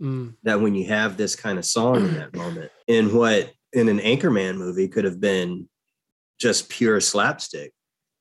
Mm. 0.00 0.34
that 0.44 0.60
when 0.60 0.74
you 0.74 0.86
have 0.86 1.16
this 1.16 1.36
kind 1.36 1.58
of 1.58 1.64
song 1.64 1.96
in 1.96 2.14
that 2.14 2.34
moment, 2.34 2.70
in 2.86 3.14
what 3.14 3.52
in 3.72 3.88
an 3.88 3.98
Anchorman 3.98 4.56
movie 4.56 4.88
could 4.88 5.04
have 5.04 5.20
been 5.20 5.68
just 6.40 6.68
pure 6.70 7.00
slapstick. 7.00 7.72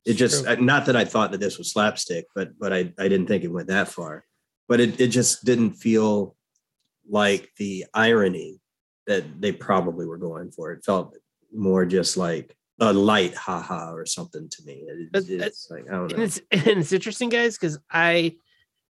It 0.05 0.13
just 0.15 0.43
True. 0.43 0.57
not 0.57 0.85
that 0.87 0.95
I 0.95 1.05
thought 1.05 1.31
that 1.31 1.39
this 1.39 1.57
was 1.57 1.71
slapstick, 1.71 2.25
but 2.35 2.57
but 2.59 2.73
I, 2.73 2.91
I 2.99 3.07
didn't 3.07 3.27
think 3.27 3.43
it 3.43 3.51
went 3.51 3.67
that 3.69 3.87
far. 3.87 4.25
But 4.67 4.79
it, 4.79 4.99
it 4.99 5.07
just 5.07 5.45
didn't 5.45 5.71
feel 5.73 6.35
like 7.09 7.49
the 7.57 7.85
irony 7.93 8.59
that 9.07 9.41
they 9.41 9.51
probably 9.51 10.05
were 10.05 10.17
going 10.17 10.51
for. 10.51 10.71
It 10.71 10.83
felt 10.85 11.15
more 11.53 11.85
just 11.85 12.17
like 12.17 12.55
a 12.79 12.93
light 12.93 13.33
haha 13.35 13.91
or 13.93 14.05
something 14.05 14.47
to 14.49 14.63
me. 14.65 14.85
It- 14.87 15.09
it's 15.29 15.69
like 15.71 15.87
I 15.89 15.91
don't 15.93 16.11
and 16.13 16.23
it's 16.23 16.39
and 16.51 16.79
it's 16.79 16.91
interesting 16.93 17.29
guys 17.29 17.57
because 17.57 17.79
i 17.89 18.35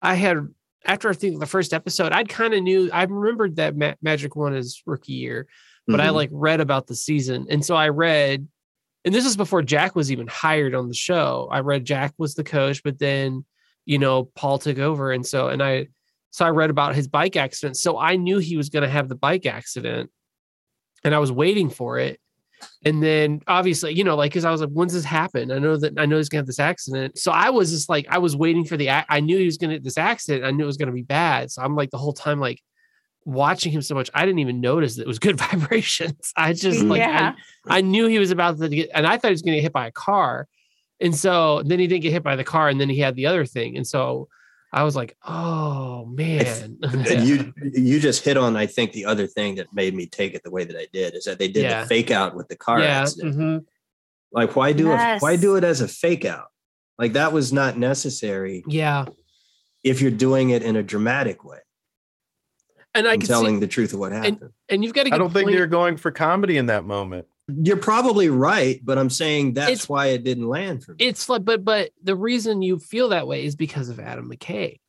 i 0.01 0.15
had 0.15 0.47
after 0.85 1.09
i 1.09 1.13
think 1.13 1.39
the 1.39 1.45
first 1.45 1.73
episode 1.73 2.11
i'd 2.11 2.29
kind 2.29 2.53
of 2.53 2.61
knew 2.61 2.89
i 2.91 3.03
remembered 3.03 3.55
that 3.57 3.75
Ma- 3.75 3.93
magic 4.01 4.35
one 4.35 4.55
is 4.55 4.81
rookie 4.85 5.13
year 5.13 5.47
but 5.87 5.99
i 5.99 6.07
Mhm. 6.07 6.13
like 6.13 6.29
read 6.31 6.61
about 6.61 6.87
the 6.87 6.95
season. 6.95 7.47
And 7.49 7.63
so 7.65 7.75
i 7.75 7.89
read 7.89 8.47
and 9.05 9.13
this 9.13 9.25
is 9.25 9.35
before 9.35 9.61
jack 9.61 9.95
was 9.95 10.11
even 10.13 10.27
hired 10.27 10.73
on 10.75 10.87
the 10.87 10.93
show. 10.93 11.49
I 11.51 11.59
read 11.59 11.83
jack 11.85 12.13
was 12.17 12.35
the 12.35 12.43
coach 12.43 12.81
but 12.83 12.99
then 12.99 13.45
you 13.85 13.97
know 13.97 14.25
paul 14.35 14.59
took 14.59 14.77
over. 14.79 15.11
And 15.11 15.25
so 15.25 15.49
and 15.49 15.61
i 15.61 15.87
so 16.31 16.45
i 16.45 16.49
read 16.49 16.69
about 16.69 16.95
his 16.95 17.07
bike 17.07 17.35
accident. 17.35 17.75
So 17.77 17.97
i 17.99 18.15
knew 18.15 18.37
he 18.37 18.55
was 18.57 18.69
going 18.69 18.83
to 18.83 18.89
have 18.89 19.09
the 19.09 19.15
bike 19.15 19.45
accident 19.45 20.09
and 21.03 21.13
i 21.13 21.19
was 21.19 21.31
waiting 21.33 21.69
for 21.69 21.99
it 21.99 22.19
and 22.85 23.01
then 23.01 23.41
obviously, 23.47 23.93
you 23.93 24.03
know, 24.03 24.15
like, 24.15 24.33
cause 24.33 24.45
I 24.45 24.51
was 24.51 24.61
like, 24.61 24.69
when's 24.69 24.93
this 24.93 25.03
happen? 25.03 25.51
I 25.51 25.59
know 25.59 25.77
that 25.77 25.93
I 25.97 26.05
know 26.05 26.17
he's 26.17 26.29
gonna 26.29 26.39
have 26.39 26.47
this 26.47 26.59
accident. 26.59 27.17
So 27.17 27.31
I 27.31 27.49
was 27.49 27.71
just 27.71 27.89
like, 27.89 28.05
I 28.09 28.17
was 28.17 28.35
waiting 28.35 28.65
for 28.65 28.77
the, 28.77 28.89
I 28.89 29.19
knew 29.19 29.37
he 29.37 29.45
was 29.45 29.57
gonna, 29.57 29.73
get 29.75 29.83
this 29.83 29.97
accident. 29.97 30.45
I 30.45 30.51
knew 30.51 30.63
it 30.63 30.67
was 30.67 30.77
gonna 30.77 30.91
be 30.91 31.01
bad. 31.03 31.51
So 31.51 31.61
I'm 31.61 31.75
like 31.75 31.91
the 31.91 31.97
whole 31.97 32.13
time, 32.13 32.39
like 32.39 32.61
watching 33.25 33.71
him 33.71 33.81
so 33.81 33.95
much, 33.95 34.09
I 34.13 34.25
didn't 34.25 34.39
even 34.39 34.61
notice 34.61 34.95
that 34.95 35.03
it 35.03 35.07
was 35.07 35.19
good 35.19 35.37
vibrations. 35.39 36.33
I 36.35 36.53
just 36.53 36.81
mm, 36.81 36.89
like, 36.89 36.99
Yeah. 36.99 37.33
I, 37.67 37.77
I 37.77 37.81
knew 37.81 38.07
he 38.07 38.19
was 38.19 38.31
about 38.31 38.59
to 38.59 38.69
get, 38.69 38.89
and 38.93 39.07
I 39.07 39.17
thought 39.17 39.29
he 39.29 39.33
was 39.33 39.41
gonna 39.41 39.57
get 39.57 39.63
hit 39.63 39.73
by 39.73 39.87
a 39.87 39.91
car. 39.91 40.47
And 40.99 41.15
so 41.15 41.63
then 41.63 41.79
he 41.79 41.87
didn't 41.87 42.03
get 42.03 42.13
hit 42.13 42.23
by 42.23 42.35
the 42.35 42.43
car 42.43 42.69
and 42.69 42.79
then 42.79 42.89
he 42.89 42.99
had 42.99 43.15
the 43.15 43.25
other 43.25 43.45
thing. 43.45 43.75
And 43.77 43.85
so 43.85 44.27
I 44.73 44.83
was 44.83 44.95
like, 44.95 45.15
oh 45.23 46.05
man. 46.07 46.79
And 46.83 47.27
you 47.27 47.53
you 47.61 47.99
just 47.99 48.25
hit 48.25 48.37
on 48.37 48.55
I 48.57 48.65
think 48.65 48.91
the 48.91 49.05
other 49.05 49.27
thing 49.27 49.55
that 49.55 49.71
made 49.73 49.93
me 49.93 50.07
take 50.07 50.33
it 50.33 50.41
the 50.43 50.49
way 50.51 50.63
that 50.63 50.75
I 50.75 50.87
did 50.91 51.13
is 51.15 51.25
that 51.25 51.37
they 51.39 51.47
did 51.47 51.63
Yeah. 51.63 51.81
the 51.81 51.87
fake 51.87 52.09
out 52.11 52.35
with 52.35 52.47
the 52.47 52.55
car 52.55 52.79
yeah. 52.79 53.01
accident. 53.01 53.35
mhm. 53.37 53.65
Like 54.31 54.55
why 54.55 54.73
do 54.73 54.91
it 54.91 55.21
why 55.21 55.35
do 55.35 55.55
it 55.57 55.63
as 55.63 55.81
a 55.81 55.87
fake 55.87 56.25
out? 56.25 56.47
Like 56.97 57.13
that 57.13 57.31
was 57.31 57.53
not 57.53 57.77
necessary 57.77 58.63
Yeah. 58.67 59.05
if 59.83 60.01
you're 60.01 60.11
doing 60.11 60.49
it 60.49 60.63
in 60.63 60.75
a 60.75 60.83
dramatic 60.83 61.43
way. 61.45 61.59
And 62.95 63.07
I 63.07 63.13
and 63.13 63.21
can 63.21 63.27
telling 63.27 63.55
see, 63.55 63.59
the 63.61 63.67
truth 63.67 63.93
of 63.93 63.99
what 63.99 64.11
happened. 64.11 64.49
and 64.69 64.83
you've 64.83 64.93
got 64.93 65.05
to 65.05 65.13
I 65.13 65.17
don't 65.17 65.31
think 65.33 65.45
point, 65.45 65.55
they're 65.55 65.67
going 65.67 65.97
for 65.97 66.11
comedy 66.11 66.57
in 66.57 66.65
that 66.67 66.83
moment. 66.83 67.27
You're 67.47 67.77
probably 67.77 68.29
right, 68.29 68.79
but 68.83 68.97
I'm 68.97 69.09
saying 69.09 69.53
that's 69.55 69.71
It's- 69.71 69.89
why 69.89 70.07
it 70.07 70.23
didn't 70.23 70.47
land 70.47 70.83
for 70.83 70.91
me. 70.93 70.97
it's 71.05 71.27
like 71.27 71.43
but 71.43 71.63
but 71.65 71.91
the 72.01 72.15
reason 72.15 72.61
you 72.61 72.79
feel 72.79 73.09
that 73.09 73.27
way 73.27 73.43
is 73.45 73.55
because 73.55 73.89
of 73.89 73.99
adam 73.99 74.29
mckay 74.31 74.79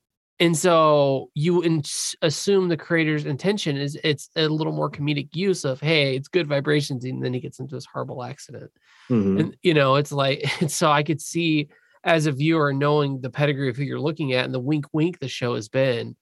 and 0.41 0.57
so 0.57 1.31
you 1.35 1.63
in- 1.63 1.83
assume 2.23 2.69
the 2.69 2.77
creator's 2.77 3.25
intention 3.27 3.77
is 3.77 3.99
it's 4.05 4.29
a 4.37 4.47
little 4.49 4.73
more 4.73 4.91
comedic 4.91 5.29
use 5.35 5.65
of 5.65 5.81
hey 5.81 6.15
it's 6.17 6.29
good 6.29 6.47
vibrations 6.47 7.05
and 7.05 7.25
then 7.25 7.35
he 7.35 7.41
gets 7.41 7.59
into 7.61 7.75
this 7.75 7.87
horrible 7.87 8.23
accident 8.23 8.71
Mhm. 9.11 9.41
and 9.41 9.57
you 9.63 9.75
know 9.75 9.97
it's 9.97 10.13
like 10.13 10.45
so 10.69 10.91
i 10.91 11.03
could 11.03 11.21
see 11.21 11.69
as 12.05 12.27
a 12.27 12.33
viewer 12.33 12.73
knowing 12.73 13.21
the 13.21 13.31
pedigree 13.31 13.69
of 13.69 13.77
who 13.77 13.83
you're 13.85 13.99
looking 14.01 14.33
at 14.33 14.45
and 14.45 14.55
the 14.55 14.61
wink 14.61 14.87
wink 14.93 15.19
the 15.19 15.29
show 15.29 15.55
has 15.57 15.69
been 15.69 16.15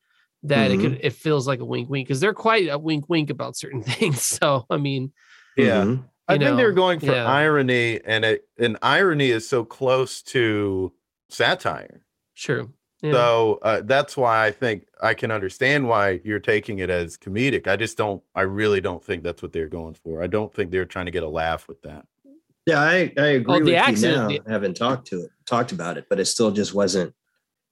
that 0.44 0.70
it 0.70 0.80
could 0.80 0.98
it 1.02 1.12
feels 1.12 1.46
like 1.46 1.60
a 1.60 1.64
wink 1.64 1.88
wink 1.90 2.06
because 2.08 2.20
they're 2.20 2.34
quite 2.34 2.68
a 2.68 2.78
wink 2.78 3.08
wink 3.10 3.28
about 3.30 3.56
certain 3.56 3.82
things 3.94 4.22
so 4.22 4.64
i 4.70 4.76
mean 4.78 5.12
Yeah. 5.56 5.82
Mhm. 5.84 6.04
I 6.32 6.34
you 6.34 6.40
think 6.40 6.56
they're 6.56 6.72
going 6.72 7.00
for 7.00 7.06
yeah. 7.12 7.26
irony, 7.26 8.00
and 8.04 8.24
it 8.24 8.48
and 8.58 8.76
irony 8.82 9.30
is 9.30 9.48
so 9.48 9.64
close 9.64 10.22
to 10.24 10.92
satire. 11.30 12.02
Sure. 12.34 12.68
yeah. 13.02 13.12
So 13.12 13.58
uh, 13.62 13.82
that's 13.84 14.16
why 14.16 14.46
I 14.46 14.50
think 14.50 14.86
I 15.02 15.14
can 15.14 15.30
understand 15.30 15.88
why 15.88 16.20
you're 16.24 16.38
taking 16.40 16.78
it 16.80 16.90
as 16.90 17.16
comedic. 17.16 17.66
I 17.66 17.76
just 17.76 17.96
don't. 17.96 18.22
I 18.34 18.42
really 18.42 18.80
don't 18.80 19.02
think 19.04 19.22
that's 19.22 19.42
what 19.42 19.52
they're 19.52 19.68
going 19.68 19.94
for. 19.94 20.22
I 20.22 20.26
don't 20.26 20.52
think 20.52 20.70
they're 20.70 20.84
trying 20.84 21.06
to 21.06 21.12
get 21.12 21.22
a 21.22 21.28
laugh 21.28 21.68
with 21.68 21.82
that. 21.82 22.06
Yeah, 22.66 22.80
I, 22.80 23.12
I 23.18 23.26
agree 23.26 23.54
Oh, 23.56 23.58
the 23.58 23.64
with 23.72 23.74
accident- 23.74 24.30
you 24.30 24.38
now. 24.46 24.52
having 24.52 24.72
talked 24.72 25.08
to 25.08 25.22
it, 25.22 25.30
talked 25.46 25.72
about 25.72 25.98
it, 25.98 26.06
but 26.08 26.20
it 26.20 26.26
still 26.26 26.52
just 26.52 26.72
wasn't. 26.74 27.12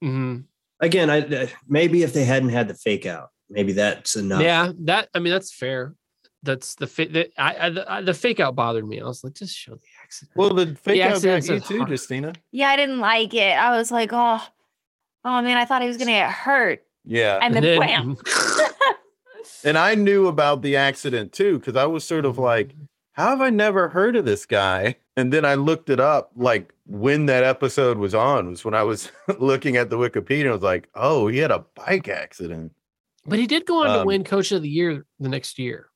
Mhm. 0.03 0.45
Again, 0.81 1.11
I 1.11 1.49
maybe 1.69 2.03
if 2.03 2.13
they 2.13 2.25
hadn't 2.25 2.49
had 2.49 2.67
the 2.69 2.75
fake 2.75 3.07
out, 3.07 3.29
maybe 3.49 3.73
that's 3.75 4.17
enough. 4.17 4.43
Yeah, 4.43 4.73
that 4.81 5.09
I 5.15 5.19
mean 5.21 5.33
that's 5.33 5.53
fair. 5.53 5.95
That's 6.43 6.75
the 6.77 6.87
fa- 6.87 7.09
that 7.11 7.33
I, 7.37 7.67
I, 7.67 7.71
the, 7.71 7.93
I 7.93 8.01
the 8.03 8.15
fake 8.15 8.41
out 8.41 8.55
bothered 8.57 8.89
me. 8.89 9.01
I 9.01 9.05
was 9.05 9.23
like, 9.23 9.35
just 9.35 9.55
show 9.57 9.75
the 9.75 9.81
accident. 10.03 10.37
Well, 10.37 10.55
the 10.55 10.75
fake 10.75 11.03
out 11.03 11.23
got 11.23 11.47
you 11.47 11.61
too, 11.61 11.79
hard- 11.79 11.91
Justina. 11.91 12.33
Yeah, 12.51 12.71
I 12.71 12.77
didn't 12.77 13.01
like 13.01 13.35
it. 13.35 13.57
I 13.57 13.77
was 13.77 13.91
like, 13.91 14.11
oh, 14.13 14.43
oh 15.25 15.43
man, 15.43 15.57
I 15.59 15.65
thought 15.67 15.83
he 15.83 15.89
was 15.89 15.97
gonna 15.99 16.13
get 16.13 16.31
hurt. 16.31 16.83
Yeah. 17.05 17.39
And 17.43 17.55
then, 17.55 17.63
then- 17.63 17.79
wham. 17.79 18.17
And 19.65 19.77
I 19.77 19.95
knew 19.95 20.27
about 20.27 20.63
the 20.63 20.77
accident 20.77 21.33
too, 21.33 21.59
because 21.59 21.77
I 21.77 21.85
was 21.85 22.05
sort 22.05 22.25
of 22.25 22.39
like, 22.39 22.75
how 23.13 23.29
have 23.29 23.43
I 23.43 23.51
never 23.51 23.91
heard 23.91 24.17
of 24.17 24.25
this 24.25 24.47
guy? 24.47 24.97
And 25.17 25.33
then 25.33 25.45
I 25.45 25.55
looked 25.55 25.91
it 25.91 26.01
up, 26.01 26.31
like 26.35 26.73
when 26.87 27.27
that 27.27 27.45
episode 27.45 27.99
was 27.99 28.15
on, 28.15 28.49
was 28.51 28.65
when 28.65 28.73
I 28.75 28.83
was 28.85 29.11
looking 29.39 29.77
at 29.77 29.91
the 29.91 29.99
Wikipedia. 29.99 30.49
I 30.49 30.53
was 30.53 30.63
like, 30.63 30.89
oh, 30.95 31.27
he 31.29 31.39
had 31.39 31.51
a 31.51 31.65
bike 31.75 32.09
accident. 32.09 32.73
But 33.27 33.39
he 33.39 33.47
did 33.47 33.67
go 33.67 33.83
on 33.83 33.87
to 33.89 34.01
Um, 34.01 34.07
win 34.07 34.25
Coach 34.25 34.51
of 34.53 34.63
the 34.63 34.69
Year 34.69 35.05
the 35.19 35.29
next 35.29 35.59
year 35.59 35.90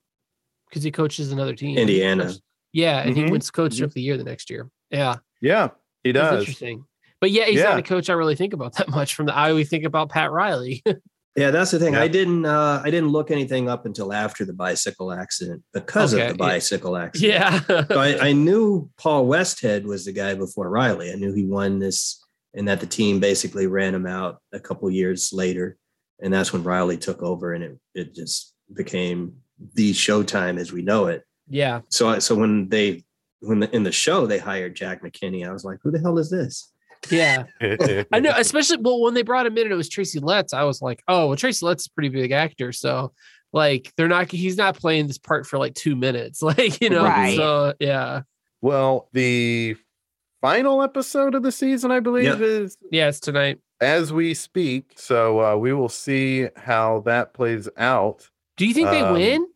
because 0.75 0.83
he 0.83 0.91
coaches 0.91 1.31
another 1.31 1.55
team. 1.55 1.79
Indiana. 1.79 2.33
Yeah, 2.72 2.99
and 3.03 3.14
Mhm. 3.14 3.25
he 3.27 3.31
wins 3.31 3.49
Coach 3.53 3.77
Mhm. 3.77 3.85
of 3.85 3.95
the 3.95 4.03
Year 4.03 4.16
the 4.16 4.25
next 4.25 4.51
year. 4.51 4.68
Yeah, 4.91 5.18
Yeah, 5.41 5.68
he 6.03 6.11
that's 6.11 6.31
does. 6.31 6.41
interesting. 6.41 6.85
But 7.20 7.31
yeah, 7.31 7.45
he's 7.45 7.61
Yeah. 7.61 7.70
not 7.70 7.79
a 7.79 7.83
coach 7.83 8.11
I 8.11 8.14
really 8.14 8.35
think 8.35 8.53
about 8.53 8.77
that 8.79 8.89
much. 8.89 9.14
From 9.14 9.27
the 9.27 9.35
I 9.35 9.51
always 9.51 9.68
think 9.70 9.85
about 9.85 10.09
Pat 10.11 10.33
Riley. 10.33 10.83
Yeah, 11.37 11.51
that's 11.51 11.72
the 11.72 11.81
thing. 11.81 11.95
Yeah. 11.95 12.01
I 12.03 12.07
didn't 12.07 12.45
uh 12.47 12.81
I 12.85 12.91
didn't 12.91 13.09
look 13.09 13.33
anything 13.33 13.68
up 13.68 13.87
until 13.87 14.12
after 14.12 14.45
the 14.45 14.53
bicycle 14.53 15.11
accident 15.12 15.64
because 15.72 16.14
Okay, 16.14 16.29
of 16.29 16.37
the 16.39 16.45
yeah. 16.45 16.49
bicycle 16.49 16.97
accident. 16.97 17.33
yeah, 17.68 17.85
So 17.89 17.99
I, 17.99 18.29
I 18.29 18.33
knew 18.33 18.89
Paul 18.99 19.27
Westhead 19.27 19.83
was 19.83 20.05
the 20.05 20.12
guy 20.12 20.35
before 20.37 20.70
Riley. 20.70 21.11
I 21.11 21.16
knew 21.16 21.33
he 21.33 21.45
won 21.45 21.81
this 21.81 22.25
and 22.55 22.68
that 22.68 22.79
the 22.79 22.87
team 22.87 23.18
basically 23.18 23.66
ran 23.66 23.97
him 23.97 24.07
out 24.07 24.39
a 24.53 24.61
couple 24.61 24.89
years 24.93 25.33
later. 25.33 25.77
And 26.22 26.33
that's 26.33 26.53
when 26.53 26.62
Riley 26.62 26.99
took 26.99 27.20
over 27.20 27.53
and 27.53 27.64
it 27.64 27.79
it 27.97 28.14
just 28.14 28.55
became 28.72 29.39
the 29.75 29.93
showtime 29.93 30.59
as 30.59 30.73
we 30.73 30.83
know 30.83 31.07
it. 31.07 31.25
yeah. 31.49 31.81
So 31.89 32.09
I, 32.09 32.19
so 32.19 32.35
when 32.35 32.69
they 32.69 33.05
when 33.41 33.61
the, 33.61 33.75
in 33.77 33.83
the 33.83 33.93
show 33.93 34.27
they 34.27 34.39
hired 34.39 34.75
Jack 34.75 35.03
McKinney, 35.03 35.47
I 35.47 35.53
was 35.53 35.65
like, 35.65 35.79
who 35.83 35.91
the 35.91 35.99
hell 36.01 36.19
is 36.19 36.31
this? 36.31 36.71
Yeah, 37.11 37.45
I 37.61 38.21
know. 38.21 38.33
Especially 38.37 38.79
well, 38.79 39.01
when 39.03 39.13
they 39.15 39.23
brought 39.23 39.45
him 39.47 39.57
in 39.59 39.65
and 39.65 39.73
it 39.73 39.77
was 39.77 39.91
Tracy 39.91 40.21
Letts, 40.21 40.55
I 40.55 40.63
was 40.65 40.81
like, 40.81 41.03
oh, 41.07 41.29
well, 41.29 41.37
Tracy 41.37 41.67
Letts 41.67 41.83
is 41.83 41.87
a 41.89 41.91
pretty 41.93 42.09
big 42.09 42.33
actor, 42.33 42.73
so 42.73 43.13
like 43.53 43.93
they're 43.97 44.09
not. 44.09 44.31
He's 44.31 44.57
not 44.57 44.79
playing 44.79 45.07
this 45.09 45.19
part 45.19 45.47
for 45.47 45.59
like 45.59 45.75
two 45.75 45.95
minutes, 45.97 46.41
like 46.43 46.81
you 46.81 46.89
know. 46.91 47.05
Right. 47.05 47.37
So 47.37 47.75
yeah, 47.79 48.23
well, 48.63 49.09
the 49.13 49.77
final 50.41 50.83
episode 50.83 51.35
of 51.35 51.43
the 51.43 51.53
season, 51.53 51.91
I 51.91 52.01
believe, 52.01 52.25
Yep. 52.25 52.41
is 52.41 52.79
yeah, 52.91 53.09
it's 53.09 53.21
tonight. 53.21 53.59
as 53.83 54.11
we 54.13 54.33
speak. 54.33 54.93
So 54.97 55.41
uh, 55.41 55.57
we 55.57 55.75
will 55.75 55.91
see 55.91 56.49
how 56.57 57.01
that 57.01 57.35
plays 57.35 57.69
out. 57.77 58.31
Do 58.57 58.67
you 58.67 58.75
think 58.75 58.91
they 58.91 59.01
Um, 59.01 59.13
win? 59.15 59.47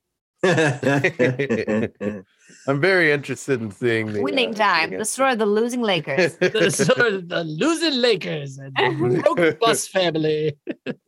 I'm 2.66 2.80
very 2.80 3.12
interested 3.12 3.60
in 3.60 3.70
seeing 3.70 4.12
the 4.12 4.22
Winning 4.22 4.54
uh, 4.54 4.58
time. 4.58 4.90
The 4.96 5.04
story 5.04 5.32
of 5.32 5.38
the 5.38 5.46
losing 5.46 5.82
Lakers. 5.82 6.36
the, 6.40 6.70
sort 6.70 7.12
of 7.12 7.28
the 7.28 7.42
losing 7.44 7.94
Lakers 7.94 8.58
and 8.58 8.72
the 8.76 9.20
broken 9.22 9.56
Buss 9.60 9.88
family. 9.88 10.56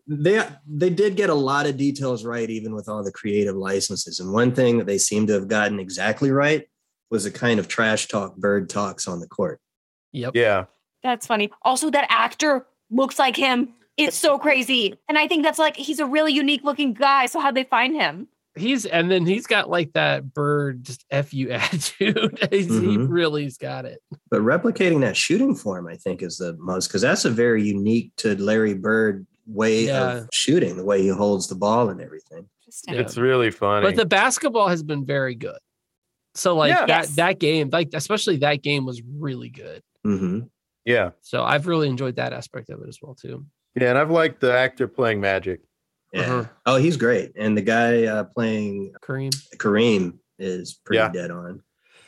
they 0.06 0.42
they 0.66 0.90
did 0.90 1.16
get 1.16 1.30
a 1.30 1.34
lot 1.34 1.66
of 1.66 1.76
details 1.76 2.24
right, 2.24 2.48
even 2.50 2.74
with 2.74 2.88
all 2.88 3.04
the 3.04 3.12
creative 3.12 3.56
licenses. 3.56 4.20
And 4.20 4.32
one 4.32 4.52
thing 4.52 4.78
that 4.78 4.86
they 4.86 4.98
seem 4.98 5.26
to 5.28 5.34
have 5.34 5.48
gotten 5.48 5.78
exactly 5.78 6.30
right 6.30 6.66
was 7.10 7.24
the 7.24 7.30
kind 7.30 7.60
of 7.60 7.68
trash 7.68 8.08
talk 8.08 8.36
bird 8.36 8.68
talks 8.68 9.06
on 9.06 9.20
the 9.20 9.28
court. 9.28 9.60
Yep. 10.12 10.32
yeah. 10.34 10.64
That's 11.02 11.26
funny. 11.26 11.50
Also, 11.62 11.90
that 11.90 12.06
actor 12.08 12.66
looks 12.90 13.18
like 13.18 13.36
him. 13.36 13.74
It's 14.00 14.16
so 14.16 14.38
crazy. 14.38 14.94
And 15.08 15.16
I 15.18 15.26
think 15.28 15.42
that's 15.42 15.58
like 15.58 15.76
he's 15.76 15.98
a 16.00 16.06
really 16.06 16.32
unique 16.32 16.62
looking 16.64 16.92
guy. 16.94 17.26
So 17.26 17.40
how'd 17.40 17.54
they 17.54 17.64
find 17.64 17.94
him? 17.94 18.28
He's 18.56 18.84
and 18.84 19.10
then 19.10 19.26
he's 19.26 19.46
got 19.46 19.70
like 19.70 19.92
that 19.92 20.34
bird 20.34 20.82
just 20.84 21.04
fu 21.24 21.48
attitude. 21.50 22.48
He's, 22.50 22.66
He 22.66 22.96
really's 22.98 23.56
got 23.56 23.84
it. 23.84 24.00
But 24.30 24.40
replicating 24.42 25.00
that 25.02 25.16
shooting 25.16 25.54
form, 25.54 25.86
I 25.86 25.94
think, 25.96 26.22
is 26.22 26.38
the 26.38 26.56
most 26.58 26.88
because 26.88 27.02
that's 27.02 27.24
a 27.24 27.30
very 27.30 27.62
unique 27.62 28.12
to 28.16 28.34
Larry 28.42 28.74
Bird 28.74 29.26
way 29.46 29.86
Yeah. 29.86 30.16
of 30.18 30.28
shooting, 30.32 30.76
the 30.76 30.84
way 30.84 31.02
he 31.02 31.08
holds 31.08 31.46
the 31.48 31.54
ball 31.54 31.90
and 31.90 32.00
everything. 32.00 32.48
Yeah. 32.88 32.94
It's 33.00 33.16
really 33.16 33.50
funny. 33.50 33.86
But 33.86 33.96
the 33.96 34.06
basketball 34.06 34.68
has 34.68 34.82
been 34.82 35.04
very 35.06 35.34
good. 35.34 35.58
So 36.34 36.54
like 36.56 36.70
Yeah. 36.70 36.86
that 36.86 37.06
that 37.16 37.38
game, 37.38 37.70
like 37.72 37.90
especially 37.94 38.36
that 38.38 38.62
game 38.62 38.84
was 38.84 39.00
really 39.18 39.48
good. 39.48 39.82
hmm 40.04 40.40
yeah. 40.86 41.10
So 41.20 41.44
I've 41.44 41.66
really 41.66 41.88
enjoyed 41.88 42.16
that 42.16 42.32
aspect 42.32 42.70
of 42.70 42.80
it 42.82 42.88
as 42.88 42.98
well 43.02 43.14
too. 43.14 43.44
Yeah. 43.74 43.90
And 43.90 43.98
I've 43.98 44.10
liked 44.10 44.40
the 44.40 44.52
actor 44.52 44.88
playing 44.88 45.20
Magic. 45.20 45.60
Yeah. 46.12 46.20
Uh-huh. 46.22 46.44
Oh, 46.66 46.76
he's 46.76 46.96
great. 46.96 47.32
And 47.36 47.56
the 47.56 47.62
guy 47.62 48.04
uh, 48.04 48.24
playing 48.24 48.92
Kareem. 49.00 49.30
Kareem 49.56 50.18
is 50.38 50.80
pretty 50.84 50.98
Yeah. 50.98 51.10
dead 51.10 51.30
on. 51.30 51.62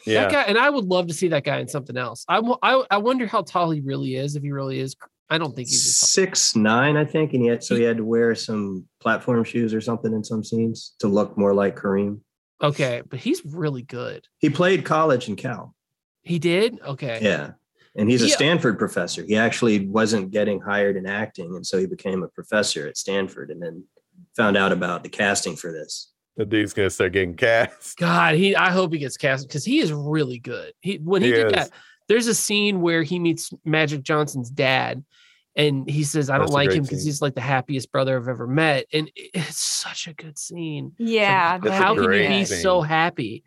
Yeah. 0.04 0.22
That 0.22 0.32
guy, 0.32 0.42
and 0.42 0.58
I 0.58 0.68
would 0.70 0.84
love 0.86 1.06
to 1.06 1.14
see 1.14 1.28
that 1.28 1.44
guy 1.44 1.60
in 1.60 1.68
something 1.68 1.96
else. 1.96 2.24
I, 2.26 2.40
wo- 2.40 2.58
I, 2.62 2.84
I 2.90 2.96
wonder 2.98 3.26
how 3.26 3.42
tall 3.42 3.70
he 3.70 3.80
really 3.80 4.16
is. 4.16 4.34
If 4.34 4.42
he 4.42 4.50
really 4.50 4.80
is, 4.80 4.96
I 5.30 5.38
don't 5.38 5.54
think 5.54 5.68
he's. 5.68 5.94
Six 5.96 6.56
nine, 6.56 6.96
I 6.96 7.04
think, 7.04 7.32
and 7.34 7.44
yet 7.44 7.62
so 7.62 7.76
he 7.76 7.82
had 7.84 7.98
to 7.98 8.04
wear 8.04 8.34
some 8.34 8.86
platform 9.00 9.44
shoes 9.44 9.72
or 9.72 9.80
something 9.80 10.12
in 10.12 10.24
some 10.24 10.42
scenes 10.42 10.94
to 10.98 11.06
look 11.06 11.38
more 11.38 11.54
like 11.54 11.76
Kareem. 11.76 12.18
Okay, 12.60 13.02
but 13.08 13.20
he's 13.20 13.44
really 13.44 13.82
good. 13.82 14.26
He 14.38 14.50
played 14.50 14.84
college 14.84 15.28
in 15.28 15.36
Cal. 15.36 15.74
He 16.22 16.38
did. 16.40 16.80
Okay. 16.82 17.18
Yeah. 17.22 17.52
And 17.96 18.10
he's 18.10 18.22
a 18.22 18.28
Yeah. 18.28 18.34
Stanford 18.34 18.78
professor. 18.78 19.22
He 19.24 19.36
actually 19.36 19.86
wasn't 19.86 20.30
getting 20.30 20.60
hired 20.60 20.96
in 20.96 21.06
acting. 21.06 21.54
And 21.56 21.66
so 21.66 21.78
he 21.78 21.86
became 21.86 22.22
a 22.22 22.28
professor 22.28 22.86
at 22.86 22.96
Stanford 22.96 23.50
and 23.50 23.62
then 23.62 23.84
found 24.36 24.56
out 24.56 24.72
about 24.72 25.02
the 25.02 25.08
casting 25.10 25.56
for 25.56 25.72
this. 25.72 26.10
The 26.36 26.46
dude's 26.46 26.72
gonna 26.72 26.88
start 26.88 27.12
getting 27.12 27.34
cast. 27.34 27.98
God, 27.98 28.34
he. 28.36 28.56
I 28.56 28.70
hope 28.70 28.92
he 28.94 28.98
gets 28.98 29.18
cast 29.18 29.46
because 29.46 29.66
he 29.66 29.80
is 29.80 29.92
really 29.92 30.38
good. 30.38 30.72
He 30.80 30.96
when 30.96 31.20
he, 31.20 31.28
He 31.28 31.34
did 31.34 31.46
is. 31.48 31.52
that. 31.52 31.70
There's 32.08 32.26
a 32.26 32.34
scene 32.34 32.80
where 32.80 33.02
he 33.02 33.18
meets 33.18 33.52
Magic 33.66 34.02
Johnson's 34.02 34.48
dad, 34.48 35.04
and 35.56 35.88
he 35.88 36.04
says, 36.04 36.30
"I 36.30 36.38
don't 36.38 36.46
That's 36.46 36.52
like 36.54 36.72
him 36.72 36.84
because 36.84 37.04
he's 37.04 37.20
like 37.20 37.34
the 37.34 37.42
happiest 37.42 37.92
brother 37.92 38.16
I've 38.16 38.28
ever 38.28 38.46
met," 38.46 38.86
and 38.94 39.10
it's 39.14 39.58
such 39.60 40.08
a 40.08 40.14
good 40.14 40.38
scene. 40.38 40.92
Yeah. 40.96 41.58
That's 41.58 41.70
a 41.70 41.76
How 41.76 41.94
can 41.94 42.04
you 42.04 42.28
be 42.28 42.44
scene. 42.46 42.62
so 42.62 42.80
happy? 42.80 43.44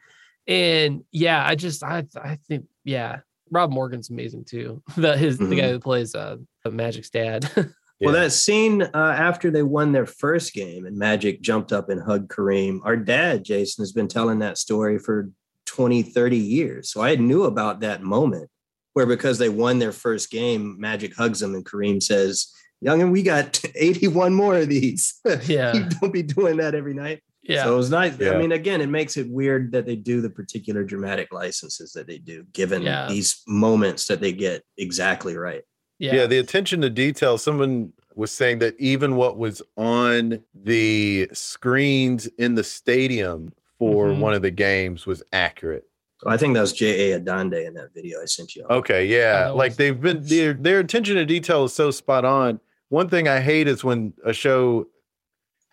And 0.48 1.04
yeah, 1.12 1.44
I 1.44 1.56
just 1.56 1.84
I 1.84 2.06
I 2.16 2.36
think 2.48 2.66
yeah, 2.84 3.22
Rob 3.52 3.72
Morgan's 3.72 4.10
amazing 4.10 4.46
too. 4.46 4.82
The 4.98 5.16
his 5.18 5.38
the 5.38 5.46
Mhm. 5.46 5.58
guy 5.58 5.70
who 5.72 5.80
plays 5.80 6.16
uh 6.16 6.38
Magic's 6.70 7.10
dad. 7.10 7.50
Well, 8.02 8.14
that 8.14 8.34
scene 8.34 8.82
uh, 8.82 8.90
after 8.94 9.50
they 9.50 9.64
won 9.64 9.94
their 9.94 10.06
first 10.06 10.54
game 10.54 10.86
and 10.86 10.98
Magic 10.98 11.42
jumped 11.42 11.72
up 11.72 11.88
and 11.90 12.02
hugged 12.04 12.28
Kareem, 12.28 12.80
our 12.84 12.98
dad, 12.98 13.46
Jason, 13.46 13.84
has 13.84 13.94
been 13.94 14.10
telling 14.10 14.40
that 14.40 14.58
story 14.58 15.00
for 15.00 15.30
20, 15.66 16.04
30 16.04 16.36
years. 16.38 16.90
So 16.92 17.02
I 17.02 17.16
knew 17.16 17.44
about 17.46 17.80
that 17.80 18.04
moment 18.04 18.50
where 18.94 19.06
because 19.06 19.38
they 19.38 19.48
won 19.48 19.80
their 19.80 19.94
first 19.94 20.30
game, 20.30 20.76
Magic 20.78 21.16
hugs 21.16 21.42
him 21.42 21.56
and 21.56 21.64
Kareem 21.66 22.04
says, 22.04 22.52
Youngin, 22.86 23.12
we 23.14 23.24
got 23.24 23.62
81 23.76 24.34
more 24.34 24.58
of 24.58 24.68
these. 24.68 25.14
Yeah. 25.48 25.88
don't 26.02 26.12
be 26.12 26.22
doing 26.22 26.58
that 26.58 26.76
every 26.76 26.94
night. 26.94 27.24
Yeah. 27.48 27.64
So 27.64 27.74
it 27.74 27.78
was 27.78 27.90
nice. 27.90 28.18
Yeah. 28.20 28.32
I 28.32 28.38
mean, 28.38 28.52
again, 28.52 28.82
it 28.82 28.88
makes 28.90 29.18
it 29.18 29.30
weird 29.30 29.72
that 29.72 29.86
they 29.86 29.96
do 29.96 30.22
the 30.22 30.30
particular 30.30 30.84
dramatic 30.84 31.32
licenses 31.32 31.92
that 31.94 32.08
they 32.08 32.18
do, 32.18 32.44
given 32.54 32.82
Yeah. 32.82 33.08
these 33.08 33.42
moments 33.48 34.08
that 34.08 34.20
they 34.22 34.34
get 34.34 34.64
exactly 34.78 35.36
right. 35.38 35.64
yeah. 36.00 36.14
yeah 36.16 36.26
the 36.28 36.38
attention 36.40 36.82
to 36.82 36.90
detail 36.90 37.38
someone 37.38 37.94
was 38.16 38.32
saying 38.32 38.60
that 38.60 38.76
even 38.80 39.16
what 39.16 39.38
was 39.38 39.62
on 39.78 40.40
the 40.54 41.30
screens 41.34 42.28
in 42.38 42.56
the 42.56 42.64
stadium 42.64 43.54
for 43.80 44.08
Mhm. 44.08 44.20
one 44.20 44.34
of 44.34 44.42
the 44.42 44.52
games 44.52 45.06
was 45.06 45.24
accurate 45.32 45.86
I 46.28 46.38
think 46.38 46.54
that 46.56 46.62
was 46.62 46.74
J.A. 46.74 47.20
Adande 47.20 47.66
in 47.68 47.74
that 47.76 47.94
video 47.94 48.22
I 48.22 48.26
sent 48.26 48.56
you. 48.56 48.66
okay 48.70 49.06
yeah 49.06 49.46
that 49.46 49.56
like 49.56 49.72
was- 49.72 49.78
they've 49.78 50.02
been 50.02 50.22
their, 50.24 50.54
their 50.54 50.80
attention 50.80 51.16
to 51.16 51.26
detail 51.26 51.64
is 51.66 51.74
so 51.74 51.92
spot 51.92 52.26
on 52.26 52.60
one 52.90 53.08
thing 53.10 53.28
i 53.28 53.40
hate 53.40 53.68
is 53.68 53.84
when 53.84 54.14
a 54.26 54.34
show 54.34 54.88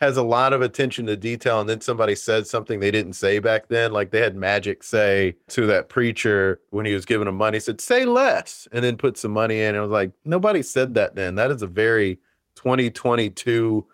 has 0.02 0.16
a 0.16 0.22
lot 0.22 0.52
of 0.52 0.60
attention 0.60 1.06
to 1.06 1.16
detail 1.16 1.60
and 1.60 1.68
then 1.68 1.80
somebody 1.80 2.14
said 2.14 2.46
something 2.46 2.80
they 2.80 2.90
didn't 2.90 3.14
say 3.14 3.38
back 3.38 3.68
then 3.68 3.92
like 3.92 4.10
they 4.10 4.20
had 4.20 4.36
magic 4.36 4.82
say 4.82 5.34
to 5.48 5.66
that 5.66 5.88
preacher 5.88 6.60
when 6.70 6.84
he 6.84 6.92
was 6.92 7.06
giving 7.06 7.28
him 7.28 7.36
money 7.36 7.56
he 7.56 7.60
said 7.60 7.80
say 7.80 8.04
less 8.04 8.66
and 8.72 8.84
then 8.84 8.96
put 8.96 9.16
some 9.16 9.30
money 9.30 9.60
in 9.60 9.68
and 9.68 9.78
i 9.78 9.80
was 9.80 9.90
like 9.90 10.10
nobody 10.24 10.62
said 10.62 10.94
that 10.94 11.14
then. 11.14 11.34
That 11.36 11.50
is 11.50 11.62
a 11.62 11.66
very 11.66 12.16
2022 12.56 13.86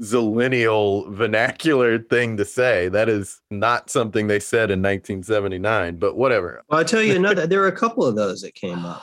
zillennial 0.00 1.12
vernacular 1.12 1.98
thing 1.98 2.36
to 2.36 2.44
say. 2.44 2.88
That 2.88 3.08
is 3.08 3.40
not 3.50 3.90
something 3.90 4.28
they 4.28 4.38
said 4.38 4.70
in 4.70 4.80
1979 4.80 5.96
but 5.96 6.16
whatever. 6.16 6.62
Well, 6.68 6.78
I'll 6.78 6.84
tell 6.84 7.02
you 7.02 7.16
another. 7.16 7.46
there 7.46 7.60
were 7.60 7.68
a 7.68 7.72
couple 7.72 8.04
of 8.04 8.14
those 8.14 8.42
that 8.42 8.54
came 8.54 8.84
up. 8.84 9.02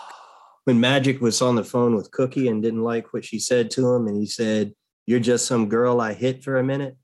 When 0.63 0.79
Magic 0.79 1.21
was 1.21 1.41
on 1.41 1.55
the 1.55 1.63
phone 1.63 1.95
with 1.95 2.09
Cookie 2.11 2.47
and 2.47 2.63
didn't 2.63 2.83
like 2.83 3.13
what 3.13 3.23
she 3.23 3.37
said 3.37 3.69
to 3.71 3.93
him, 3.93 4.07
and 4.07 4.17
he 4.17 4.25
said, 4.25 4.73
"You're 5.05 5.19
just 5.19 5.45
some 5.45 5.69
girl 5.69 6.01
I 6.01 6.13
hit 6.13 6.43
for 6.43 6.57
a 6.57 6.63
minute." 6.63 6.97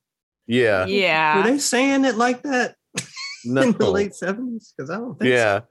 yeah 0.47 0.85
Yeah. 0.85 1.37
Were 1.37 1.43
they 1.43 1.57
saying 1.57 2.05
it 2.05 2.15
like 2.17 2.43
that 2.43 2.75
no. 3.45 3.61
in 3.63 3.71
the 3.73 3.89
late 3.89 4.15
seventies? 4.15 4.73
Because 4.75 4.89
I 4.89 4.97
don't 4.97 5.17
think. 5.17 5.31
Yeah. 5.31 5.59
So. 5.59 5.65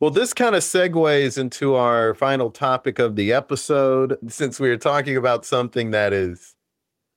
Well, 0.00 0.10
this 0.10 0.34
kind 0.34 0.56
of 0.56 0.62
segues 0.62 1.38
into 1.38 1.76
our 1.76 2.12
final 2.14 2.50
topic 2.50 2.98
of 2.98 3.14
the 3.14 3.32
episode, 3.32 4.18
since 4.28 4.58
we 4.58 4.68
are 4.68 4.76
talking 4.76 5.16
about 5.16 5.44
something 5.44 5.92
that 5.92 6.12
is 6.12 6.56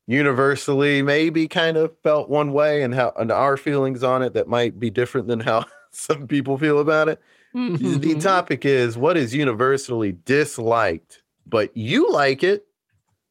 universally 0.08 1.02
maybe 1.02 1.48
kind 1.48 1.78
of 1.78 1.92
felt 2.04 2.30
one 2.30 2.54
way 2.54 2.84
and 2.84 2.94
how 2.94 3.12
and 3.18 3.32
our 3.32 3.58
feelings 3.58 4.04
on 4.04 4.22
it 4.22 4.34
that 4.34 4.48
might 4.48 4.80
be 4.80 4.92
different 4.92 5.28
than 5.28 5.40
how 5.40 5.66
some 5.92 6.28
people 6.28 6.58
feel 6.58 6.80
about 6.80 7.10
it. 7.10 7.20
Mm-hmm. 7.56 8.00
the 8.02 8.16
topic 8.20 8.66
is 8.66 8.98
what 8.98 9.18
is 9.18 9.34
universally 9.34 10.18
disliked, 10.26 11.24
but 11.48 11.76
you 11.76 12.12
like 12.12 12.44
it. 12.44 12.65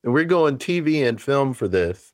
And 0.04 0.12
we're 0.12 0.24
going 0.24 0.58
TV 0.58 1.08
and 1.08 1.20
film 1.20 1.54
for 1.54 1.66
this. 1.66 2.12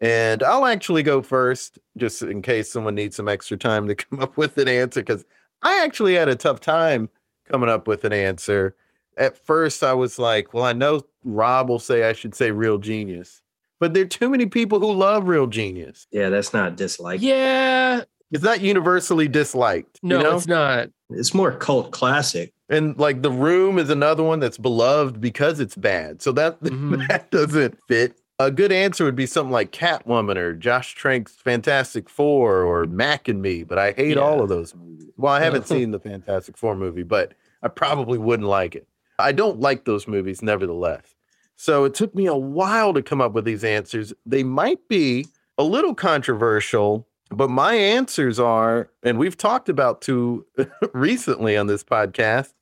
And 0.00 0.42
I'll 0.42 0.66
actually 0.66 1.02
go 1.02 1.22
first, 1.22 1.78
just 1.96 2.20
in 2.22 2.42
case 2.42 2.70
someone 2.70 2.94
needs 2.94 3.16
some 3.16 3.28
extra 3.28 3.56
time 3.56 3.88
to 3.88 3.94
come 3.94 4.20
up 4.20 4.36
with 4.36 4.58
an 4.58 4.68
answer, 4.68 5.00
because 5.00 5.24
I 5.62 5.82
actually 5.84 6.14
had 6.14 6.28
a 6.28 6.36
tough 6.36 6.60
time 6.60 7.08
coming 7.50 7.68
up 7.70 7.88
with 7.88 8.04
an 8.04 8.12
answer. 8.12 8.76
At 9.16 9.36
first, 9.36 9.82
I 9.82 9.94
was 9.94 10.18
like, 10.18 10.52
well, 10.52 10.64
I 10.64 10.72
know 10.72 11.02
Rob 11.24 11.68
will 11.68 11.78
say 11.80 12.08
I 12.08 12.12
should 12.12 12.34
say 12.34 12.50
real 12.52 12.78
genius, 12.78 13.42
but 13.80 13.94
there 13.94 14.04
are 14.04 14.06
too 14.06 14.28
many 14.28 14.46
people 14.46 14.78
who 14.78 14.92
love 14.92 15.26
real 15.26 15.46
genius. 15.48 16.06
Yeah, 16.12 16.28
that's 16.28 16.52
not 16.52 16.76
dislike. 16.76 17.20
Yeah, 17.20 18.02
It's 18.30 18.44
not 18.44 18.60
universally 18.60 19.26
disliked. 19.26 19.98
no, 20.02 20.18
you 20.18 20.22
know? 20.22 20.36
it's 20.36 20.46
not. 20.46 20.90
It's 21.10 21.34
more 21.34 21.50
cult 21.52 21.90
classic. 21.90 22.52
And 22.68 22.98
like 22.98 23.22
The 23.22 23.30
Room 23.30 23.78
is 23.78 23.88
another 23.90 24.22
one 24.22 24.40
that's 24.40 24.58
beloved 24.58 25.20
because 25.20 25.58
it's 25.60 25.74
bad. 25.76 26.20
So 26.22 26.32
that 26.32 26.60
Mhm. 26.62 27.06
that 27.08 27.30
doesn't 27.30 27.78
fit. 27.88 28.18
A 28.40 28.50
good 28.52 28.70
answer 28.70 29.04
would 29.04 29.16
be 29.16 29.26
something 29.26 29.50
like 29.52 29.72
Catwoman 29.72 30.36
or 30.36 30.54
Josh 30.54 30.94
Trank's 30.94 31.32
Fantastic 31.32 32.08
Four 32.08 32.62
or 32.62 32.86
Mac 32.86 33.26
and 33.26 33.42
Me, 33.42 33.64
but 33.64 33.78
I 33.78 33.92
hate 33.92 34.16
Yeah. 34.16 34.22
all 34.22 34.40
of 34.42 34.48
those 34.48 34.74
movies. 34.76 35.08
Well, 35.16 35.32
I 35.32 35.40
haven't 35.42 35.66
seen 35.66 35.90
the 35.90 35.98
Fantastic 35.98 36.56
Four 36.56 36.76
movie, 36.76 37.02
but 37.02 37.32
I 37.62 37.68
probably 37.68 38.18
wouldn't 38.18 38.48
like 38.48 38.76
it. 38.76 38.86
I 39.18 39.32
don't 39.32 39.58
like 39.60 39.84
those 39.84 40.06
movies 40.06 40.42
nevertheless. 40.42 41.16
So 41.56 41.82
it 41.84 41.94
took 41.94 42.14
me 42.14 42.26
a 42.26 42.36
while 42.36 42.94
to 42.94 43.02
come 43.02 43.20
up 43.20 43.32
with 43.32 43.44
these 43.44 43.64
answers. 43.64 44.12
They 44.24 44.44
might 44.44 44.86
be 44.88 45.26
a 45.56 45.64
little 45.64 45.92
controversial, 45.96 47.08
but 47.30 47.50
my 47.50 47.74
answers 47.74 48.38
are, 48.38 48.88
and 49.02 49.18
we've 49.18 49.36
talked 49.36 49.68
about 49.68 50.00
two 50.00 50.46
recently 50.92 51.56
on 51.56 51.66
this 51.66 51.82
podcast 51.82 52.52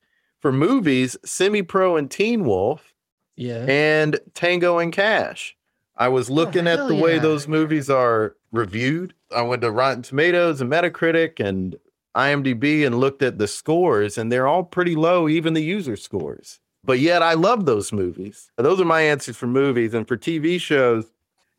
for 0.40 0.52
movies, 0.52 1.16
Semi 1.24 1.62
Pro 1.62 1.96
and 1.96 2.10
Teen 2.10 2.44
Wolf 2.44 2.94
Yeah. 3.36 3.64
and 3.68 4.18
Tango 4.34 4.78
and 4.78 4.92
Cash. 4.92 5.56
I 5.96 6.08
was 6.08 6.30
oh, 6.30 6.34
looking 6.34 6.66
at 6.66 6.78
hell 6.78 6.88
the 6.88 6.94
way 6.94 7.18
those 7.18 7.48
movies 7.48 7.88
are 7.88 8.36
reviewed. 8.52 9.14
I 9.34 9.42
went 9.42 9.62
to 9.62 9.70
Rotten 9.70 10.02
Tomatoes 10.02 10.60
and 10.60 10.70
Metacritic 10.70 11.40
and 11.40 11.76
IMDb 12.14 12.86
and 12.86 12.98
looked 13.00 13.22
at 13.22 13.38
the 13.38 13.48
scores, 13.48 14.18
and 14.18 14.30
they're 14.30 14.46
all 14.46 14.62
pretty 14.62 14.94
low, 14.94 15.28
even 15.28 15.54
the 15.54 15.62
user 15.62 15.96
scores. 15.96 16.60
But 16.84 17.00
yet, 17.00 17.22
I 17.22 17.34
love 17.34 17.66
those 17.66 17.92
movies. 17.92 18.50
Those 18.56 18.80
are 18.80 18.84
my 18.84 19.00
answers 19.02 19.36
for 19.36 19.46
movies. 19.46 19.92
And 19.92 20.06
for 20.06 20.16
TV 20.16 20.60
shows, 20.60 21.10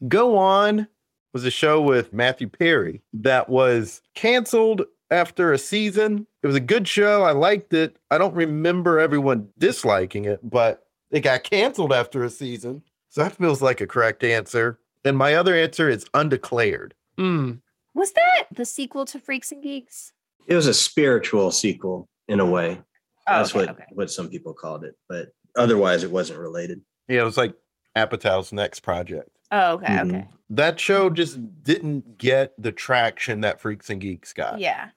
Go 0.07 0.37
On 0.37 0.87
was 1.33 1.43
a 1.43 1.51
show 1.51 1.81
with 1.81 2.13
Matthew 2.13 2.47
Perry 2.47 3.01
that 3.13 3.49
was 3.49 4.01
canceled 4.15 4.83
after 5.11 5.51
a 5.51 5.57
season. 5.57 6.27
It 6.47 6.51
was 6.51 6.55
a 6.55 6.61
good 6.61 6.87
show. 6.87 7.23
I 7.23 7.33
liked 7.33 7.73
it. 7.73 7.97
I 8.09 8.17
don't 8.17 8.33
remember 8.33 8.99
everyone 9.01 9.49
disliking 9.59 10.23
it, 10.23 10.39
but 10.41 10.87
it 11.11 11.19
got 11.19 11.43
canceled 11.43 11.91
after 11.91 12.23
a 12.23 12.29
season. 12.29 12.83
So 13.09 13.21
that 13.21 13.35
feels 13.35 13.61
like 13.61 13.81
a 13.81 13.85
correct 13.87 14.23
answer. 14.23 14.79
And 15.03 15.17
my 15.17 15.33
other 15.35 15.53
answer 15.53 15.89
is 15.89 16.05
undeclared. 16.13 16.93
Mm. 17.17 17.59
Was 17.93 18.13
that 18.13 18.45
the 18.49 18.63
sequel 18.63 19.03
to 19.07 19.19
Freaks 19.19 19.51
and 19.51 19.61
Geeks? 19.61 20.13
It 20.47 20.55
was 20.55 20.67
a 20.67 20.73
spiritual 20.73 21.51
sequel 21.51 22.07
in 22.29 22.39
a 22.39 22.45
way. 22.45 22.79
Oh, 23.27 23.37
That's 23.39 23.49
okay, 23.49 23.59
what 23.59 23.69
okay. 23.71 23.83
what 23.91 24.09
some 24.09 24.29
people 24.29 24.53
called 24.53 24.85
it, 24.85 24.95
but 25.09 25.33
otherwise 25.57 26.05
it 26.05 26.11
wasn't 26.11 26.39
related. 26.39 26.79
Yeah, 27.09 27.23
it 27.23 27.25
was 27.25 27.35
like 27.35 27.55
Apatow's 27.97 28.53
next 28.53 28.79
project. 28.79 29.31
Oh, 29.51 29.73
okay, 29.73 29.87
Mhm. 29.87 30.07
okay. 30.15 30.27
That 30.51 30.79
show 30.79 31.09
just 31.09 31.61
didn't 31.63 32.17
get 32.17 32.53
the 32.57 32.71
traction 32.71 33.41
that 33.41 33.59
Freaks 33.59 33.89
and 33.89 33.99
Geeks 33.99 34.31
got. 34.31 34.61
Yeah. 34.61 34.91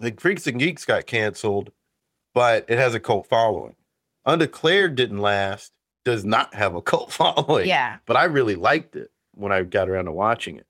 Like 0.00 0.20
Freaks 0.20 0.46
and 0.46 0.58
Geeks 0.58 0.84
got 0.84 1.06
canceled, 1.06 1.70
but 2.34 2.64
it 2.68 2.78
has 2.78 2.94
a 2.94 3.00
cult 3.00 3.26
following. 3.28 3.74
Undeclared 4.26 4.94
didn't 4.94 5.18
last, 5.20 5.72
does 6.04 6.24
not 6.24 6.54
have 6.54 6.74
a 6.74 6.82
cult 6.82 7.12
following. 7.12 7.66
Yeah. 7.68 7.98
But 8.06 8.16
I 8.16 8.24
really 8.24 8.56
liked 8.56 8.96
it 8.96 9.10
when 9.34 9.52
I 9.52 9.62
got 9.62 9.88
around 9.88 10.06
to 10.06 10.12
watching 10.12 10.56
it. 10.56 10.66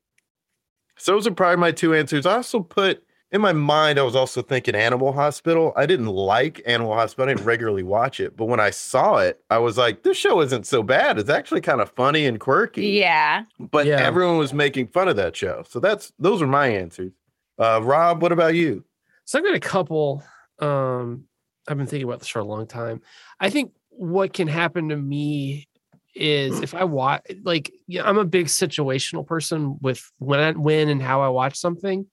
So 0.98 1.12
those 1.12 1.26
are 1.26 1.32
probably 1.32 1.56
my 1.56 1.72
two 1.72 1.94
answers. 1.94 2.24
I 2.26 2.34
also 2.36 2.60
put 2.60 3.02
in 3.32 3.40
my 3.40 3.52
mind, 3.52 3.98
I 3.98 4.02
was 4.02 4.14
also 4.14 4.40
thinking 4.40 4.74
Animal 4.76 5.12
Hospital. 5.12 5.72
I 5.76 5.84
didn't 5.84 6.06
like 6.06 6.62
Animal 6.64 6.94
Hospital. 6.94 7.28
I 7.28 7.34
didn't 7.34 7.44
regularly 7.44 7.82
watch 7.82 8.20
it. 8.20 8.36
But 8.36 8.44
when 8.46 8.60
I 8.60 8.70
saw 8.70 9.16
it, 9.16 9.42
I 9.50 9.58
was 9.58 9.76
like, 9.76 10.04
this 10.04 10.16
show 10.16 10.40
isn't 10.42 10.64
so 10.64 10.82
bad. 10.84 11.18
It's 11.18 11.28
actually 11.28 11.60
kind 11.60 11.80
of 11.80 11.90
funny 11.90 12.24
and 12.26 12.38
quirky. 12.38 12.86
Yeah. 12.86 13.44
But 13.58 13.84
Yeah. 13.86 13.96
everyone 14.00 14.38
was 14.38 14.54
making 14.54 14.86
fun 14.88 15.08
of 15.08 15.16
that 15.16 15.34
show. 15.36 15.64
So 15.68 15.80
that's 15.80 16.12
those 16.20 16.40
are 16.40 16.46
my 16.46 16.68
answers. 16.68 17.12
Uh, 17.58 17.80
Rob, 17.82 18.22
what 18.22 18.30
about 18.32 18.54
you? 18.54 18.84
So 19.26 19.38
I've 19.38 19.44
got 19.44 19.54
a 19.54 19.60
couple. 19.60 20.22
Um, 20.60 21.24
I've 21.68 21.76
been 21.76 21.86
thinking 21.86 22.08
about 22.08 22.20
this 22.20 22.28
for 22.28 22.38
a 22.38 22.44
long 22.44 22.66
time. 22.66 23.02
I 23.38 23.50
think 23.50 23.72
what 23.90 24.32
can 24.32 24.48
happen 24.48 24.88
to 24.88 24.96
me 24.96 25.68
is 26.14 26.60
if 26.60 26.74
I 26.74 26.84
watch, 26.84 27.22
like, 27.44 27.72
I'm 28.02 28.18
a 28.18 28.24
big 28.24 28.46
situational 28.46 29.26
person 29.26 29.78
with 29.82 30.10
when, 30.18 30.40
I, 30.40 30.52
when 30.52 30.88
and 30.88 31.02
how 31.02 31.20
I 31.22 31.28
watch 31.28 31.56
something, 31.56 32.06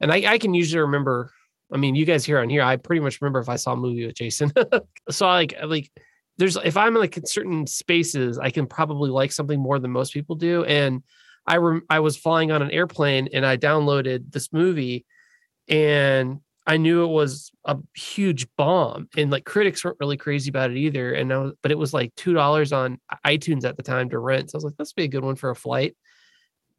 and 0.00 0.12
I, 0.12 0.32
I 0.32 0.38
can 0.38 0.54
usually 0.54 0.80
remember. 0.80 1.32
I 1.72 1.76
mean, 1.76 1.94
you 1.94 2.06
guys 2.06 2.24
here 2.24 2.38
on 2.38 2.48
here, 2.48 2.62
I 2.62 2.76
pretty 2.76 3.00
much 3.00 3.20
remember 3.20 3.40
if 3.40 3.48
I 3.48 3.56
saw 3.56 3.72
a 3.72 3.76
movie 3.76 4.06
with 4.06 4.16
Jason. 4.16 4.52
so 5.10 5.26
I 5.26 5.34
like, 5.34 5.54
like, 5.64 5.90
there's 6.36 6.56
if 6.56 6.76
I'm 6.76 6.94
in 6.94 7.00
like 7.00 7.16
in 7.16 7.26
certain 7.26 7.66
spaces, 7.66 8.38
I 8.38 8.50
can 8.50 8.66
probably 8.66 9.10
like 9.10 9.32
something 9.32 9.58
more 9.58 9.78
than 9.78 9.90
most 9.90 10.12
people 10.12 10.36
do. 10.36 10.64
And 10.64 11.02
I 11.46 11.56
rem- 11.56 11.84
I 11.90 12.00
was 12.00 12.16
flying 12.16 12.52
on 12.52 12.62
an 12.62 12.70
airplane 12.70 13.28
and 13.32 13.44
I 13.44 13.56
downloaded 13.56 14.32
this 14.32 14.52
movie, 14.52 15.04
and 15.66 16.40
I 16.68 16.76
knew 16.76 17.02
it 17.02 17.08
was 17.08 17.50
a 17.64 17.76
huge 17.96 18.46
bomb, 18.56 19.08
and 19.16 19.30
like 19.30 19.44
critics 19.44 19.84
weren't 19.84 19.96
really 20.00 20.16
crazy 20.18 20.50
about 20.50 20.70
it 20.70 20.76
either. 20.76 21.12
And 21.14 21.32
I 21.32 21.38
was, 21.38 21.52
but 21.62 21.72
it 21.72 21.78
was 21.78 21.92
like 21.94 22.14
two 22.14 22.34
dollars 22.34 22.72
on 22.72 23.00
iTunes 23.26 23.64
at 23.64 23.76
the 23.76 23.82
time 23.82 24.10
to 24.10 24.18
rent. 24.18 24.50
So 24.50 24.56
I 24.56 24.58
was 24.58 24.64
like, 24.64 24.76
this 24.76 24.90
would 24.90 24.96
be 25.00 25.04
a 25.04 25.08
good 25.08 25.24
one 25.24 25.34
for 25.36 25.50
a 25.50 25.56
flight. 25.56 25.96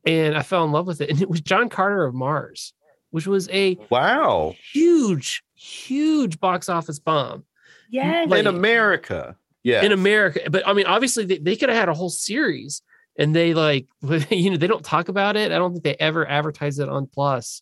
And 0.05 0.37
I 0.37 0.43
fell 0.43 0.63
in 0.63 0.71
love 0.71 0.87
with 0.87 1.01
it, 1.01 1.09
and 1.09 1.21
it 1.21 1.29
was 1.29 1.41
John 1.41 1.67
Carter 1.69 2.05
of 2.05 2.13
Mars, 2.13 2.73
which 3.09 3.27
was 3.27 3.49
a 3.49 3.77
Wow. 3.89 4.55
huge, 4.71 5.43
huge 5.55 6.39
box 6.39 6.69
office 6.69 6.99
bomb 6.99 7.43
Yes. 7.89 8.29
Like- 8.29 8.39
in 8.41 8.47
America. 8.47 9.35
Yeah. 9.63 9.81
in 9.83 9.91
America. 9.91 10.49
But 10.49 10.65
I 10.67 10.71
mean, 10.73 10.85
obviously, 10.85 11.25
they, 11.25 11.37
they 11.39 11.55
could 11.57 11.67
have 11.69 11.77
had 11.77 11.89
a 11.89 11.93
whole 11.93 12.09
series, 12.09 12.81
and 13.17 13.35
they 13.35 13.53
like, 13.53 13.87
you 14.29 14.51
know, 14.51 14.57
they 14.57 14.67
don't 14.67 14.85
talk 14.85 15.09
about 15.09 15.35
it. 15.35 15.51
I 15.51 15.57
don't 15.57 15.73
think 15.73 15.83
they 15.83 15.95
ever 15.95 16.25
advertise 16.27 16.79
it 16.79 16.87
on 16.87 17.07
Plus. 17.07 17.61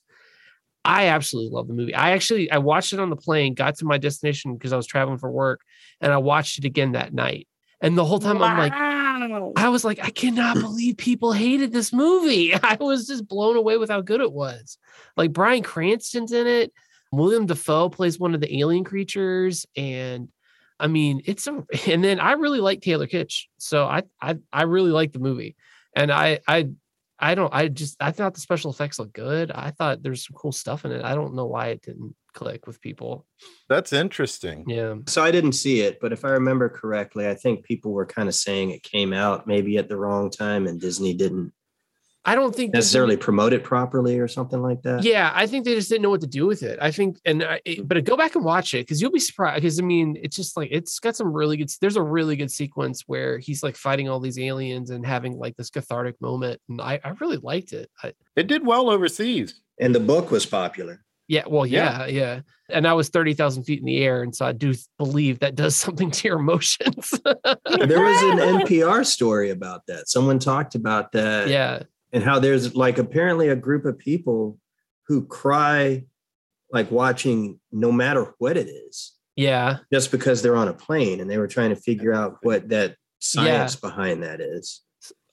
I 0.88 1.08
absolutely 1.08 1.54
love 1.54 1.68
the 1.68 1.74
movie. 1.74 1.94
I 1.94 2.12
actually 2.12 2.50
I 2.50 2.60
watched 2.60 2.94
it 2.94 3.00
on 3.00 3.10
the 3.10 3.16
plane, 3.18 3.54
got 3.54 3.76
to 3.78 3.86
my 3.86 3.98
destination 3.98 4.54
because 4.54 4.72
I 4.72 4.78
was 4.78 4.88
traveling 4.88 5.18
for 5.18 5.30
work, 5.30 5.62
and 6.00 6.14
I 6.14 6.18
watched 6.18 6.58
it 6.58 6.66
again 6.66 6.94
that 6.94 7.14
night. 7.14 7.48
And 7.82 7.98
the 7.98 8.06
whole 8.06 8.20
time 8.20 8.42
I'm 8.42 8.58
like, 8.58 8.72
Wow. 8.72 9.54
I 9.56 9.70
was 9.70 9.84
like, 9.84 10.00
I 10.02 10.10
cannot 10.10 10.56
believe 10.56 10.98
people 10.98 11.32
hated 11.34 11.74
this 11.74 11.92
movie. 11.92 12.54
I 12.64 12.78
was 12.80 13.06
just 13.06 13.28
blown 13.28 13.58
away 13.58 13.78
with 13.78 13.90
how 13.90 14.02
good 14.02 14.22
it 14.22 14.32
was. 14.32 14.78
Like 15.18 15.34
Bryan 15.34 15.64
Cranston's 15.64 16.32
in 16.32 16.48
it. 16.48 16.72
Willem 17.12 17.46
Dafoe 17.46 17.90
plays 17.90 18.20
one 18.20 18.34
of 18.34 18.42
the 18.42 18.60
alien 18.60 18.84
creatures, 18.84 19.66
and 19.76 20.30
I 20.80 20.88
mean, 20.88 21.22
it's 21.26 21.48
a. 21.48 21.66
And 21.88 22.04
then 22.04 22.20
I 22.20 22.34
really 22.34 22.60
like 22.62 22.82
Taylor 22.82 23.08
Kitsch, 23.08 23.46
so 23.58 23.86
I 23.86 24.04
I 24.22 24.38
I 24.54 24.64
really 24.64 24.92
like 24.92 25.12
the 25.12 25.20
movie, 25.20 25.56
and 25.96 26.12
I 26.12 26.40
I 26.48 26.70
I 27.20 27.36
don't 27.36 27.54
I 27.54 27.68
just 27.68 27.98
I 28.00 28.12
thought 28.12 28.34
the 28.34 28.42
special 28.42 28.72
effects 28.72 29.00
looked 29.00 29.14
good. 29.14 29.52
I 29.52 29.72
thought 29.72 30.04
there's 30.04 30.26
some 30.26 30.36
cool 30.36 30.52
stuff 30.52 30.86
in 30.86 30.92
it. 30.92 31.04
I 31.04 31.16
don't 31.16 31.36
know 31.36 31.46
why 31.46 31.68
it 31.68 31.82
didn't 31.82 32.16
click 32.34 32.68
with 32.68 32.80
people. 32.82 33.26
That's 33.68 33.94
interesting. 33.94 34.66
Yeah, 34.68 34.96
So 35.08 35.24
I 35.24 35.32
didn't 35.32 35.54
see 35.54 35.82
it, 35.82 36.00
but 36.00 36.14
if 36.14 36.24
I 36.24 36.30
remember 36.30 36.70
correctly, 36.70 37.28
I 37.28 37.34
think 37.34 37.66
people 37.66 37.92
were 37.92 38.06
kind 38.06 38.30
of 38.30 38.36
saying 38.36 38.70
it 38.70 38.84
came 38.84 39.14
out 39.14 39.48
maybe 39.48 39.78
at 39.78 39.90
the 39.90 39.98
wrong 39.98 40.30
time 40.30 40.68
and 40.68 40.80
Disney 40.80 41.14
didn't 41.14 41.52
I 42.28 42.36
don't 42.36 42.54
think 42.54 42.72
Disney- 42.72 42.78
necessarily 42.80 43.18
promote 43.18 43.54
it 43.54 43.64
properly 43.64 44.20
or 44.20 44.28
something 44.28 44.62
like 44.62 44.82
that. 44.84 45.04
Yeah, 45.04 45.32
I 45.34 45.48
think 45.48 45.66
they 45.66 45.74
just 45.74 45.90
didn't 45.90 46.02
know 46.04 46.10
what 46.10 46.22
to 46.22 46.28
do 46.28 46.46
with 46.46 46.62
it. 46.62 46.78
I 46.82 46.92
think, 46.92 47.20
and 47.26 47.44
I, 47.44 47.62
it- 47.66 47.88
but 47.88 48.04
go 48.04 48.16
back 48.18 48.36
and 48.36 48.44
watch 48.46 48.74
it 48.74 48.80
because 48.86 49.02
you'll 49.02 49.12
be 49.12 49.20
surprised. 49.20 49.56
Because 49.62 49.80
I 49.80 49.84
mean, 49.84 50.18
it's 50.22 50.36
just 50.36 50.56
like 50.58 50.70
it's 50.72 51.00
got 51.00 51.16
some 51.16 51.32
really 51.34 51.58
good. 51.58 51.72
There's 51.82 51.96
a 51.96 52.02
really 52.04 52.36
good 52.36 52.52
sequence 52.52 53.04
where 53.08 53.40
he's 53.40 53.64
like 53.64 53.76
fighting 53.76 54.10
all 54.10 54.20
these 54.20 54.38
aliens 54.38 54.90
and 54.90 55.06
having 55.06 55.38
like 55.40 55.56
this 55.56 55.70
cathartic 55.70 56.20
moment, 56.22 56.62
and 56.70 56.82
I, 56.82 57.00
I 57.04 57.10
really 57.22 57.38
liked 57.38 57.72
it. 57.74 57.90
I, 58.04 58.14
It 58.36 58.48
did 58.48 58.66
well 58.66 58.90
overseas. 58.90 59.62
And 59.80 59.96
the 59.96 60.00
book 60.00 60.30
was 60.32 60.46
popular. 60.46 61.04
yeah, 61.28 61.44
well, 61.48 61.66
Yeah. 61.66 62.06
yeah, 62.08 62.08
yeah. 62.08 62.40
And 62.70 62.86
I 62.88 62.94
was 62.94 63.08
thirty 63.08 63.34
thousand 63.36 63.64
feet 63.64 63.80
in 63.80 63.86
the 63.86 64.00
air, 64.04 64.22
and 64.24 64.36
so 64.36 64.46
I 64.46 64.52
do 64.52 64.74
believe 64.98 65.40
that 65.40 65.56
does 65.56 65.76
something 65.86 66.12
to 66.12 66.28
your 66.28 66.40
emotions. 66.40 67.12
There 67.24 68.02
was 68.04 68.22
an 68.24 68.38
NPR 68.62 69.06
story 69.06 69.52
about 69.52 69.86
that. 69.88 70.10
Someone 70.10 70.40
talked 70.40 70.76
about 70.76 71.14
that 71.14 71.48
yeah, 71.48 71.84
and 72.14 72.24
how 72.24 72.40
there's 72.40 72.76
like 72.76 72.98
apparently 72.98 73.50
a 73.50 73.56
group 73.56 73.86
of 73.86 73.98
people 73.98 74.58
who 75.08 75.26
cry 75.26 76.06
like 76.72 76.92
watching 76.92 77.60
no 77.72 77.92
matter 77.92 78.34
what 78.40 78.58
it 78.58 78.68
is, 78.68 79.14
yeah. 79.36 79.78
just 79.92 80.12
because 80.12 80.42
they're 80.42 80.56
on 80.58 80.68
a 80.68 80.74
plane 80.74 81.20
and 81.20 81.30
they 81.30 81.38
were 81.38 81.48
trying 81.48 81.70
to 81.70 81.76
figure 81.76 82.14
out 82.14 82.38
what 82.42 82.70
that 82.70 82.96
science 83.20 83.76
behind 83.76 84.24
that 84.24 84.42
is. 84.42 84.82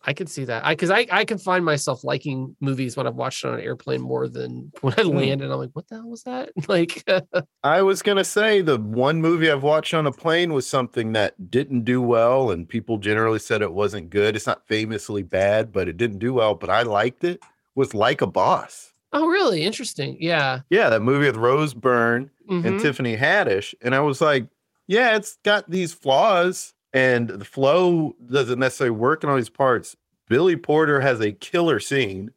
I 0.07 0.13
can 0.13 0.27
see 0.27 0.45
that. 0.45 0.65
I 0.67 0.75
because 0.75 0.91
I 0.91 1.07
I 1.11 1.25
can 1.25 1.39
find 1.39 1.65
myself 1.65 2.05
liking 2.05 2.55
movies 2.61 2.97
when 2.97 3.07
I've 3.07 3.15
watched 3.15 3.43
it 3.45 3.49
on 3.49 3.55
an 3.55 3.61
airplane 3.61 4.01
more 4.03 4.29
than 4.29 4.71
when 4.83 4.95
I 4.99 5.03
Hmm. 5.03 5.17
land 5.17 5.41
and 5.43 5.53
I'm 5.53 5.59
like, 5.59 5.71
what 5.73 5.89
the 5.89 5.97
hell 5.97 6.09
was 6.11 6.23
that? 6.25 6.51
Like, 6.69 7.05
I 7.65 7.83
was 7.83 8.03
gonna 8.03 8.25
say 8.25 8.61
the 8.61 8.79
one 8.79 9.21
movie 9.21 9.51
I've 9.51 9.63
watched 9.63 9.95
on 9.95 10.07
a 10.07 10.13
plane 10.13 10.53
was 10.53 10.67
something 10.67 11.13
that 11.15 11.51
didn't 11.51 11.85
do 11.85 12.03
well, 12.03 12.51
and 12.51 12.69
people 12.69 12.99
generally 12.99 13.39
said 13.39 13.63
it 13.63 13.73
wasn't 13.73 14.11
good. 14.11 14.37
It's 14.37 14.47
not 14.47 14.67
famously 14.67 15.23
bad, 15.23 15.73
but 15.73 15.89
it 15.89 15.97
didn't 15.97 16.19
do 16.19 16.35
well. 16.35 16.55
But 16.55 16.71
I 16.71 16.83
liked 16.83 17.25
it. 17.25 17.41
Was 17.75 17.95
like 17.95 18.21
a 18.21 18.27
boss. 18.27 18.93
oh, 19.13 19.27
really 19.29 19.63
interesting. 19.63 20.17
Yeah. 20.21 20.61
Yeah, 20.71 20.91
that 20.91 21.01
movie 21.03 21.27
with 21.27 21.37
Rose 21.37 21.73
Byrne 21.75 22.31
Mhm. 22.51 22.65
and 22.65 22.81
Tiffany 22.81 23.17
Haddish, 23.17 23.73
and 23.81 23.95
I 23.95 24.01
was 24.01 24.21
like, 24.21 24.47
yeah, 24.87 25.17
it's 25.17 25.39
got 25.45 25.71
these 25.71 25.95
flaws, 25.95 26.75
and 26.95 27.29
the 27.29 27.45
flow 27.45 28.15
doesn't 28.31 28.59
necessarily 28.59 28.97
work 28.97 29.23
in 29.23 29.29
all 29.29 29.37
these 29.37 29.51
parts. 29.51 29.95
Billy 30.29 30.57
Porter 30.57 31.01
has 31.01 31.21
a 31.21 31.33
killer 31.33 31.79
scene, 31.81 32.31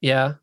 Yeah. 0.00 0.34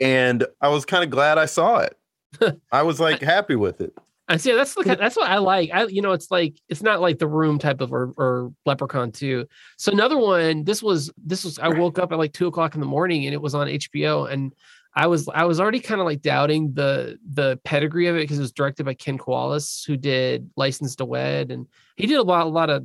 and 0.00 0.44
I 0.60 0.68
was 0.68 0.84
kind 0.84 1.02
of 1.02 1.08
glad 1.08 1.38
I 1.38 1.46
saw 1.46 1.78
it. 1.78 1.96
I 2.72 2.82
was 2.82 3.00
like 3.00 3.22
happy 3.22 3.56
with 3.56 3.80
it. 3.80 3.94
I 4.28 4.36
see. 4.36 4.52
That's 4.52 4.74
the, 4.74 4.84
kind- 4.84 5.00
that's 5.00 5.16
what 5.16 5.28
I 5.28 5.38
like. 5.38 5.70
I 5.72 5.86
you 5.86 6.02
know, 6.02 6.12
it's 6.12 6.30
like 6.30 6.54
it's 6.68 6.82
not 6.82 7.00
like 7.00 7.18
the 7.18 7.26
room 7.26 7.58
type 7.58 7.80
of 7.80 7.92
or, 7.92 8.12
or 8.16 8.52
Leprechaun 8.66 9.10
two. 9.10 9.46
So 9.76 9.90
another 9.90 10.16
one. 10.18 10.62
This 10.64 10.82
was 10.82 11.10
this 11.16 11.44
was. 11.44 11.58
I 11.58 11.68
woke 11.68 11.98
up 11.98 12.12
at 12.12 12.18
like 12.18 12.32
two 12.32 12.46
o'clock 12.46 12.74
in 12.74 12.80
the 12.80 12.86
morning 12.86 13.24
and 13.26 13.34
it 13.34 13.40
was 13.42 13.54
on 13.56 13.66
HBO 13.66 14.30
and 14.30 14.54
I 14.94 15.08
was 15.08 15.28
I 15.34 15.44
was 15.46 15.58
already 15.58 15.80
kind 15.80 16.00
of 16.00 16.04
like 16.04 16.20
doubting 16.22 16.72
the 16.74 17.18
the 17.28 17.58
pedigree 17.64 18.06
of 18.06 18.14
it 18.16 18.20
because 18.20 18.38
it 18.38 18.42
was 18.42 18.52
directed 18.52 18.84
by 18.84 18.94
Ken 18.94 19.18
Kwapis 19.18 19.84
who 19.84 19.96
did 19.96 20.48
License 20.56 20.94
to 20.96 21.04
Wed 21.04 21.50
and 21.50 21.66
he 21.96 22.06
did 22.06 22.18
a 22.18 22.22
lot 22.22 22.46
a 22.46 22.50
lot 22.50 22.70
of 22.70 22.84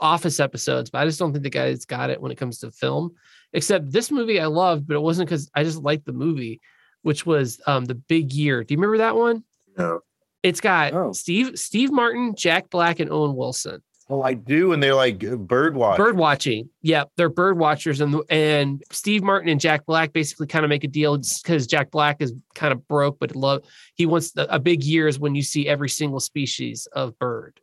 Office 0.00 0.40
episodes, 0.40 0.90
but 0.90 0.98
I 0.98 1.04
just 1.06 1.18
don't 1.18 1.32
think 1.32 1.44
the 1.44 1.50
guy's 1.50 1.84
got 1.84 2.10
it 2.10 2.20
when 2.20 2.32
it 2.32 2.36
comes 2.38 2.58
to 2.58 2.70
film. 2.70 3.12
Except 3.52 3.90
this 3.90 4.10
movie 4.10 4.40
I 4.40 4.46
loved, 4.46 4.86
but 4.86 4.96
it 4.96 5.02
wasn't 5.02 5.28
because 5.28 5.50
I 5.54 5.62
just 5.64 5.82
liked 5.82 6.04
the 6.06 6.12
movie, 6.12 6.60
which 7.02 7.24
was 7.24 7.60
um 7.66 7.84
the 7.84 7.94
Big 7.94 8.32
Year. 8.32 8.64
Do 8.64 8.74
you 8.74 8.78
remember 8.78 8.98
that 8.98 9.16
one? 9.16 9.44
No. 9.78 10.00
It's 10.42 10.60
got 10.60 10.92
Oh. 10.92 11.12
Steve 11.12 11.58
Steve 11.58 11.90
Martin, 11.92 12.34
Jack 12.36 12.70
Black, 12.70 13.00
and 13.00 13.10
Owen 13.10 13.34
Wilson. 13.36 13.82
Oh, 14.08 14.22
I 14.22 14.34
do, 14.34 14.72
and 14.72 14.80
they're 14.80 14.94
like 14.94 15.18
bird 15.18 15.74
watch. 15.74 15.96
Bird 15.96 16.16
watching. 16.16 16.68
Yep, 16.82 17.10
they're 17.16 17.28
bird 17.28 17.58
watchers, 17.58 18.00
and 18.00 18.14
and 18.30 18.82
Steve 18.92 19.24
Martin 19.24 19.48
and 19.48 19.60
Jack 19.60 19.84
Black 19.86 20.12
basically 20.12 20.46
kind 20.46 20.64
of 20.64 20.68
make 20.68 20.84
a 20.84 20.88
deal 20.88 21.18
because 21.42 21.66
Jack 21.66 21.90
Black 21.90 22.18
is 22.20 22.32
kind 22.54 22.72
of 22.72 22.86
broke, 22.86 23.18
but 23.18 23.34
love 23.34 23.62
he 23.94 24.06
wants 24.06 24.30
the, 24.32 24.52
a 24.54 24.60
big 24.60 24.84
year 24.84 25.08
is 25.08 25.18
when 25.18 25.34
you 25.34 25.42
see 25.42 25.66
every 25.68 25.88
single 25.88 26.20
species 26.20 26.86
of 26.92 27.18
bird. 27.18 27.58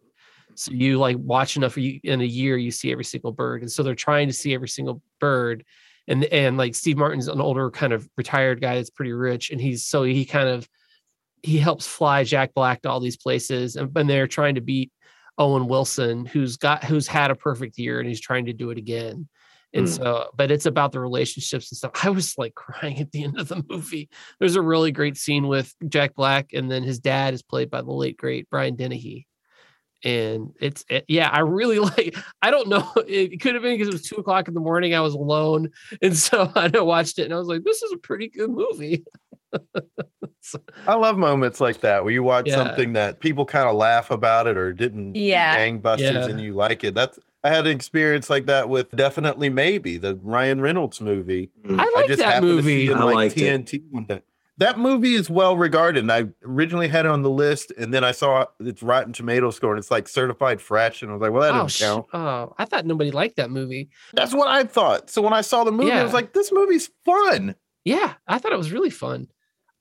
So 0.55 0.71
you 0.71 0.97
like 0.97 1.17
watch 1.19 1.57
enough 1.57 1.77
in 1.77 2.21
a 2.21 2.25
year, 2.25 2.57
you 2.57 2.71
see 2.71 2.91
every 2.91 3.03
single 3.05 3.31
bird, 3.31 3.61
and 3.61 3.71
so 3.71 3.83
they're 3.83 3.95
trying 3.95 4.27
to 4.27 4.33
see 4.33 4.53
every 4.53 4.67
single 4.69 5.01
bird. 5.19 5.65
And 6.07 6.25
and 6.25 6.57
like 6.57 6.75
Steve 6.75 6.97
Martin's 6.97 7.27
an 7.27 7.41
older 7.41 7.71
kind 7.71 7.93
of 7.93 8.07
retired 8.17 8.61
guy 8.61 8.75
that's 8.75 8.89
pretty 8.89 9.13
rich, 9.13 9.51
and 9.51 9.59
he's 9.61 9.85
so 9.85 10.03
he 10.03 10.25
kind 10.25 10.49
of 10.49 10.67
he 11.43 11.57
helps 11.57 11.85
fly 11.87 12.23
Jack 12.23 12.53
Black 12.53 12.81
to 12.81 12.89
all 12.89 12.99
these 12.99 13.17
places, 13.17 13.75
and, 13.75 13.95
and 13.97 14.09
they're 14.09 14.27
trying 14.27 14.55
to 14.55 14.61
beat 14.61 14.91
Owen 15.37 15.67
Wilson, 15.67 16.25
who's 16.25 16.57
got 16.57 16.83
who's 16.83 17.07
had 17.07 17.31
a 17.31 17.35
perfect 17.35 17.77
year 17.77 17.99
and 17.99 18.07
he's 18.07 18.21
trying 18.21 18.45
to 18.45 18.53
do 18.53 18.69
it 18.69 18.77
again. 18.77 19.27
And 19.73 19.87
Hmm. 19.87 19.93
so, 19.95 20.29
but 20.37 20.51
it's 20.51 20.67
about 20.67 20.91
the 20.91 20.99
relationships 20.99 21.71
and 21.71 21.77
stuff. 21.77 21.91
I 22.05 22.09
was 22.11 22.37
like 22.37 22.53
crying 22.55 22.99
at 22.99 23.11
the 23.11 23.23
end 23.23 23.39
of 23.39 23.47
the 23.47 23.63
movie. 23.69 24.09
There's 24.39 24.55
a 24.55 24.61
really 24.61 24.91
great 24.91 25.17
scene 25.17 25.47
with 25.47 25.73
Jack 25.87 26.13
Black, 26.15 26.53
and 26.53 26.69
then 26.69 26.83
his 26.83 26.99
dad 26.99 27.33
is 27.33 27.41
played 27.41 27.71
by 27.71 27.81
the 27.81 27.91
late 27.91 28.17
great 28.17 28.49
Brian 28.49 28.75
Dennehy. 28.75 29.27
And 30.03 30.51
it's 30.59 30.83
it, 30.89 31.05
yeah, 31.07 31.29
I 31.29 31.39
really 31.39 31.79
like. 31.79 32.17
I 32.41 32.51
don't 32.51 32.67
know. 32.67 32.91
It 33.07 33.41
could 33.41 33.53
have 33.55 33.63
been 33.63 33.73
because 33.75 33.87
it 33.87 33.93
was 33.93 34.03
two 34.03 34.17
o'clock 34.17 34.47
in 34.47 34.53
the 34.53 34.59
morning. 34.59 34.93
I 34.93 34.99
was 35.01 35.13
alone, 35.13 35.69
and 36.01 36.15
so 36.17 36.51
I 36.55 36.67
watched 36.79 37.19
it, 37.19 37.23
and 37.23 37.33
I 37.33 37.37
was 37.37 37.47
like, 37.47 37.63
"This 37.63 37.81
is 37.81 37.91
a 37.93 37.97
pretty 37.97 38.27
good 38.29 38.49
movie." 38.49 39.03
So- 40.45 40.59
I 40.87 40.95
love 40.95 41.17
moments 41.17 41.61
like 41.61 41.79
that 41.81 42.03
where 42.03 42.11
you 42.11 42.21
watch 42.21 42.47
Yeah. 42.49 42.55
something 42.55 42.93
that 42.93 43.21
people 43.21 43.45
kind 43.45 43.69
of 43.69 43.75
laugh 43.75 44.11
about 44.11 44.45
it 44.47 44.57
or 44.57 44.73
didn't 44.73 45.15
Yeah. 45.15 45.55
gangbusters 45.57 45.99
Yeah. 45.99 46.25
and 46.27 46.41
you 46.41 46.53
like 46.53 46.83
it. 46.83 46.93
That's 46.93 47.17
I 47.45 47.49
had 47.49 47.65
an 47.65 47.73
experience 47.75 48.29
like 48.29 48.47
that 48.47 48.67
with 48.67 48.89
Definitely 48.91 49.49
Maybe, 49.49 49.97
the 49.97 50.19
Ryan 50.21 50.59
Reynolds 50.59 50.99
movie. 50.99 51.49
I 51.69 51.91
like 51.95 52.07
that 52.07 52.19
happened 52.19 52.41
to 52.49 52.55
movie. 52.55 52.87
see 52.87 52.91
it 52.91 52.93
on, 52.93 53.01
I 53.01 53.05
like 53.05 53.15
liked 53.15 53.37
it. 53.37 53.65
TNT 53.65 53.83
one 53.91 54.03
day. 54.05 54.21
That 54.57 54.77
movie 54.77 55.15
is 55.15 55.29
well 55.29 55.57
regarded. 55.57 56.01
And 56.01 56.11
I 56.11 56.25
originally 56.43 56.87
had 56.87 57.05
it 57.05 57.11
on 57.11 57.23
the 57.23 57.29
list, 57.29 57.71
and 57.77 57.93
then 57.93 58.03
I 58.03 58.11
saw 58.11 58.45
its 58.59 58.83
Rotten 58.83 59.13
Tomato 59.13 59.49
score, 59.49 59.71
and 59.71 59.79
it's 59.79 59.89
like 59.89 60.07
certified 60.07 60.61
fresh. 60.61 61.01
And 61.01 61.09
I 61.09 61.13
was 61.13 61.21
like, 61.21 61.31
well, 61.31 61.41
that 61.41 61.53
oh, 61.53 61.63
doesn't 61.63 61.69
sh- 61.69 61.81
count. 61.81 62.05
oh, 62.13 62.53
I 62.57 62.65
thought 62.65 62.85
nobody 62.85 63.11
liked 63.11 63.37
that 63.37 63.49
movie. 63.49 63.89
That's 64.13 64.33
what 64.33 64.47
I 64.47 64.63
thought. 64.63 65.09
So 65.09 65.21
when 65.21 65.33
I 65.33 65.41
saw 65.41 65.63
the 65.63 65.71
movie, 65.71 65.91
I 65.91 66.03
was 66.03 66.13
like, 66.13 66.33
this 66.33 66.51
movie's 66.51 66.89
fun. 67.03 67.55
Yeah, 67.85 68.13
I 68.27 68.37
thought 68.37 68.53
it 68.53 68.57
was 68.57 68.71
really 68.71 68.89
fun. 68.89 69.27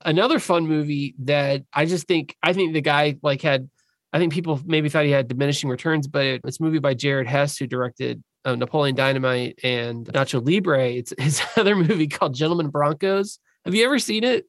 Another 0.05 0.39
fun 0.39 0.67
movie 0.67 1.15
that 1.21 1.63
I 1.73 1.87
just 1.87 2.09
think 2.09 2.37
I 2.43 2.53
think 2.53 2.73
the 2.73 2.81
guy 2.81 3.17
like 3.23 3.41
had 3.43 3.71
I 4.13 4.19
think 4.19 4.33
people 4.33 4.61
maybe 4.65 4.89
thought 4.89 5.05
he 5.05 5.11
had 5.11 5.29
diminishing 5.29 5.71
returns, 5.71 6.09
but 6.09 6.25
it, 6.25 6.41
it's 6.45 6.59
a 6.59 6.63
movie 6.63 6.81
by 6.81 6.95
Jared 6.95 7.29
Hess 7.29 7.57
who 7.57 7.67
directed 7.67 8.23
uh, 8.45 8.57
Napoleon 8.57 8.97
Dynamite 8.97 9.61
and 9.63 10.07
Nacho 10.07 10.45
Libre. 10.45 10.91
It's 10.91 11.15
his 11.19 11.43
other 11.57 11.77
movie 11.77 12.09
called 12.09 12.35
Gentlemen 12.35 12.69
Broncos. 12.69 13.39
Have 13.65 13.75
you 13.75 13.85
ever 13.85 13.99
seen 13.99 14.25
it? 14.25 14.47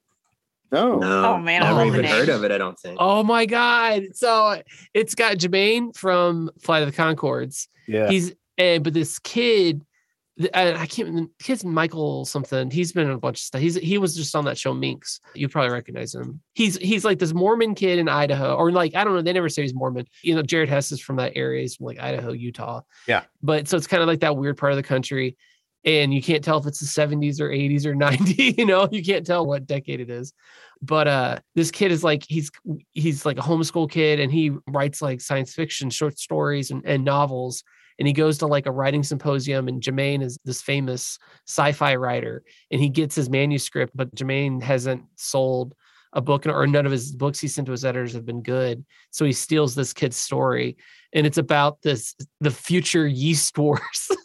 No. 0.74 0.98
No, 0.98 1.34
Oh, 1.34 1.38
man, 1.38 1.62
I've 1.64 1.78
never 1.78 1.88
even 2.00 2.06
heard 2.06 2.30
of 2.30 2.44
it. 2.44 2.52
I 2.52 2.58
don't 2.58 2.78
think. 2.80 2.98
Oh 3.00 3.24
my 3.24 3.46
god! 3.46 4.04
So 4.14 4.62
it's 4.94 5.16
got 5.16 5.38
Jermaine 5.38 5.96
from 5.96 6.50
Flight 6.62 6.84
of 6.84 6.92
the 6.94 6.98
Conchords. 7.00 7.68
Yeah. 7.88 8.10
He's 8.10 8.34
and 8.58 8.84
but 8.84 8.94
this 8.94 9.20
kid, 9.20 9.86
I, 10.54 10.74
I 10.74 10.86
can't. 10.88 11.16
The 11.16 11.30
kid's 11.44 11.64
Michael 11.64 12.26
something. 12.26 12.72
He's 12.72 12.92
been 12.92 13.06
in 13.08 13.14
a 13.14 13.20
bunch 13.20 13.38
of 13.38 13.44
stuff. 13.44 13.62
He's 13.62 13.76
he 13.76 14.00
was 14.00 14.16
just 14.16 14.36
on 14.36 14.46
that 14.46 14.58
show 14.58 14.74
Minx. 14.74 15.20
You 15.36 15.48
probably 15.48 15.72
recognize 15.72 16.16
him. 16.16 16.42
He's 16.54 16.76
he's 16.78 17.06
like 17.06 17.20
this 17.20 17.34
Mormon 17.34 17.76
kid 17.76 18.00
in 18.00 18.10
Idaho, 18.10 18.56
or 18.56 18.72
like 18.72 18.96
I 18.96 19.04
don't 19.04 19.14
know. 19.14 19.22
They 19.22 19.34
never 19.34 19.50
say 19.50 19.62
he's 19.62 19.76
Mormon. 19.76 20.08
You 20.24 20.34
know, 20.36 20.42
Jared 20.42 20.70
Hess 20.70 20.92
is 20.92 21.00
from 21.00 21.18
that 21.18 21.34
area. 21.36 21.62
He's 21.62 21.76
from 21.76 21.86
like 21.86 22.00
Idaho, 22.00 22.32
Utah. 22.32 22.82
Yeah. 23.08 23.24
But 23.44 23.68
so 23.68 23.78
it's 23.78 23.88
kind 23.88 24.02
of 24.02 24.08
like 24.08 24.22
that 24.22 24.36
weird 24.36 24.58
part 24.58 24.72
of 24.72 24.78
the 24.78 24.84
country. 24.84 25.38
And 25.86 26.14
you 26.14 26.22
can't 26.22 26.44
tell 26.44 26.60
if 26.60 26.66
it's 26.66 26.80
the 26.80 26.86
70s 26.86 27.40
or 27.40 27.50
80s 27.50 27.86
or 27.86 27.96
90, 27.96 28.56
you 28.58 28.66
know, 28.66 28.88
you 28.92 29.04
can't 29.04 29.26
tell 29.26 29.46
what 29.46 29.68
decade 29.68 30.00
it 30.00 30.10
is. 30.10 30.34
But 30.82 31.08
uh 31.08 31.40
this 31.56 31.72
kid 31.72 31.92
is 31.92 32.04
like 32.04 32.26
he's 32.28 32.52
he's 32.92 33.26
like 33.26 33.38
a 33.38 33.42
homeschool 33.42 33.90
kid 33.90 34.20
and 34.20 34.32
he 34.32 34.52
writes 34.68 35.02
like 35.02 35.22
science 35.22 35.54
fiction 35.54 35.90
short 35.90 36.20
stories 36.20 36.72
and, 36.72 36.84
and 36.86 37.06
novels. 37.06 37.64
And 38.00 38.08
he 38.08 38.14
goes 38.14 38.40
to 38.40 38.48
like 38.48 38.66
a 38.66 38.72
writing 38.72 39.04
symposium 39.04 39.68
and 39.68 39.82
Jermaine 39.82 40.24
is 40.24 40.38
this 40.44 40.62
famous 40.62 41.20
sci-fi 41.48 41.96
writer 41.96 42.44
and 42.72 42.82
he 42.82 42.90
gets 42.90 43.16
his 43.16 43.30
manuscript 43.30 43.94
but 43.96 44.14
Jermaine 44.16 44.62
hasn't 44.62 45.04
sold 45.16 45.74
a 46.12 46.22
book 46.22 46.46
or 46.46 46.68
none 46.68 46.86
of 46.86 46.92
his 46.92 47.12
books 47.12 47.40
he 47.40 47.48
sent 47.48 47.66
to 47.68 47.72
his 47.72 47.86
editors 47.86 48.14
have 48.14 48.26
been 48.26 48.44
good. 48.44 48.86
So 49.12 49.26
he 49.26 49.32
steals 49.32 49.76
this 49.76 49.94
kid's 49.94 50.18
story 50.18 50.78
and 51.14 51.26
it's 51.26 51.38
about 51.38 51.82
this 51.82 52.16
the 52.42 52.52
future 52.52 53.08
yeast 53.08 53.58
wars 53.58 54.10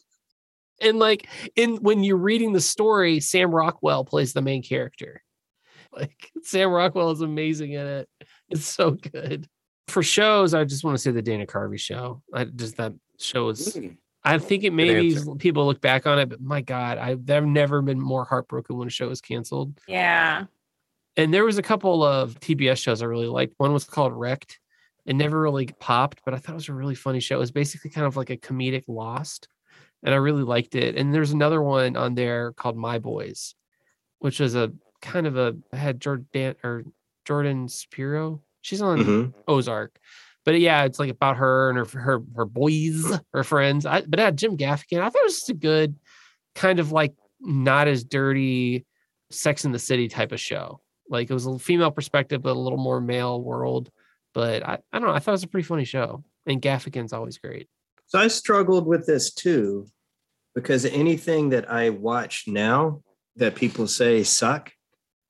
and 0.80 0.98
like 0.98 1.28
in 1.56 1.76
when 1.76 2.04
you're 2.04 2.16
reading 2.16 2.52
the 2.52 2.60
story 2.60 3.20
Sam 3.20 3.54
Rockwell 3.54 4.04
plays 4.04 4.32
the 4.32 4.42
main 4.42 4.62
character 4.62 5.22
like 5.92 6.30
Sam 6.42 6.70
Rockwell 6.70 7.10
is 7.10 7.20
amazing 7.20 7.72
in 7.72 7.86
it 7.86 8.08
it's 8.48 8.66
so 8.66 8.90
good 8.90 9.48
for 9.88 10.02
shows 10.02 10.54
I 10.54 10.64
just 10.64 10.84
want 10.84 10.96
to 10.96 11.02
say 11.02 11.10
the 11.10 11.22
Dana 11.22 11.46
Carvey 11.46 11.78
show 11.78 12.22
I 12.32 12.44
just 12.44 12.76
that 12.76 12.92
show 13.18 13.48
is 13.48 13.76
Mm. 14.24 14.34
I 14.34 14.38
think 14.38 14.64
it 14.64 14.72
maybe 14.72 15.16
people 15.38 15.66
look 15.66 15.80
back 15.80 16.06
on 16.06 16.18
it, 16.18 16.28
but 16.28 16.40
my 16.40 16.60
God, 16.60 16.98
I've, 16.98 17.30
I've 17.30 17.46
never 17.46 17.80
been 17.80 18.00
more 18.00 18.24
heartbroken 18.24 18.76
when 18.76 18.88
a 18.88 18.90
show 18.90 19.08
was 19.08 19.20
canceled. 19.20 19.78
Yeah. 19.86 20.44
And 21.16 21.32
there 21.32 21.44
was 21.44 21.58
a 21.58 21.62
couple 21.62 22.04
of 22.04 22.38
TBS 22.40 22.78
shows 22.78 23.02
I 23.02 23.06
really 23.06 23.26
liked. 23.26 23.54
One 23.58 23.72
was 23.72 23.84
called 23.84 24.12
Wrecked. 24.12 24.60
It 25.06 25.16
never 25.16 25.40
really 25.40 25.66
popped, 25.80 26.20
but 26.24 26.34
I 26.34 26.36
thought 26.36 26.52
it 26.52 26.56
was 26.56 26.68
a 26.68 26.74
really 26.74 26.94
funny 26.94 27.20
show. 27.20 27.36
It 27.36 27.40
was 27.40 27.50
basically 27.50 27.90
kind 27.90 28.06
of 28.06 28.16
like 28.16 28.30
a 28.30 28.36
comedic 28.36 28.84
Lost, 28.86 29.48
and 30.02 30.14
I 30.14 30.18
really 30.18 30.42
liked 30.42 30.74
it. 30.74 30.96
And 30.96 31.12
there's 31.14 31.32
another 31.32 31.62
one 31.62 31.96
on 31.96 32.14
there 32.14 32.52
called 32.52 32.76
My 32.76 32.98
Boys, 32.98 33.54
which 34.18 34.40
was 34.40 34.54
a 34.54 34.72
kind 35.02 35.26
of 35.26 35.36
a 35.36 35.56
had 35.72 36.00
Jordan 36.00 36.54
or 36.64 36.84
Jordana 37.26 37.70
Spiro. 37.70 38.42
She's 38.62 38.82
on 38.82 38.98
Mhm. 38.98 39.34
Ozark. 39.46 39.98
But 40.44 40.58
yeah, 40.60 40.84
it's 40.84 40.98
like 40.98 41.10
about 41.10 41.36
her 41.36 41.68
and 41.70 41.78
her 41.78 41.84
her 42.00 42.22
her 42.36 42.44
boys, 42.46 43.04
her 43.32 43.44
friends. 43.44 43.84
I, 43.86 44.00
but 44.02 44.18
it 44.18 44.22
had 44.22 44.38
Jim 44.38 44.56
Gaffigan. 44.56 45.00
I 45.00 45.10
thought 45.10 45.20
it 45.20 45.24
was 45.24 45.36
just 45.36 45.50
a 45.50 45.54
good 45.54 45.96
kind 46.54 46.78
of 46.80 46.90
like 46.90 47.14
not 47.40 47.86
as 47.86 48.02
dirty 48.04 48.86
Sex 49.30 49.64
in 49.64 49.72
the 49.72 49.78
City 49.78 50.08
type 50.08 50.32
of 50.32 50.40
show. 50.40 50.80
Like 51.10 51.28
it 51.30 51.34
was 51.34 51.46
a 51.46 51.58
female 51.58 51.90
perspective, 51.90 52.42
but 52.42 52.56
a 52.56 52.58
little 52.58 52.78
more 52.78 53.00
male 53.00 53.40
world. 53.42 53.90
But 54.34 54.66
I, 54.66 54.78
I 54.92 54.98
don't 54.98 55.08
know. 55.08 55.14
I 55.14 55.18
thought 55.18 55.32
it 55.32 55.40
was 55.40 55.42
a 55.44 55.48
pretty 55.48 55.66
funny 55.66 55.84
show. 55.84 56.24
And 56.46 56.62
Gaffigan's 56.62 57.12
always 57.12 57.36
great. 57.38 57.68
So 58.08 58.18
I 58.18 58.28
struggled 58.28 58.86
with 58.86 59.06
this 59.06 59.32
too, 59.32 59.86
because 60.54 60.84
anything 60.84 61.50
that 61.50 61.70
I 61.70 61.90
watch 61.90 62.44
now 62.46 63.02
that 63.36 63.54
people 63.54 63.86
say 63.86 64.24
suck, 64.24 64.72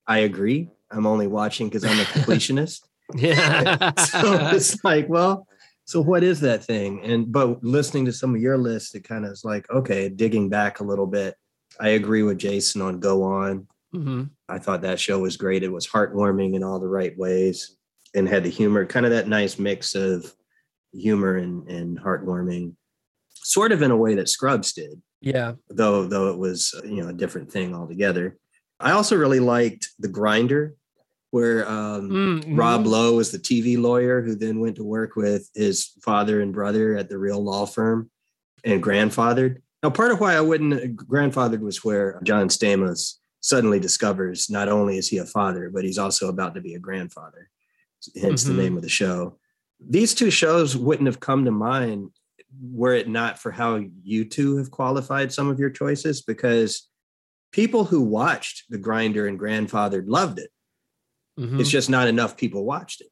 I 0.07 0.19
agree. 0.21 0.71
I'm 0.91 1.07
only 1.07 1.27
watching 1.27 1.69
because 1.69 1.85
I'm 1.85 2.01
a 2.01 2.05
completionist. 2.05 2.81
Yeah. 3.17 3.95
so 3.95 4.49
it's 4.53 4.85
like, 4.85 5.09
well, 5.09 5.47
So 5.87 6.03
what 6.03 6.23
is 6.23 6.41
that 6.41 6.63
thing? 6.65 7.03
And 7.05 7.33
but 7.33 7.65
listening 7.65 8.05
to 8.05 8.13
some 8.13 8.35
of 8.35 8.41
your 8.43 8.59
list, 8.59 8.95
it 8.95 9.05
kind 9.05 9.25
of 9.25 9.33
is 9.33 9.45
like, 9.45 9.69
okay, 9.71 10.11
digging 10.11 10.51
back 10.51 10.81
a 10.81 10.85
little 10.85 11.07
bit. 11.07 11.35
I 11.81 11.91
agree 11.91 12.23
with 12.23 12.39
Jason 12.39 12.83
on 12.83 13.01
Go 13.01 13.23
On. 13.23 13.67
hmm 13.93 14.25
I 14.49 14.59
thought 14.59 14.83
that 14.83 15.01
show 15.01 15.19
was 15.21 15.37
great. 15.39 15.63
It 15.63 15.73
was 15.73 15.87
heartwarming 15.89 16.55
in 16.55 16.63
all 16.63 16.79
the 16.81 16.89
right 16.89 17.17
ways 17.19 17.77
and 18.15 18.29
had 18.29 18.45
the 18.45 18.51
humor, 18.51 18.85
kind 18.87 19.05
of 19.07 19.13
that 19.13 19.29
nice 19.29 19.59
mix 19.59 19.95
of 19.95 20.31
humor 20.93 21.37
and, 21.37 21.69
and 21.69 21.99
heartwarming, 21.99 22.75
sort 23.35 23.73
of 23.73 23.83
in 23.83 23.91
a 23.91 23.97
way 23.97 24.15
that 24.15 24.29
Scrubs 24.29 24.73
did, 24.73 25.01
Yeah. 25.21 25.55
though 25.71 26.07
though 26.07 26.31
it 26.31 26.39
was 26.39 26.75
you 26.85 27.03
know 27.03 27.09
a 27.09 27.13
different 27.13 27.51
thing 27.51 27.75
altogether. 27.75 28.37
I 28.81 28.93
also 28.93 29.17
really 29.17 29.41
liked 29.41 29.91
The 29.99 30.09
Grinder, 30.09 30.77
where 31.31 31.69
um, 31.69 32.11
Mm, 32.11 32.59
Rob 32.59 32.85
mhm. 32.85 32.87
Lowe 32.89 33.17
was 33.17 33.31
the 33.33 33.39
TV 33.39 33.77
lawyer 33.79 34.23
who 34.23 34.35
then 34.35 34.61
went 34.61 34.77
to 34.77 34.85
work 34.85 35.17
with 35.17 35.51
his 35.55 35.91
father 36.03 36.41
and 36.41 36.53
brother 36.53 36.97
at 36.97 37.09
the 37.09 37.19
real 37.19 37.43
law 37.43 37.67
firm 37.67 38.11
and 38.65 38.83
grandfathered. 38.83 39.59
Now, 39.83 39.91
part 39.91 40.11
of 40.11 40.21
why 40.21 40.35
I 40.35 40.41
wouldn't 40.41 40.97
grandfathered 40.97 41.61
was 41.61 41.85
where 41.85 42.21
John 42.25 42.49
Stamos 42.49 43.15
suddenly 43.41 43.79
discovers 43.79 44.51
not 44.51 44.69
only 44.69 44.99
is 44.99 45.09
he 45.09 45.19
a 45.19 45.25
father, 45.25 45.71
but 45.73 45.85
he's 45.85 45.99
also 45.99 46.29
about 46.29 46.55
to 46.55 46.61
be 46.61 46.75
a 46.75 46.79
grandfather. 46.81 47.51
Hence 48.21 48.43
Mhm. 48.45 48.47
the 48.49 48.55
name 48.63 48.77
of 48.77 48.83
the 48.83 48.89
show. 48.89 49.39
These 49.81 50.15
two 50.15 50.31
shows 50.31 50.77
wouldn't 50.77 51.07
have 51.07 51.21
come 51.21 51.45
to 51.45 51.51
mind 51.51 52.11
were 52.61 52.95
it 52.95 53.09
not 53.09 53.39
for 53.39 53.51
how 53.51 53.85
you 54.03 54.25
two 54.25 54.57
have 54.57 54.71
qualified 54.71 55.33
some 55.33 55.49
of 55.49 55.59
your 55.59 55.71
choices, 55.71 56.23
because 56.23 56.89
people 57.53 57.85
who 57.85 58.01
watched 58.03 58.65
The 58.71 58.79
Grinder 58.79 59.27
and 59.27 59.39
Grandfathered 59.39 60.05
loved 60.07 60.39
it. 60.39 60.51
Mhm. 61.39 61.61
It's 61.61 61.71
just 61.71 61.91
not 61.91 62.09
enough 62.09 62.37
people 62.37 62.65
watched 62.65 63.01
it. 63.01 63.09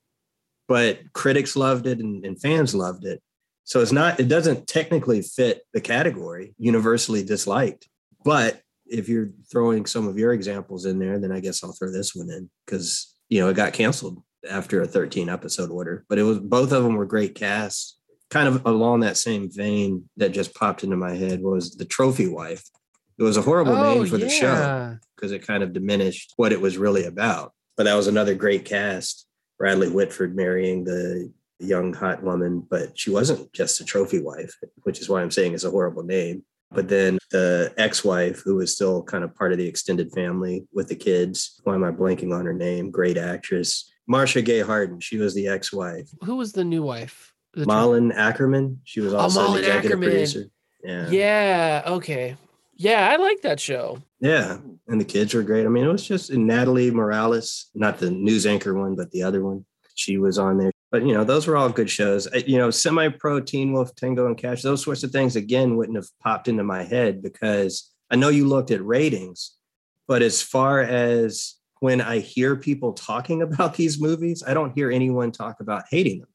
But 0.68 1.12
critics 1.12 1.54
loved 1.54 1.86
it 1.86 2.00
and, 2.00 2.24
and 2.24 2.40
fans 2.40 2.74
loved 2.74 3.04
it. 3.04 3.22
So 3.64 3.80
it's 3.80 3.92
not, 3.92 4.18
it 4.18 4.28
doesn't 4.28 4.66
technically 4.66 5.22
fit 5.22 5.62
the 5.72 5.80
category 5.80 6.54
universally 6.58 7.22
disliked. 7.22 7.88
But 8.24 8.62
if 8.86 9.08
you're 9.08 9.30
throwing 9.50 9.86
some 9.86 10.08
of 10.08 10.18
your 10.18 10.32
examples 10.32 10.86
in 10.86 10.98
there, 10.98 11.18
then 11.18 11.30
I 11.30 11.40
guess 11.40 11.62
I'll 11.62 11.72
throw 11.72 11.92
this 11.92 12.14
one 12.14 12.30
in 12.30 12.50
because, 12.64 13.14
you 13.28 13.40
know, 13.40 13.48
it 13.48 13.54
got 13.54 13.72
canceled 13.72 14.22
after 14.49 14.82
a 14.82 14.86
13 14.86 15.28
episode 15.28 15.70
order. 15.70 16.05
But 16.09 16.18
it 16.18 16.22
was 16.22 16.38
both 16.38 16.72
of 16.72 16.82
them 16.82 16.97
were 16.97 17.07
great 17.07 17.34
casts. 17.34 17.99
Kind 18.28 18.49
of 18.49 18.66
along 18.66 19.01
that 19.01 19.16
same 19.16 19.51
vein 19.51 20.09
that 20.16 20.32
just 20.32 20.55
popped 20.55 20.82
into 20.82 20.97
my 20.97 21.14
head 21.14 21.42
was 21.42 21.76
The 21.76 21.84
Trophy 21.84 22.28
Wife. 22.28 22.64
It 23.18 23.22
was 23.22 23.36
a 23.36 23.42
horrible 23.42 23.76
Oh, 23.76 23.94
name 23.94 24.07
for 24.07 24.18
the 24.18 24.28
show 24.28 24.99
because 25.14 25.32
it 25.32 25.47
kind 25.47 25.62
of 25.62 25.72
diminished 25.72 26.32
what 26.36 26.53
it 26.53 26.61
was 26.61 26.76
really 26.76 27.05
about. 27.05 27.53
But 27.76 27.84
that 27.84 27.94
was 27.94 28.09
another 28.09 28.34
great 28.34 28.64
cast. 28.64 29.26
Bradley 29.59 29.88
Whitford 29.88 30.36
marrying 30.36 30.84
the 30.84 31.32
young 31.59 31.94
hot 31.94 32.22
woman, 32.22 32.66
but 32.68 32.99
she 32.99 33.11
wasn't 33.11 33.53
just 33.53 33.80
a 33.80 33.84
trophy 33.84 34.20
wife, 34.20 34.55
which 34.82 35.01
is 35.01 35.09
why 35.09 35.22
I'm 35.22 35.30
saying 35.30 35.55
it's 35.55 35.64
a 35.64 35.70
horrible 35.70 36.03
name. 36.03 36.44
But 36.72 36.88
then 36.88 37.18
the 37.30 37.72
ex-wife, 37.78 38.42
who 38.44 38.57
was 38.57 38.74
still 38.74 39.03
kind 39.05 39.24
of 39.24 39.34
part 39.34 39.53
of 39.53 39.59
the 39.59 39.68
extended 39.68 40.12
family 40.12 40.66
with 40.72 40.88
the 40.88 40.97
kids. 40.97 41.61
Why 41.62 41.74
am 41.74 41.84
I 41.84 41.92
blanking 41.92 42.34
on 42.34 42.44
her 42.44 42.53
name? 42.53 42.90
Great 42.90 43.16
actress. 43.16 43.90
Marcia 44.07 44.42
Gay 44.42 44.61
Harden. 44.61 45.00
She 45.00 45.18
was 45.18 45.34
the 45.34 45.48
ex-wife. 45.48 46.09
Who 46.24 46.36
was 46.36 46.52
the 46.52 46.64
new 46.64 46.82
wife? 46.82 47.32
The 47.54 47.66
Malin 47.66 48.12
Akerman. 48.12 48.78
She 48.84 49.00
was 49.00 49.14
Oh, 49.14 49.18
also 49.18 49.40
an 49.40 49.46
Malin 49.46 49.64
executive 49.64 49.98
Akerman. 49.98 50.02
producer. 50.02 50.44
Yeah. 50.84 51.09
Yeah. 51.11 51.82
Okay. 51.86 52.36
Yeah, 52.76 53.09
I 53.11 53.16
like 53.16 53.40
that 53.42 53.59
show. 53.59 54.02
Yeah, 54.20 54.59
and 54.86 55.00
the 55.00 55.04
kids 55.04 55.32
were 55.32 55.42
great. 55.42 55.64
I 55.64 55.68
mean, 55.70 55.84
it 55.84 55.90
was 55.92 56.07
just 56.07 56.30
Natalie 56.30 56.90
Morales, 56.90 57.70
not 57.74 57.98
the 57.98 58.11
news 58.11 58.44
anchor 58.46 58.74
one, 58.74 58.94
but 58.94 59.11
the 59.12 59.22
other 59.22 59.42
one. 59.42 59.64
She 59.94 60.18
was 60.18 60.38
on 60.38 60.59
there. 60.59 60.72
But 60.90 61.07
you 61.07 61.14
know, 61.14 61.24
those 61.24 61.46
were 61.46 61.57
all 61.57 61.70
good 61.70 61.88
shows. 61.88 62.28
You 62.46 62.59
know, 62.59 62.70
semi-pro, 62.70 63.40
Teen 63.40 63.72
Wolf, 63.72 63.94
Tango, 63.96 64.26
and 64.26 64.36
Cash. 64.36 64.61
Those 64.61 64.84
sorts 64.84 65.02
of 65.04 65.11
things 65.11 65.36
again 65.36 65.76
wouldn't 65.76 65.96
have 65.96 66.09
popped 66.22 66.48
into 66.48 66.62
my 66.64 66.82
head 66.84 67.22
because 67.22 67.90
I 68.11 68.16
know 68.16 68.28
you 68.28 68.46
looked 68.46 68.70
at 68.70 68.84
ratings, 68.84 69.57
but 70.07 70.20
as 70.20 70.42
far 70.42 70.80
as 70.82 71.54
when 71.81 72.01
I 72.01 72.18
hear 72.20 72.57
people 72.57 72.93
talking 72.93 73.43
about 73.49 73.74
these 73.74 74.01
movies, 74.01 74.43
I 74.47 74.55
don't 74.55 74.72
hear 74.74 74.91
anyone 74.91 75.33
talk 75.33 75.61
about 75.61 75.85
hating 75.91 76.20
them. 76.20 76.29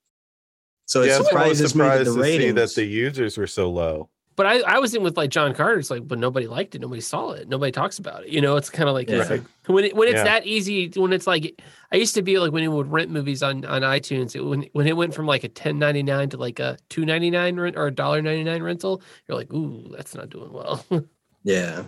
So 0.86 1.04
it 1.04 1.08
yeah, 1.08 1.16
I 1.16 1.20
was 1.20 1.28
surprises 1.28 1.76
me 1.76 1.84
that 1.86 1.98
the 2.00 2.04
to 2.16 2.24
see 2.24 2.52
that 2.52 2.76
the 2.76 2.86
users 2.86 3.38
were 3.38 3.48
so 3.48 3.70
low. 3.70 4.10
But 4.36 4.46
I, 4.46 4.60
I 4.62 4.80
was 4.80 4.96
in 4.96 5.04
with 5.04 5.18
like 5.18 5.30
John 5.30 5.54
Carter. 5.54 5.78
It's 5.80 5.90
like, 5.92 6.08
but 6.08 6.18
nobody 6.18 6.48
liked 6.48 6.74
it. 6.74 6.80
Nobody 6.82 7.02
saw 7.02 7.32
it. 7.32 7.48
Nobody 7.48 7.72
talks 7.72 8.00
about 8.00 8.24
it. 8.24 8.30
You 8.30 8.42
know, 8.42 8.56
it's 8.56 8.70
kind 8.70 8.90
of 8.90 8.96
like 8.96 9.10
Yeah. 9.10 9.24
like 9.30 9.44
when 9.68 9.86
it, 9.86 9.96
when 9.96 10.08
it's 10.08 10.16
Yeah. 10.16 10.24
that 10.24 10.48
easy. 10.48 10.90
When 10.96 11.14
it's 11.14 11.28
like, 11.28 11.62
I 11.92 11.98
used 11.98 12.16
to 12.16 12.22
be 12.22 12.40
like 12.40 12.52
when 12.52 12.64
it 12.64 12.70
would 12.70 12.92
rent 12.92 13.12
movies 13.12 13.44
on 13.44 13.66
on 13.66 13.82
iTunes. 13.84 14.36
It, 14.36 14.42
when 14.42 14.66
when 14.72 14.88
it 14.88 14.96
went 14.98 15.14
from 15.14 15.28
like 15.28 15.44
a 15.44 15.50
ten 15.50 15.78
ninety 15.80 16.02
nine 16.02 16.30
to 16.30 16.38
like 16.38 16.60
a 16.60 16.78
two 16.90 17.06
ninety 17.06 17.30
nine 17.30 17.58
rent 17.58 17.76
or 17.78 17.88
a 17.88 17.92
dollar 17.92 18.22
ninety 18.22 18.44
nine 18.44 18.64
rental, 18.64 19.02
you're 19.28 19.38
like, 19.38 19.54
ooh, 19.54 19.88
that's 19.96 20.16
not 20.16 20.30
doing 20.30 20.52
well. 20.52 20.84
yeah. 21.44 21.84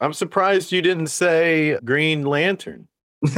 I'm 0.00 0.12
surprised 0.12 0.70
you 0.72 0.82
didn't 0.82 1.08
say 1.08 1.78
Green 1.84 2.24
Lantern. 2.24 2.88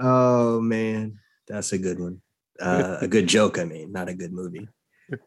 oh 0.00 0.60
man, 0.60 1.18
that's 1.48 1.72
a 1.72 1.78
good 1.78 1.98
one. 1.98 2.22
Uh, 2.60 2.98
a 3.00 3.08
good 3.08 3.26
joke, 3.26 3.58
I 3.58 3.64
mean, 3.64 3.90
not 3.90 4.08
a 4.08 4.14
good 4.14 4.32
movie. 4.32 4.68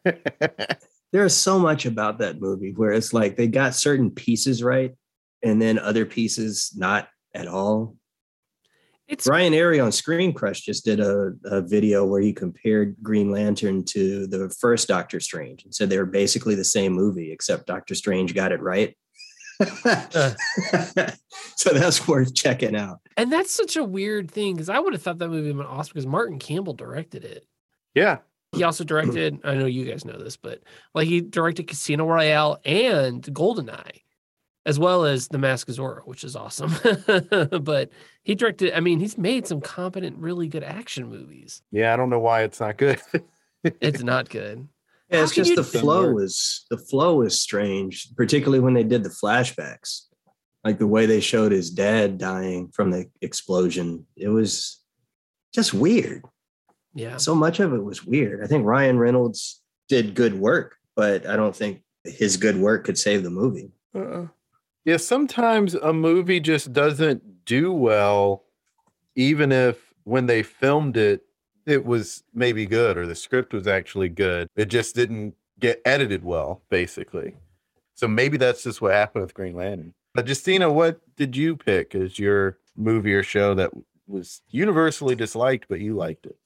There's 1.12 1.34
so 1.34 1.58
much 1.58 1.84
about 1.84 2.18
that 2.18 2.40
movie 2.40 2.72
where 2.72 2.92
it's 2.92 3.12
like 3.12 3.36
they 3.36 3.48
got 3.48 3.74
certain 3.74 4.10
pieces 4.10 4.62
right, 4.62 4.94
and 5.42 5.60
then 5.60 5.78
other 5.78 6.06
pieces 6.06 6.72
not 6.74 7.08
at 7.34 7.46
all. 7.46 7.96
It's 9.08 9.26
Ryan 9.26 9.52
Arey 9.52 9.82
on 9.82 9.92
Screen 9.92 10.32
Crush 10.32 10.62
just 10.62 10.84
did 10.84 10.98
a, 10.98 11.32
a 11.44 11.60
video 11.60 12.04
where 12.04 12.20
he 12.20 12.32
compared 12.32 12.96
Green 13.02 13.30
Lantern 13.30 13.84
to 13.84 14.26
the 14.26 14.48
first 14.50 14.88
Doctor 14.88 15.20
Strange 15.20 15.64
and 15.64 15.72
said 15.72 15.90
they 15.90 15.98
were 15.98 16.06
basically 16.06 16.56
the 16.56 16.64
same 16.64 16.92
movie, 16.92 17.30
except 17.30 17.66
Doctor 17.66 17.94
Strange 17.94 18.34
got 18.34 18.50
it 18.50 18.60
right. 18.60 18.96
so 21.56 21.70
that's 21.72 22.06
worth 22.06 22.34
checking 22.34 22.76
out. 22.76 22.98
and 23.16 23.32
that's 23.32 23.50
such 23.50 23.76
a 23.76 23.84
weird 23.84 24.30
thing 24.30 24.54
because 24.54 24.68
I 24.68 24.78
would 24.78 24.92
have 24.92 25.02
thought 25.02 25.18
that 25.18 25.28
movie 25.28 25.52
would 25.52 25.56
have 25.56 25.56
been 25.56 25.78
awesome 25.78 25.92
because 25.94 26.06
Martin 26.06 26.38
Campbell 26.38 26.74
directed 26.74 27.24
it. 27.24 27.46
Yeah. 27.94 28.18
He 28.52 28.62
also 28.64 28.84
directed. 28.84 29.40
I 29.44 29.54
know 29.54 29.66
you 29.66 29.84
guys 29.84 30.04
know 30.04 30.18
this, 30.18 30.36
but 30.36 30.62
like 30.94 31.08
he 31.08 31.20
directed 31.20 31.68
Casino 31.68 32.06
Royale 32.06 32.58
and 32.64 33.22
Goldeneye, 33.22 34.02
as 34.66 34.80
well 34.80 35.04
as 35.04 35.28
The 35.28 35.38
Mask 35.38 35.68
of 35.68 35.76
Zorro, 35.76 36.04
which 36.06 36.24
is 36.24 36.34
awesome. 36.34 36.72
but 37.62 37.88
he 38.24 38.34
directed. 38.34 38.74
I 38.74 38.80
mean, 38.80 38.98
he's 38.98 39.16
made 39.16 39.46
some 39.46 39.60
competent, 39.60 40.18
really 40.18 40.48
good 40.48 40.64
action 40.64 41.08
movies. 41.08 41.62
Yeah. 41.70 41.94
I 41.94 41.96
don't 41.96 42.10
know 42.10 42.18
why 42.18 42.42
it's 42.42 42.58
not 42.58 42.76
good. 42.76 43.00
It's 43.62 44.02
not 44.02 44.28
good. 44.28 44.68
Yeah, 45.08 45.22
it's 45.22 45.34
just 45.34 45.54
the 45.54 45.62
flow 45.62 46.08
that? 46.08 46.14
was 46.14 46.66
the 46.68 46.78
flow 46.78 47.22
is 47.22 47.40
strange, 47.40 48.08
particularly 48.16 48.58
when 48.58 48.74
they 48.74 48.82
did 48.82 49.04
the 49.04 49.08
flashbacks, 49.08 50.06
like 50.64 50.80
the 50.80 50.86
way 50.88 51.06
they 51.06 51.20
showed 51.20 51.52
his 51.52 51.70
dad 51.70 52.18
dying 52.18 52.70
from 52.74 52.90
the 52.90 53.06
explosion. 53.22 54.04
It 54.16 54.28
was 54.28 54.82
just 55.54 55.72
weird. 55.72 56.24
Yeah. 56.92 57.18
So 57.18 57.36
much 57.36 57.60
of 57.60 57.72
it 57.72 57.84
was 57.84 58.04
weird. 58.04 58.42
I 58.42 58.48
think 58.48 58.66
Ryan 58.66 58.98
Reynolds 58.98 59.62
did 59.88 60.16
good 60.16 60.34
work, 60.34 60.74
but 60.96 61.24
I 61.24 61.36
don't 61.36 61.54
think 61.54 61.84
his 62.02 62.36
good 62.36 62.56
work 62.56 62.84
could 62.84 62.98
save 62.98 63.22
the 63.22 63.30
movie. 63.30 63.70
Uh-uh. 63.94 64.26
Yeah, 64.86 64.98
sometimes 64.98 65.74
a 65.74 65.92
movie 65.92 66.38
just 66.38 66.72
doesn't 66.72 67.44
do 67.44 67.72
well, 67.72 68.44
even 69.16 69.50
if 69.50 69.92
when 70.04 70.26
they 70.26 70.44
filmed 70.44 70.96
it, 70.96 71.22
it 71.66 71.84
was 71.84 72.22
maybe 72.32 72.66
good 72.66 72.96
or 72.96 73.04
the 73.04 73.16
script 73.16 73.52
was 73.52 73.66
actually 73.66 74.08
good. 74.08 74.48
It 74.54 74.66
just 74.66 74.94
didn't 74.94 75.34
get 75.58 75.82
edited 75.84 76.24
well, 76.24 76.62
basically. 76.70 77.34
So 77.94 78.06
maybe 78.06 78.36
that's 78.36 78.62
just 78.62 78.80
what 78.80 78.92
happened 78.92 79.22
with 79.22 79.34
Green 79.34 79.56
Lantern. 79.56 79.92
But 80.14 80.28
Justina, 80.28 80.70
what 80.70 81.00
did 81.16 81.36
you 81.36 81.56
pick 81.56 81.96
as 81.96 82.20
your 82.20 82.58
movie 82.76 83.12
or 83.12 83.24
show 83.24 83.56
that 83.56 83.72
was 84.06 84.40
universally 84.50 85.16
disliked, 85.16 85.66
but 85.68 85.80
you 85.80 85.96
liked 85.96 86.26
it? 86.26 86.36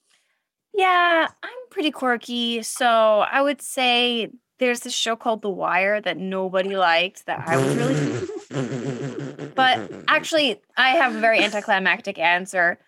Yeah, 0.72 1.28
I'm 1.42 1.68
pretty 1.68 1.90
quirky. 1.90 2.62
So 2.62 2.86
I 2.86 3.42
would 3.42 3.60
say 3.60 4.30
there's 4.60 4.80
this 4.80 4.94
show 4.94 5.16
called 5.16 5.42
The 5.42 5.50
Wire 5.50 6.00
that 6.00 6.18
nobody 6.18 6.76
liked 6.76 7.26
that 7.26 7.48
I 7.48 7.56
was 7.56 7.76
really. 7.76 9.50
but 9.56 9.90
actually, 10.06 10.60
I 10.76 10.90
have 10.90 11.16
a 11.16 11.20
very 11.20 11.42
anticlimactic 11.42 12.18
answer. 12.18 12.78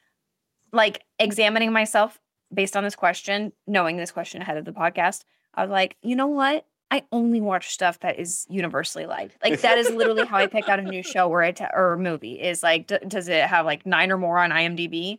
Like 0.72 1.02
examining 1.18 1.72
myself 1.72 2.20
based 2.52 2.76
on 2.76 2.84
this 2.84 2.94
question, 2.94 3.52
knowing 3.66 3.96
this 3.96 4.10
question 4.10 4.42
ahead 4.42 4.56
of 4.56 4.64
the 4.64 4.72
podcast, 4.72 5.24
I 5.54 5.62
was 5.62 5.70
like, 5.70 5.96
you 6.02 6.14
know 6.14 6.28
what? 6.28 6.66
I 6.90 7.04
only 7.10 7.40
watch 7.40 7.72
stuff 7.72 8.00
that 8.00 8.18
is 8.18 8.46
universally 8.50 9.06
liked. 9.06 9.38
Like 9.42 9.62
that 9.62 9.78
is 9.78 9.88
literally 9.90 10.26
how 10.26 10.36
I 10.36 10.46
pick 10.46 10.68
out 10.68 10.78
a 10.78 10.82
new 10.82 11.02
show 11.02 11.30
or 11.30 11.42
a 11.42 11.52
t- 11.52 11.64
or 11.72 11.94
a 11.94 11.98
movie. 11.98 12.34
Is 12.34 12.62
like, 12.62 12.86
d- 12.86 12.98
does 13.08 13.28
it 13.28 13.44
have 13.44 13.64
like 13.64 13.86
nine 13.86 14.12
or 14.12 14.18
more 14.18 14.38
on 14.38 14.50
IMDb? 14.50 15.18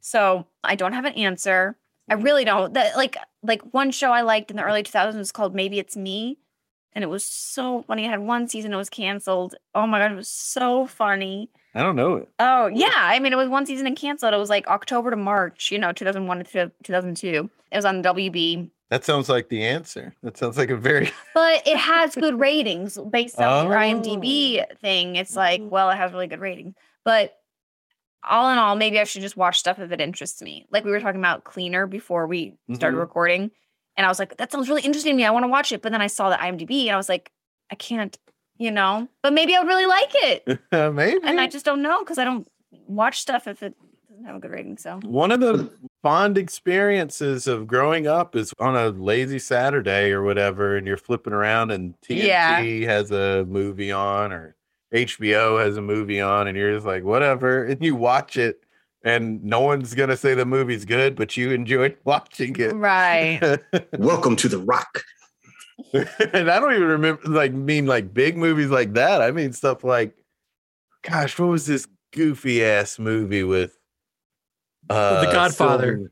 So 0.00 0.46
I 0.62 0.74
don't 0.74 0.92
have 0.92 1.06
an 1.06 1.14
answer. 1.14 1.76
I 2.08 2.14
really 2.14 2.44
don't. 2.44 2.74
That 2.74 2.96
like 2.96 3.16
like 3.42 3.62
one 3.72 3.90
show 3.90 4.10
I 4.12 4.20
liked 4.22 4.50
in 4.50 4.56
the 4.56 4.62
early 4.64 4.82
2000s 4.82 5.16
was 5.16 5.32
called 5.32 5.54
Maybe 5.54 5.78
It's 5.78 5.96
Me. 5.96 6.38
and 6.92 7.02
it 7.02 7.08
was 7.08 7.24
so 7.24 7.82
funny. 7.82 8.04
It 8.04 8.10
had 8.10 8.20
one 8.20 8.46
season, 8.48 8.72
it 8.72 8.76
was 8.76 8.90
canceled. 8.90 9.54
Oh 9.74 9.86
my 9.86 9.98
god, 9.98 10.12
it 10.12 10.16
was 10.16 10.28
so 10.28 10.86
funny. 10.86 11.50
I 11.74 11.82
don't 11.82 11.96
know 11.96 12.16
it. 12.16 12.28
Oh 12.38 12.66
yeah, 12.66 12.90
I 12.94 13.18
mean 13.18 13.32
it 13.32 13.36
was 13.36 13.48
one 13.48 13.66
season 13.66 13.86
and 13.86 13.96
canceled. 13.96 14.32
It 14.34 14.38
was 14.38 14.50
like 14.50 14.66
October 14.68 15.10
to 15.10 15.16
March, 15.16 15.72
you 15.72 15.78
know, 15.78 15.92
2001 15.92 16.44
to 16.44 16.72
2002. 16.84 17.50
It 17.72 17.76
was 17.76 17.84
on 17.84 18.02
WB, 18.04 18.70
That 18.90 19.04
sounds 19.04 19.28
like 19.28 19.48
the 19.48 19.64
answer. 19.64 20.14
That 20.22 20.36
sounds 20.36 20.56
like 20.56 20.70
a 20.70 20.76
very 20.76 21.10
but 21.34 21.66
it 21.66 21.76
has 21.76 22.14
good 22.14 22.38
ratings 22.38 22.96
based 23.10 23.40
on 23.40 23.66
your 23.66 23.74
Oh. 23.76 23.80
IMDb 23.80 24.64
thing. 24.78 25.16
It's 25.16 25.34
like, 25.34 25.60
well, 25.64 25.90
it 25.90 25.96
has 25.96 26.12
really 26.12 26.28
good 26.28 26.40
ratings, 26.40 26.74
but 27.04 27.36
all 28.28 28.50
in 28.50 28.58
all, 28.58 28.76
maybe 28.76 28.98
I 29.00 29.04
should 29.04 29.22
just 29.22 29.36
watch 29.36 29.58
stuff 29.58 29.78
if 29.78 29.92
it 29.92 30.00
interests 30.00 30.40
me. 30.42 30.66
Like 30.70 30.84
we 30.84 30.90
were 30.90 31.00
talking 31.00 31.20
about 31.20 31.44
Cleaner 31.44 31.86
before 31.86 32.26
we 32.26 32.54
started 32.74 32.96
Mhm. 32.96 33.00
recording, 33.00 33.50
and 33.96 34.04
I 34.04 34.08
was 34.08 34.18
like, 34.18 34.36
that 34.38 34.50
sounds 34.52 34.68
really 34.68 34.82
interesting 34.82 35.12
to 35.12 35.16
me. 35.16 35.24
I 35.24 35.30
want 35.30 35.44
to 35.44 35.48
watch 35.48 35.72
it, 35.72 35.82
but 35.82 35.92
then 35.92 36.00
I 36.02 36.06
saw 36.08 36.30
the 36.30 36.36
IMDb 36.36 36.82
and 36.86 36.90
I 36.92 36.96
was 36.96 37.08
like, 37.08 37.30
I 37.70 37.74
can't, 37.76 38.16
you 38.58 38.70
know. 38.70 39.08
But 39.22 39.32
maybe 39.32 39.54
I 39.54 39.60
would 39.60 39.68
really 39.68 39.86
like 39.86 40.10
it, 40.14 40.58
maybe. 40.94 41.20
and 41.24 41.40
I 41.40 41.46
just 41.46 41.64
don't 41.64 41.82
know 41.82 42.00
because 42.00 42.18
I 42.18 42.24
don't 42.24 42.46
watch 42.86 43.20
stuff 43.20 43.46
if 43.46 43.62
it 43.62 43.74
doesn't 44.08 44.24
have 44.26 44.36
a 44.36 44.38
good 44.40 44.50
rating. 44.50 44.76
So 44.78 44.98
One 45.04 45.30
of 45.32 45.40
the 45.40 45.70
fond 46.02 46.36
experiences 46.38 47.46
of 47.46 47.66
growing 47.66 48.06
up 48.06 48.34
is 48.36 48.52
on 48.58 48.76
a 48.76 48.88
lazy 48.88 49.38
Saturday 49.38 50.10
or 50.12 50.22
whatever, 50.22 50.76
and 50.76 50.86
you're 50.86 50.96
flipping 50.96 51.32
around 51.32 51.70
and 51.70 51.94
TNT 52.02 52.82
has 52.84 53.10
a 53.10 53.44
movie 53.46 53.92
on 53.92 54.32
or 54.32 54.56
HBO 54.94 55.62
has 55.62 55.76
a 55.76 55.82
movie 55.82 56.20
on, 56.20 56.46
and 56.46 56.56
you're 56.56 56.72
just 56.74 56.86
like, 56.86 57.02
whatever. 57.04 57.64
And 57.70 57.82
you 57.84 57.94
watch 57.96 58.36
it, 58.36 58.60
and 59.02 59.42
no 59.44 59.60
one's 59.60 59.92
going 59.94 60.08
to 60.10 60.16
say 60.16 60.34
the 60.34 60.46
movie's 60.46 60.84
good, 60.84 61.16
but 61.16 61.36
you 61.36 61.50
enjoyed 61.50 61.96
watching 62.04 62.54
it. 62.58 62.72
right, 62.74 63.58
Welcome 63.98 64.36
to 64.36 64.48
the 64.48 64.58
Rock. 64.58 65.02
and 65.92 66.50
I 66.50 66.60
don't 66.60 66.72
even 66.74 66.86
remember, 66.86 67.22
like, 67.28 67.52
mean 67.52 67.86
like 67.86 68.14
big 68.14 68.36
movies 68.36 68.70
like 68.70 68.92
that. 68.94 69.20
I 69.20 69.30
mean 69.32 69.52
stuff 69.52 69.82
like, 69.84 70.16
gosh, 71.02 71.38
what 71.38 71.46
was 71.48 71.66
this 71.66 71.88
goofy 72.12 72.64
ass 72.64 72.98
movie 72.98 73.42
with 73.42 73.76
uh, 74.88 75.24
The 75.26 75.32
Godfather. 75.32 76.10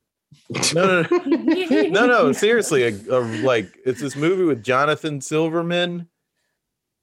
Silver- 0.61 0.74
No, 0.74 1.03
no, 1.03 1.18
no, 1.26 1.83
no, 1.89 2.07
no. 2.07 2.33
Seriously, 2.33 2.83
a, 2.85 2.89
a, 3.16 3.20
like 3.43 3.72
it's 3.87 4.01
this 4.01 4.16
movie 4.16 4.45
with 4.45 4.62
Jonathan 4.64 5.20
Silverman, 5.20 6.09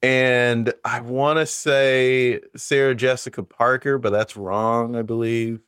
and 0.01 0.73
I 0.85 1.01
want 1.01 1.39
to 1.39 1.45
say 1.45 2.39
Sarah 2.55 2.95
Jessica 2.95 3.43
Parker, 3.43 3.97
but 3.97 4.11
that's 4.11 4.37
wrong, 4.37 4.95
I 4.95 5.01
believe. 5.01 5.59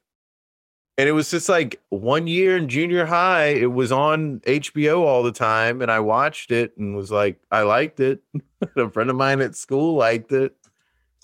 And 0.98 1.10
it 1.10 1.14
was 1.14 1.32
just 1.32 1.50
like 1.50 1.82
one 1.90 2.28
year 2.28 2.58
in 2.58 2.70
junior 2.70 3.06
high, 3.06 3.48
it 3.48 3.72
was 3.72 3.92
on 3.92 4.40
HBO 4.42 5.00
all 5.00 5.24
the 5.24 5.32
time, 5.32 5.82
and 5.82 5.92
I 5.92 6.00
watched 6.00 6.52
it 6.52 6.78
and 6.78 6.96
was 6.96 7.12
like, 7.12 7.42
I 7.52 7.64
liked 7.64 8.00
it. 8.00 8.22
a 8.78 8.90
friend 8.90 9.10
of 9.10 9.16
mine 9.16 9.42
at 9.42 9.56
school 9.56 9.96
liked 9.96 10.32
it. 10.32 10.56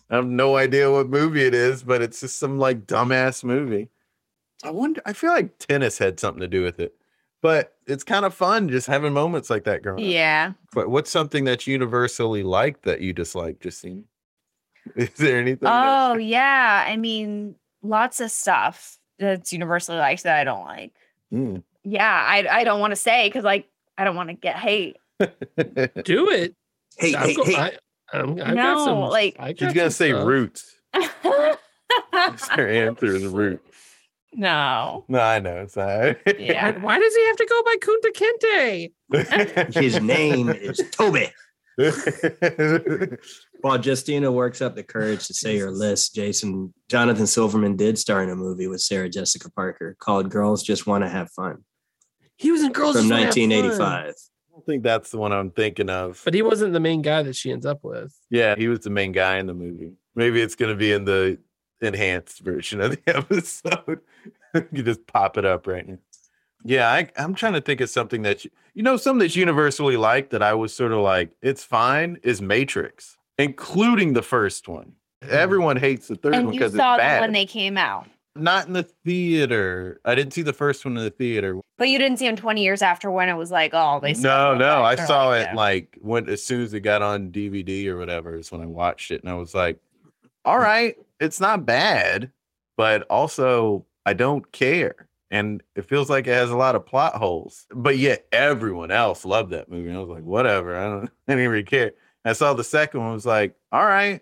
I 0.10 0.16
have 0.16 0.26
no 0.26 0.58
idea 0.58 0.91
what 0.91 1.10
movie 1.10 1.45
it 1.45 1.53
is, 1.53 1.84
but 1.84 2.01
it's 2.01 2.22
just 2.22 2.38
some 2.38 2.58
like 2.58 2.88
dumbass 2.88 3.43
movie. 3.43 3.89
I 4.64 4.72
wonder. 4.72 5.01
I 5.05 5.14
feel 5.14 5.32
like 5.32 5.60
tennis 5.60 5.97
had 5.97 6.20
something 6.20 6.41
to 6.41 6.47
do 6.47 6.64
with 6.64 6.80
it, 6.80 6.95
but 7.41 7.77
it's 7.88 8.04
kind 8.04 8.26
of 8.26 8.34
fun 8.34 8.70
just 8.70 8.86
having 8.88 9.14
moments 9.14 9.50
like 9.50 9.64
that 9.64 9.82
growing 9.82 10.04
up. 10.04 10.10
yeah. 10.12 10.54
But 10.74 10.90
what's 10.90 11.10
something 11.10 11.44
that's 11.46 11.66
universally 11.68 12.44
liked 12.44 12.84
that 12.84 13.02
you 13.02 13.14
dislike, 13.14 13.60
Justine? 13.60 14.06
Is 14.96 15.10
there 15.16 15.40
anything? 15.40 15.60
that- 15.64 16.12
Oh 16.14 16.18
yeah, 16.18 16.86
I 16.88 16.98
mean, 16.98 17.56
lots 17.82 18.20
of 18.20 18.30
stuff 18.32 18.98
that's 19.20 19.52
universally 19.52 19.98
liked 19.98 20.24
that 20.24 20.38
I 20.40 20.44
don't 20.44 20.66
like. 20.66 20.94
Mm. 21.34 21.64
Yeah, 21.84 22.06
I 22.28 22.48
I 22.50 22.64
don't 22.64 22.80
want 22.80 22.92
to 22.92 22.96
say 22.96 23.28
because 23.28 23.44
like 23.44 23.68
I 23.98 24.04
don't 24.04 24.16
want 24.16 24.30
to 24.30 24.34
get 24.36 24.56
hate. 24.58 24.98
Do 25.20 26.30
it. 26.30 26.56
Hey, 26.98 27.16
I've 27.16 27.26
hey, 27.28 27.34
got- 27.36 27.48
hey. 27.48 27.56
I, 27.56 27.72
I'm, 28.20 28.30
I've 28.32 28.38
got 28.38 28.54
No, 28.56 28.86
some, 28.86 29.00
like- 29.00 29.36
I 29.40 29.54
She's 29.58 29.74
gonna 29.74 29.92
say 29.92 30.12
stuff. 30.12 30.26
roots. 30.28 30.76
Her 32.52 32.68
answer 32.68 33.16
is 33.16 33.26
root. 33.26 33.62
No. 34.38 35.04
No, 35.10 35.20
I 35.20 35.40
know 35.40 35.58
it's 35.58 35.76
not. 35.76 35.88
Why, 36.24 36.34
Yeah. 36.40 36.78
why 36.82 37.00
does 37.00 37.16
he 37.16 37.26
have 37.28 37.36
to 37.38 37.46
go 37.50 37.64
by 37.64 37.76
Kunta 37.82 38.92
Kinte? 39.12 39.74
His 39.82 40.00
name 40.02 40.50
is 40.50 40.82
Toby. 40.92 41.32
While 43.62 43.80
Justina 43.82 44.32
works 44.32 44.62
up 44.62 44.76
the 44.76 44.84
courage 44.84 45.28
to 45.28 45.34
say 45.34 45.58
her 45.58 45.72
list, 45.72 46.14
Jason 46.16 46.74
Jonathan 46.90 47.26
Silverman 47.28 47.76
did 47.76 47.98
star 47.98 48.22
in 48.24 48.30
a 48.30 48.36
movie 48.36 48.68
with 48.68 48.82
Sarah 48.82 49.10
Jessica 49.10 49.50
Parker 49.52 49.96
called 50.00 50.30
"Girls 50.30 50.64
Just 50.64 50.86
Want 50.88 51.04
to 51.04 51.10
Have 51.10 51.32
Fun" 51.32 51.64
He 52.38 52.52
was 52.52 52.62
in 52.64 52.72
Girls 52.72 52.96
from 52.96 53.10
Just 53.10 53.12
Wanna 53.12 53.26
Have 53.26 53.34
Fun. 53.34 53.50
1985. 53.50 54.10
I 54.10 54.52
don't 54.54 54.66
think 54.66 54.84
that's 54.84 55.10
the 55.12 55.18
one 55.18 55.34
I'm 55.34 55.52
thinking 55.52 55.90
of. 55.90 56.22
But 56.24 56.34
he 56.36 56.42
wasn't 56.44 56.74
the 56.74 56.80
main 56.80 57.02
guy 57.02 57.24
that 57.24 57.36
she 57.36 57.52
ends 57.52 57.66
up 57.66 57.80
with. 57.84 58.16
Yeah, 58.30 58.56
he 58.56 58.68
was 58.68 58.80
the 58.82 58.90
main 58.92 59.12
guy 59.12 59.38
in 59.38 59.48
the 59.48 59.54
movie. 59.54 59.94
Maybe 60.16 60.42
it's 60.42 60.56
gonna 60.56 60.76
be 60.76 60.92
in 60.92 61.06
the 61.06 61.40
enhanced 61.82 62.40
version 62.40 62.82
of 62.82 62.92
the 62.92 63.02
episode. 63.16 64.00
you 64.72 64.84
just 64.84 65.06
pop 65.08 65.38
it 65.38 65.46
up 65.46 65.68
right 65.68 65.88
now. 65.88 65.98
Yeah, 66.64 66.90
I, 66.92 67.10
I'm 67.18 67.36
trying 67.36 67.54
to 67.54 67.62
think 67.62 67.82
of 67.82 67.90
something 67.90 68.24
that 68.24 68.44
you, 68.44 68.52
you 68.74 68.84
know, 68.84 68.98
something 68.98 69.20
that's 69.20 69.36
universally 69.36 69.96
liked 69.96 70.32
that 70.32 70.42
I 70.42 70.54
was 70.54 70.74
sort 70.74 70.92
of 70.92 71.00
like, 71.00 71.32
it's 71.42 71.64
fine, 71.64 72.20
is 72.24 72.42
Matrix, 72.42 73.18
including 73.38 74.14
the 74.14 74.22
first 74.24 74.68
one. 74.68 74.94
Mm. 75.24 75.30
Everyone 75.30 75.78
hates 75.78 76.08
the 76.08 76.16
third 76.16 76.34
one 76.34 76.40
and 76.42 76.54
you 76.54 76.60
because 76.60 76.74
it's 76.74 76.82
saw 76.82 76.98
them 76.98 77.06
bad. 77.06 77.22
when 77.22 77.32
they 77.32 77.46
came 77.46 77.78
out, 77.78 78.08
Not 78.36 78.68
in 78.68 78.74
the 78.74 78.84
theater. 78.84 80.00
I 80.04 80.16
didn't 80.16 80.34
see 80.34 80.42
the 80.42 80.54
first 80.54 80.84
one 80.84 80.98
in 80.98 81.04
the 81.04 81.10
theater. 81.10 81.60
but 81.78 81.90
you 81.90 81.98
didn't 82.00 82.18
see 82.18 82.28
them 82.28 82.36
20 82.36 82.62
years 82.64 82.82
after 82.82 83.10
when 83.12 83.30
it 83.30 83.36
was 83.36 83.50
like, 83.52 83.72
oh, 83.74 84.00
they. 84.02 84.14
No, 84.14 84.20
suck. 84.20 84.58
no, 84.58 84.84
I 84.84 84.96
saw 84.96 85.28
like, 85.28 85.42
it 85.42 85.44
yeah. 85.50 85.56
like 85.56 85.98
when 86.02 86.28
as 86.28 86.44
soon 86.44 86.62
as 86.62 86.74
it 86.74 86.82
got 86.82 87.02
on 87.02 87.32
DVD 87.32 87.88
or 87.88 87.98
whatever 87.98 88.36
is 88.36 88.52
when 88.52 88.62
I 88.62 88.66
watched 88.66 89.12
it, 89.12 89.22
and 89.22 89.30
I 89.32 89.36
was 89.36 89.56
like, 89.56 89.80
"All 90.44 90.60
right, 90.60 90.96
it's 91.20 91.39
not 91.39 91.65
bad, 91.65 92.32
but 92.76 93.03
also 93.03 93.86
I 94.05 94.13
don't 94.13 94.51
care." 94.51 95.07
And 95.30 95.61
it 95.76 95.89
feels 95.89 96.09
like 96.09 96.26
it 96.28 96.34
has 96.34 96.49
a 96.49 96.57
lot 96.57 96.76
of 96.76 96.86
plot 96.86 97.15
holes, 97.15 97.65
but 97.74 97.97
yet 97.97 98.26
everyone 98.32 98.91
else 98.91 99.26
loved 99.26 99.51
that 99.51 99.70
movie. 99.70 99.89
And 99.89 99.97
I 99.97 100.01
was 100.01 100.09
like, 100.09 100.24
"Whatever, 100.24 100.78
I 100.78 100.86
don't, 100.86 101.09
I 101.28 101.36
didn't 101.36 101.49
really 101.49 101.63
care." 101.63 101.91
I 102.26 102.34
saw 102.34 102.53
the 102.53 102.63
second 102.63 103.01
one, 103.01 103.13
was 103.13 103.26
like, 103.26 103.55
"All 103.72 103.86
right," 103.86 104.22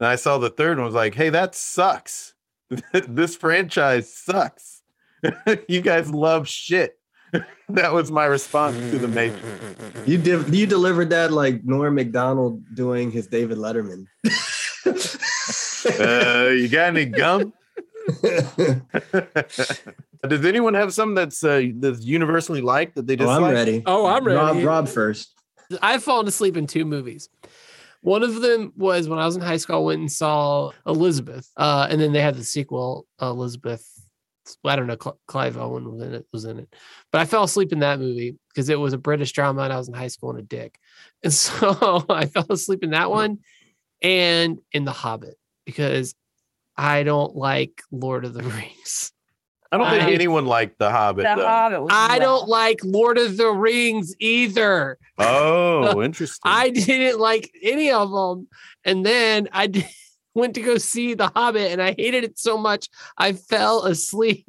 and 0.00 0.06
I 0.08 0.16
saw 0.16 0.38
the 0.38 0.50
third 0.50 0.78
one, 0.78 0.86
was 0.86 0.94
like, 0.94 1.14
"Hey, 1.14 1.30
that 1.30 1.54
sucks. 1.54 2.34
this 2.92 3.36
franchise 3.36 4.12
sucks. 4.12 4.82
you 5.68 5.80
guys 5.80 6.10
love 6.10 6.48
shit." 6.48 6.98
that 7.68 7.92
was 7.92 8.10
my 8.10 8.24
response 8.24 8.76
to 8.90 8.98
the 8.98 9.08
Matrix. 9.08 9.44
You 10.06 10.18
did. 10.18 10.54
You 10.54 10.66
delivered 10.66 11.10
that 11.10 11.32
like 11.32 11.64
Norm 11.64 11.94
Macdonald 11.94 12.62
doing 12.74 13.10
his 13.10 13.26
David 13.26 13.58
Letterman. 13.58 14.06
Uh, 15.86 16.48
you 16.50 16.68
got 16.68 16.88
any 16.88 17.06
gum? 17.06 17.52
Does 20.28 20.44
anyone 20.44 20.74
have 20.74 20.92
something 20.92 21.14
that's 21.14 21.42
uh, 21.44 21.62
that's 21.76 22.04
universally 22.04 22.60
liked 22.60 22.96
that 22.96 23.06
they 23.06 23.16
just? 23.16 23.28
oh. 23.28 23.44
I'm 23.44 23.52
ready. 23.52 23.82
Oh, 23.86 24.06
I'm 24.06 24.24
Rob, 24.24 24.54
ready. 24.54 24.66
Rob 24.66 24.88
first. 24.88 25.32
I've 25.82 26.02
fallen 26.02 26.26
asleep 26.26 26.56
in 26.56 26.66
two 26.66 26.84
movies. 26.84 27.28
One 28.02 28.22
of 28.22 28.40
them 28.40 28.72
was 28.76 29.08
when 29.08 29.18
I 29.18 29.26
was 29.26 29.34
in 29.36 29.42
high 29.42 29.56
school, 29.56 29.76
I 29.76 29.80
went 29.80 30.00
and 30.00 30.12
saw 30.12 30.70
Elizabeth. 30.86 31.50
Uh, 31.56 31.88
and 31.90 32.00
then 32.00 32.12
they 32.12 32.20
had 32.20 32.36
the 32.36 32.44
sequel, 32.44 33.06
Elizabeth. 33.20 33.84
I 34.64 34.76
don't 34.76 34.86
know, 34.86 34.96
Cl- 35.02 35.18
Clive 35.26 35.56
Owen 35.56 35.90
was 35.90 36.02
in 36.02 36.14
it, 36.14 36.26
was 36.32 36.44
in 36.44 36.60
it. 36.60 36.72
But 37.10 37.20
I 37.20 37.24
fell 37.24 37.42
asleep 37.42 37.72
in 37.72 37.80
that 37.80 37.98
movie 37.98 38.36
because 38.48 38.68
it 38.68 38.78
was 38.78 38.92
a 38.92 38.98
British 38.98 39.32
drama 39.32 39.62
and 39.62 39.72
I 39.72 39.76
was 39.76 39.88
in 39.88 39.94
high 39.94 40.06
school 40.06 40.30
and 40.30 40.38
a 40.38 40.42
dick. 40.42 40.78
And 41.24 41.32
so 41.32 42.04
I 42.08 42.26
fell 42.26 42.46
asleep 42.48 42.84
in 42.84 42.90
that 42.90 43.10
one 43.10 43.38
and 44.02 44.60
in 44.70 44.84
The 44.84 44.92
Hobbit 44.92 45.36
because 45.66 46.14
I 46.76 47.02
don't 47.02 47.36
like 47.36 47.82
Lord 47.90 48.24
of 48.24 48.32
the 48.32 48.42
Rings. 48.44 49.12
I 49.72 49.78
don't 49.78 49.90
think 49.90 50.04
I- 50.04 50.12
anyone 50.12 50.46
liked 50.46 50.78
The 50.78 50.90
Hobbit. 50.90 51.24
The 51.24 51.34
though. 51.36 51.46
Hobbit 51.46 51.80
was 51.82 51.90
I 51.92 52.08
rough. 52.14 52.18
don't 52.20 52.48
like 52.48 52.78
Lord 52.84 53.18
of 53.18 53.36
the 53.36 53.48
Rings 53.50 54.14
either. 54.20 54.96
Oh, 55.18 56.02
interesting. 56.04 56.40
I 56.50 56.70
didn't 56.70 57.18
like 57.20 57.50
any 57.62 57.90
of 57.90 58.10
them. 58.10 58.48
And 58.84 59.04
then 59.04 59.48
I 59.52 59.66
did, 59.66 59.84
went 60.34 60.54
to 60.54 60.62
go 60.62 60.78
see 60.78 61.14
The 61.14 61.28
Hobbit 61.34 61.72
and 61.72 61.82
I 61.82 61.94
hated 61.98 62.22
it 62.24 62.38
so 62.38 62.56
much 62.56 62.88
I 63.18 63.32
fell 63.32 63.84
asleep. 63.84 64.46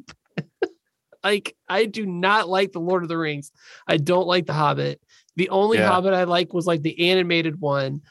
like 1.24 1.56
I 1.68 1.86
do 1.86 2.06
not 2.06 2.48
like 2.48 2.70
The 2.72 2.78
Lord 2.80 3.02
of 3.02 3.08
the 3.08 3.18
Rings. 3.18 3.50
I 3.88 3.96
don't 3.96 4.26
like 4.28 4.46
The 4.46 4.52
Hobbit. 4.52 5.00
The 5.36 5.48
only 5.50 5.78
Yeah. 5.78 5.88
Hobbit 5.88 6.14
I 6.14 6.24
like 6.24 6.52
was 6.54 6.66
like 6.66 6.82
the 6.82 7.10
animated 7.10 7.60
one. 7.60 8.02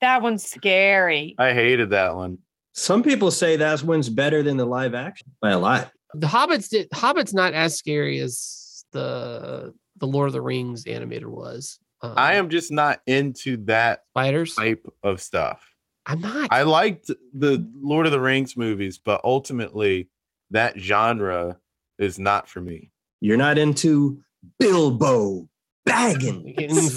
That 0.00 0.22
one's 0.22 0.44
scary. 0.48 1.34
I 1.38 1.52
hated 1.52 1.90
that 1.90 2.14
one. 2.14 2.38
Some 2.74 3.04
people 3.04 3.30
say 3.30 3.56
that 3.56 3.82
one's 3.82 4.08
better 4.08 4.42
than 4.42 4.56
the 4.56 4.64
live 4.64 4.94
action 4.94 5.28
by 5.40 5.52
a 5.52 5.58
lot. 5.58 5.92
The 6.12 6.26
Hobbit's 6.26 6.68
did, 6.68 6.88
Hobbit's 6.92 7.32
not 7.32 7.54
as 7.54 7.78
scary 7.78 8.18
as 8.18 8.84
the 8.92 9.72
the 9.98 10.06
Lord 10.06 10.26
of 10.26 10.32
the 10.32 10.42
Rings 10.42 10.84
animated 10.86 11.28
was. 11.28 11.78
Um, 12.02 12.14
I 12.16 12.34
am 12.34 12.50
just 12.50 12.72
not 12.72 13.00
into 13.06 13.58
that 13.66 14.00
spiders. 14.10 14.56
type 14.56 14.86
of 15.04 15.20
stuff. 15.22 15.64
I'm 16.06 16.20
not. 16.20 16.52
I 16.52 16.62
liked 16.62 17.10
the 17.32 17.66
Lord 17.80 18.06
of 18.06 18.12
the 18.12 18.20
Rings 18.20 18.56
movies, 18.56 18.98
but 18.98 19.20
ultimately, 19.24 20.10
that 20.50 20.78
genre 20.78 21.58
is 21.98 22.18
not 22.18 22.48
for 22.48 22.60
me. 22.60 22.90
You're 23.20 23.36
not 23.36 23.56
into 23.56 24.20
Bilbo 24.58 25.48
Baggins. 25.88 26.96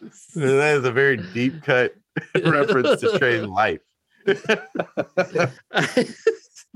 that 0.34 0.76
is 0.76 0.84
a 0.84 0.92
very 0.92 1.16
deep 1.34 1.62
cut 1.62 1.94
reference 2.44 3.00
to 3.00 3.18
Trey's 3.18 3.42
life. 3.42 3.80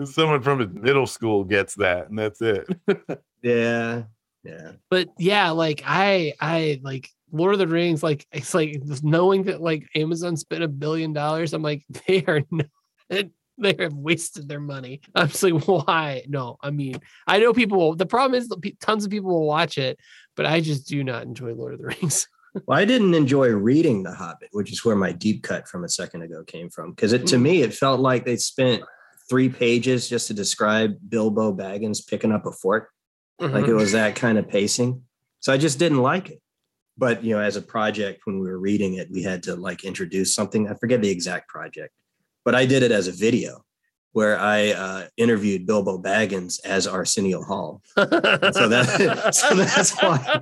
Someone 0.05 0.42
from 0.42 0.59
his 0.61 0.72
middle 0.72 1.07
school 1.07 1.45
gets 1.45 1.74
that, 1.76 2.09
and 2.09 2.18
that's 2.18 2.40
it. 2.42 2.66
Yeah. 3.42 4.05
Yeah. 4.42 4.72
but 4.88 5.11
yeah, 5.18 5.51
like 5.51 5.82
I 5.84 6.32
I 6.40 6.80
like 6.82 7.11
Lord 7.30 7.53
of 7.53 7.59
the 7.59 7.66
Rings, 7.66 8.03
like 8.03 8.26
it's 8.32 8.55
like 8.55 8.82
knowing 9.03 9.42
that 9.45 9.61
like 9.61 9.86
Amazon 9.95 10.38
spent 10.38 10.62
a 10.62 10.68
billion 10.68 11.12
dollars, 11.12 11.53
I'm 11.53 11.61
like, 11.62 11.84
they 12.09 12.24
are 12.26 12.40
not 12.51 12.66
they 13.59 13.76
have 13.78 13.95
wasted 13.95 14.49
their 14.49 14.61
money. 14.61 15.01
I'm 15.14 15.28
just 15.28 15.42
like, 15.42 15.66
why? 15.66 16.24
No, 16.28 16.57
I 16.62 16.70
mean, 16.70 17.01
I 17.26 17.38
know 17.38 17.53
people 17.53 17.78
will 17.78 17.95
the 17.95 18.07
problem 18.07 18.34
is 18.40 18.51
tons 18.80 19.05
of 19.05 19.11
people 19.11 19.30
will 19.30 19.47
watch 19.47 19.78
it, 19.78 19.99
but 20.36 20.47
I 20.47 20.61
just 20.61 20.88
do 20.88 21.05
not 21.05 21.22
enjoy 21.22 21.55
Lord 21.55 21.74
of 21.74 21.80
the 21.80 21.86
Rings. 21.86 22.28
Well, 22.66 22.78
I 22.78 22.84
didn't 22.84 23.14
enjoy 23.14 23.48
reading 23.48 24.02
The 24.02 24.14
Hobbit, 24.14 24.50
which 24.52 24.72
is 24.72 24.84
where 24.84 24.96
my 24.96 25.12
deep 25.12 25.42
cut 25.42 25.66
from 25.66 25.84
a 25.84 25.88
second 25.88 26.22
ago 26.22 26.44
came 26.44 26.70
from. 26.70 26.90
Because 26.90 27.12
it 27.12 27.26
to 27.28 27.36
hmm. 27.36 27.42
me, 27.42 27.62
it 27.62 27.74
felt 27.74 28.00
like 28.00 28.24
they 28.24 28.36
spent 28.36 28.82
three 29.28 29.48
pages 29.48 30.09
just 30.09 30.28
to 30.28 30.34
describe 30.34 30.96
Bilbo 31.09 31.52
Baggins 31.52 32.07
picking 32.07 32.32
up 32.32 32.46
a 32.46 32.52
fork. 32.52 32.90
Like 33.40 33.50
it 33.50 33.66
mm-hmm. 33.66 33.76
was 33.76 33.92
that 33.92 34.14
kind 34.14 34.38
of 34.38 34.48
pacing. 34.48 35.02
So 35.40 35.52
I 35.52 35.59
just 35.59 35.78
didn't 35.78 36.02
like 36.02 36.30
it. 36.30 36.40
But 36.96 37.24
you 37.24 37.34
know, 37.34 37.40
as 37.40 37.57
a 37.57 37.62
project, 37.62 38.20
when 38.24 38.38
we 38.38 38.46
were 38.46 38.59
reading 38.59 38.94
it, 38.94 39.11
we 39.11 39.22
had 39.22 39.42
to 39.44 39.57
like 39.57 39.84
introduce 39.84 40.34
something. 40.34 40.68
I 40.68 40.74
forget 40.74 41.02
the 41.02 41.11
exact 41.11 41.48
project, 41.48 41.92
but 42.44 42.55
I 42.55 42.64
did 42.64 42.84
it 42.84 42.92
as 42.92 43.09
a 43.09 43.12
video 43.12 43.64
where 44.15 44.39
I 44.39 44.71
uh, 44.71 45.07
interviewed 45.17 45.67
Bilbo 45.67 45.99
Baggins 45.99 46.61
as 46.65 46.87
Arsenio 46.87 47.43
Hall. 47.43 47.83
So 47.97 48.05
that 48.07 49.35
so 49.35 49.55
that's 49.57 49.93
why 50.01 50.41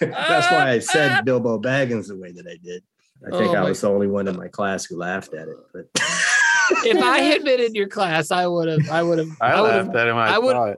that's 0.00 0.50
why 0.50 0.70
I 0.70 0.78
said 0.78 1.24
Bilbo 1.24 1.60
Baggins 1.60 2.08
the 2.08 2.16
way 2.16 2.32
that 2.32 2.46
I 2.46 2.56
did. 2.62 2.82
I 3.24 3.30
think 3.38 3.54
Oh 3.54 3.58
I 3.58 3.68
was 3.68 3.80
the 3.82 3.90
only 3.90 4.08
one 4.08 4.26
in 4.28 4.36
my 4.36 4.48
class 4.48 4.86
who 4.86 4.96
laughed 4.96 5.34
at 5.34 5.46
it. 5.46 5.56
But 5.74 5.88
if 6.84 7.02
I 7.02 7.18
had 7.20 7.44
been 7.44 7.60
in 7.60 7.74
your 7.74 7.86
class, 7.86 8.30
I 8.30 8.46
would 8.46 8.66
have 8.68 8.90
I 8.90 9.02
would 9.02 9.18
have 9.18 9.28
I, 9.42 9.52
I 9.52 9.60
would 9.60 9.72
have 9.74 9.86
laughed 9.88 9.96
at 9.98 10.08
him. 10.08 10.16
I, 10.16 10.34
I 10.34 10.38
would- 10.38 10.76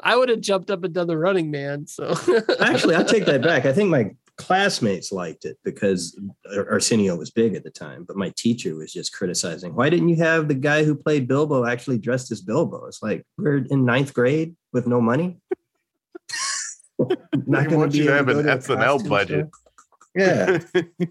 I 0.00 0.14
would 0.14 0.28
have 0.28 0.40
jumped 0.40 0.70
up 0.70 0.84
and 0.84 0.94
done 0.94 1.08
the 1.08 1.18
running 1.18 1.50
man. 1.50 1.88
So 1.88 2.14
actually, 2.60 2.94
I 2.94 3.02
take 3.02 3.24
that 3.26 3.42
back. 3.42 3.66
I 3.66 3.72
think 3.72 3.90
my 3.90 4.14
classmates 4.38 5.12
liked 5.12 5.44
it 5.44 5.58
because 5.64 6.18
Arsenio 6.56 7.16
was 7.16 7.30
big 7.30 7.54
at 7.54 7.64
the 7.64 7.70
time, 7.70 8.04
but 8.04 8.16
my 8.16 8.32
teacher 8.36 8.74
was 8.76 8.92
just 8.92 9.12
criticizing. 9.12 9.74
Why 9.74 9.90
didn't 9.90 10.08
you 10.08 10.16
have 10.16 10.48
the 10.48 10.54
guy 10.54 10.84
who 10.84 10.94
played 10.94 11.28
Bilbo 11.28 11.66
actually 11.66 11.98
dressed 11.98 12.30
as 12.30 12.40
Bilbo? 12.40 12.86
It's 12.86 13.02
like 13.02 13.24
we're 13.36 13.58
in 13.68 13.84
ninth 13.84 14.14
grade 14.14 14.56
with 14.72 14.86
no 14.86 15.00
money. 15.00 15.38
Not 16.98 17.64
They 17.64 17.70
gonna 17.70 17.84
you 17.86 17.90
be 17.90 18.06
to 18.06 18.12
have 18.12 18.28
an 18.28 18.46
SNL 18.46 19.08
budget. 19.08 19.48
show. 19.52 19.58
Yeah. 20.14 20.58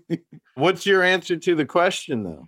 What's 0.56 0.86
your 0.86 1.04
answer 1.04 1.38
to 1.38 1.56
the 1.56 1.66
question, 1.66 2.24
though? 2.24 2.48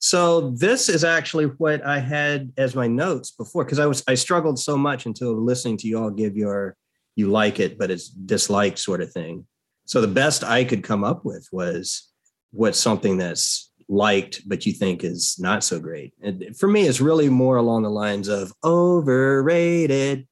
So 0.00 0.50
this 0.50 0.88
is 0.88 1.02
actually 1.02 1.46
what 1.46 1.84
I 1.84 1.98
had 1.98 2.52
as 2.56 2.74
my 2.76 2.86
notes 2.86 3.32
before 3.32 3.64
because 3.64 3.78
I 3.80 3.86
was 3.86 4.04
I 4.06 4.14
struggled 4.14 4.58
so 4.58 4.76
much 4.78 5.06
until 5.06 5.34
listening 5.34 5.76
to 5.78 5.88
you 5.88 5.98
all 5.98 6.10
give 6.10 6.36
your 6.36 6.76
you 7.16 7.28
like 7.30 7.58
it 7.58 7.76
but 7.78 7.90
it's 7.90 8.08
dislike 8.08 8.78
sort 8.78 9.00
of 9.00 9.12
thing. 9.12 9.46
So 9.88 10.02
the 10.02 10.06
best 10.06 10.44
I 10.44 10.64
could 10.64 10.84
come 10.84 11.02
up 11.02 11.24
with 11.24 11.48
was 11.50 12.10
what's 12.52 12.78
something 12.78 13.16
that's 13.16 13.70
liked 13.88 14.42
but 14.46 14.66
you 14.66 14.72
think 14.74 15.02
is 15.02 15.36
not 15.38 15.64
so 15.64 15.80
great. 15.80 16.12
And 16.22 16.54
for 16.58 16.68
me, 16.68 16.82
it's 16.86 17.00
really 17.00 17.30
more 17.30 17.56
along 17.56 17.84
the 17.84 17.90
lines 17.90 18.28
of 18.28 18.52
overrated 18.62 20.26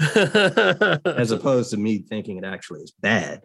as 0.16 1.30
opposed 1.32 1.70
to 1.72 1.76
me 1.76 1.98
thinking 1.98 2.38
it 2.38 2.44
actually 2.44 2.80
is 2.80 2.92
bad. 2.92 3.42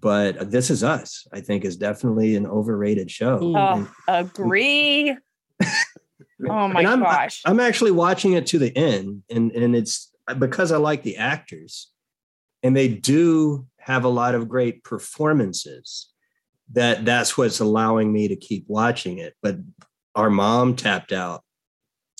But 0.00 0.50
this 0.50 0.70
is 0.70 0.82
us. 0.82 1.28
I 1.32 1.40
think 1.40 1.64
is 1.64 1.76
definitely 1.76 2.34
an 2.34 2.46
overrated 2.46 3.12
show. 3.12 3.40
Ooh. 3.40 3.56
And- 3.56 3.88
Oh, 4.08 4.14
agree. 4.18 5.16
oh 5.62 6.66
my 6.68 6.82
I'm- 6.82 6.98
gosh. 7.00 7.42
I'm 7.44 7.60
actually 7.60 7.92
watching 7.92 8.32
it 8.32 8.46
to 8.48 8.58
the 8.58 8.76
end, 8.76 9.22
and 9.30 9.52
and 9.52 9.76
it's 9.76 10.12
because 10.36 10.72
I 10.72 10.78
like 10.78 11.04
the 11.04 11.16
actors, 11.16 11.92
and 12.64 12.76
they 12.76 12.88
do 12.88 13.66
have 13.88 14.04
a 14.04 14.08
lot 14.08 14.36
of 14.36 14.48
great 14.48 14.84
performances. 14.84 16.12
That 16.72 17.04
that's 17.04 17.36
what's 17.36 17.60
allowing 17.60 18.12
me 18.12 18.28
to 18.28 18.36
keep 18.36 18.64
watching 18.68 19.18
it. 19.18 19.34
But 19.42 19.56
our 20.14 20.30
mom 20.30 20.76
tapped 20.76 21.12
out 21.12 21.42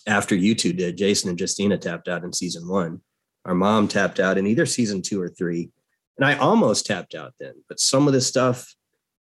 after 0.06 0.34
you 0.34 0.54
two 0.54 0.72
did. 0.72 0.96
Jason 0.96 1.28
and 1.28 1.38
Justina 1.38 1.78
tapped 1.78 2.08
out 2.08 2.24
in 2.24 2.32
season 2.32 2.66
one. 2.66 3.02
Our 3.44 3.54
mom 3.54 3.86
tapped 3.86 4.18
out 4.18 4.38
in 4.38 4.46
either 4.46 4.66
season 4.66 5.02
two 5.02 5.20
or 5.20 5.28
three, 5.28 5.70
and 6.16 6.26
I 6.26 6.36
almost 6.38 6.86
tapped 6.86 7.14
out 7.14 7.34
then. 7.38 7.54
But 7.68 7.78
some 7.78 8.06
of 8.06 8.14
the 8.14 8.20
stuff 8.20 8.74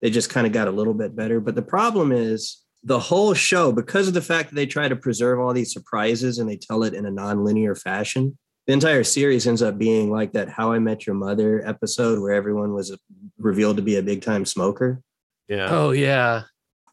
they 0.00 0.10
just 0.10 0.30
kind 0.30 0.46
of 0.46 0.52
got 0.52 0.68
a 0.68 0.72
little 0.72 0.94
bit 0.94 1.14
better. 1.14 1.40
But 1.40 1.54
the 1.54 1.62
problem 1.62 2.10
is 2.12 2.64
the 2.82 2.98
whole 2.98 3.34
show, 3.34 3.72
because 3.72 4.08
of 4.08 4.14
the 4.14 4.22
fact 4.22 4.48
that 4.48 4.54
they 4.54 4.66
try 4.66 4.88
to 4.88 4.96
preserve 4.96 5.38
all 5.38 5.52
these 5.52 5.72
surprises 5.72 6.38
and 6.38 6.48
they 6.48 6.56
tell 6.56 6.82
it 6.84 6.94
in 6.94 7.04
a 7.04 7.10
non-linear 7.10 7.74
fashion, 7.74 8.38
the 8.70 8.74
entire 8.74 9.02
series 9.02 9.48
ends 9.48 9.62
up 9.62 9.78
being 9.78 10.12
like 10.12 10.30
that 10.34 10.48
How 10.48 10.70
I 10.70 10.78
Met 10.78 11.04
Your 11.04 11.16
Mother 11.16 11.60
episode 11.66 12.20
where 12.20 12.32
everyone 12.32 12.72
was 12.72 12.96
revealed 13.36 13.78
to 13.78 13.82
be 13.82 13.96
a 13.96 14.02
big 14.02 14.22
time 14.22 14.46
smoker. 14.46 15.02
Yeah. 15.48 15.66
oh 15.68 15.90
yeah. 15.90 16.42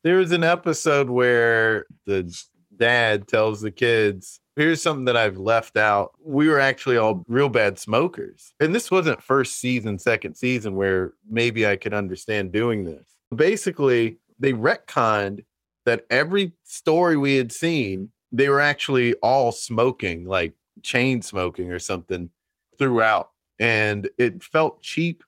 There 0.02 0.16
was 0.16 0.32
an 0.32 0.44
episode 0.44 1.08
where 1.08 1.86
the 2.08 2.36
dad 2.76 3.28
tells 3.28 3.62
the 3.62 3.70
kids, 3.70 4.40
Here's 4.56 4.82
something 4.82 5.06
that 5.06 5.16
I've 5.18 5.38
left 5.38 5.78
out. 5.78 6.14
We 6.20 6.50
were 6.50 6.60
actually 6.60 6.98
all 6.98 7.24
real 7.28 7.48
bad 7.48 7.78
smokers. 7.78 8.56
And 8.60 8.74
this 8.74 8.90
wasn't 8.90 9.22
first 9.22 9.60
season, 9.60 10.00
second 10.00 10.34
season, 10.34 10.76
where 10.76 11.14
maybe 11.30 11.68
I 11.68 11.76
could 11.76 11.94
understand 11.94 12.54
doing 12.54 12.86
this. 12.86 13.06
Basically, 13.36 14.18
they 14.40 14.54
retconned 14.54 15.46
that 15.86 16.08
every 16.10 16.54
story 16.64 17.18
we 17.18 17.36
had 17.36 17.52
seen, 17.52 18.10
they 18.32 18.50
were 18.50 18.62
actually 18.62 19.14
all 19.22 19.52
smoking, 19.52 20.26
like 20.26 20.54
chain 20.84 21.22
smoking 21.22 21.72
or 21.72 21.80
something 21.80 22.30
throughout. 22.78 23.30
And 23.60 24.10
it 24.18 24.44
felt 24.44 24.82
cheap 24.82 25.24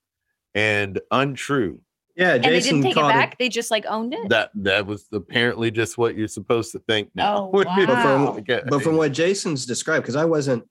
and 0.53 0.99
untrue. 1.11 1.81
Yeah, 2.15 2.35
and 2.35 2.43
they 2.43 2.49
Jason 2.49 2.75
didn't 2.75 2.83
take 2.83 2.91
it 2.91 2.95
called 2.95 3.13
back. 3.13 3.37
They 3.37 3.47
just 3.47 3.71
like 3.71 3.85
owned 3.87 4.13
it. 4.13 4.27
That 4.27 4.51
that 4.55 4.85
was 4.85 5.07
apparently 5.13 5.71
just 5.71 5.97
what 5.97 6.17
you're 6.17 6.27
supposed 6.27 6.73
to 6.73 6.79
think 6.79 7.09
now. 7.15 7.49
Oh, 7.53 7.63
wow. 7.63 8.33
Like, 8.35 8.49
uh, 8.49 8.61
But 8.67 8.83
from 8.83 8.97
what 8.97 9.13
Jason's 9.13 9.65
described, 9.65 10.03
because 10.03 10.17
I 10.17 10.25
wasn't 10.25 10.65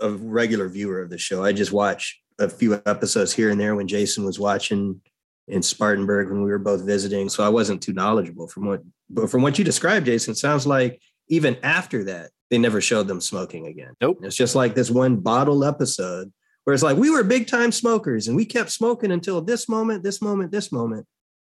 a 0.00 0.10
regular 0.10 0.68
viewer 0.68 1.02
of 1.02 1.10
the 1.10 1.18
show, 1.18 1.44
I 1.44 1.52
just 1.52 1.70
watched 1.70 2.18
a 2.38 2.48
few 2.48 2.80
episodes 2.86 3.32
here 3.32 3.50
and 3.50 3.60
there 3.60 3.74
when 3.74 3.88
Jason 3.88 4.24
was 4.24 4.38
watching 4.38 5.00
in 5.48 5.62
Spartanburg 5.62 6.30
when 6.30 6.42
we 6.42 6.50
were 6.50 6.58
both 6.58 6.84
visiting. 6.84 7.28
So 7.28 7.44
I 7.44 7.48
wasn't 7.50 7.82
too 7.82 7.92
knowledgeable 7.92 8.48
from 8.48 8.66
what, 8.66 8.82
but 9.10 9.30
from 9.30 9.42
what 9.42 9.58
you 9.58 9.64
described, 9.64 10.06
Jason, 10.06 10.32
it 10.32 10.38
sounds 10.38 10.66
like 10.66 11.00
even 11.28 11.56
after 11.62 12.04
that, 12.04 12.30
they 12.50 12.58
never 12.58 12.80
showed 12.80 13.08
them 13.08 13.20
smoking 13.20 13.66
again. 13.66 13.94
Nope. 14.00 14.18
It's 14.22 14.36
just 14.36 14.54
like 14.54 14.74
this 14.74 14.90
one 14.90 15.16
bottle 15.16 15.64
episode 15.64 16.32
where 16.64 16.74
it's 16.74 16.82
like 16.82 16.96
we 16.96 17.10
were 17.10 17.24
big 17.24 17.46
time 17.46 17.72
smokers 17.72 18.28
and 18.28 18.36
we 18.36 18.44
kept 18.44 18.70
smoking 18.70 19.12
until 19.12 19.40
this 19.40 19.68
moment, 19.68 20.02
this 20.02 20.20
moment, 20.22 20.52
this 20.52 20.72
moment, 20.72 21.06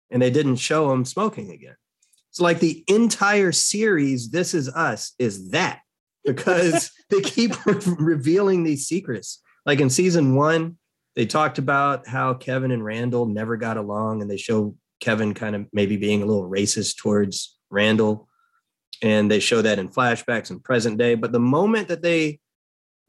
and 0.09 0.21
they 0.21 0.29
didn't 0.29 0.57
show 0.57 0.89
them 0.89 1.05
smoking 1.05 1.51
again. 1.51 1.75
It's 2.29 2.39
like 2.39 2.59
the 2.59 2.83
entire 2.87 3.51
series, 3.51 4.29
This 4.29 4.53
Is 4.53 4.69
Us, 4.69 5.13
is 5.17 5.49
that 5.51 5.79
because 6.25 6.91
they 7.09 7.21
keep 7.21 7.53
revealing 7.65 8.63
these 8.63 8.85
secrets. 8.85 9.41
Like 9.65 9.79
in 9.79 9.89
season 9.89 10.35
one, 10.35 10.77
they 11.15 11.25
talked 11.25 11.57
about 11.57 12.07
how 12.07 12.35
Kevin 12.35 12.71
and 12.71 12.85
Randall 12.85 13.25
never 13.25 13.57
got 13.57 13.77
along, 13.77 14.21
and 14.21 14.29
they 14.29 14.37
show 14.37 14.75
Kevin 14.99 15.33
kind 15.33 15.55
of 15.55 15.65
maybe 15.73 15.97
being 15.97 16.21
a 16.21 16.25
little 16.25 16.47
racist 16.47 16.97
towards 16.97 17.57
Randall. 17.71 18.26
And 19.01 19.29
they 19.29 19.39
show 19.39 19.61
that 19.61 19.79
in 19.79 19.89
flashbacks 19.89 20.49
and 20.49 20.63
present 20.63 20.97
day. 20.97 21.15
But 21.15 21.31
the 21.31 21.39
moment 21.39 21.87
that 21.87 22.01
they 22.01 22.39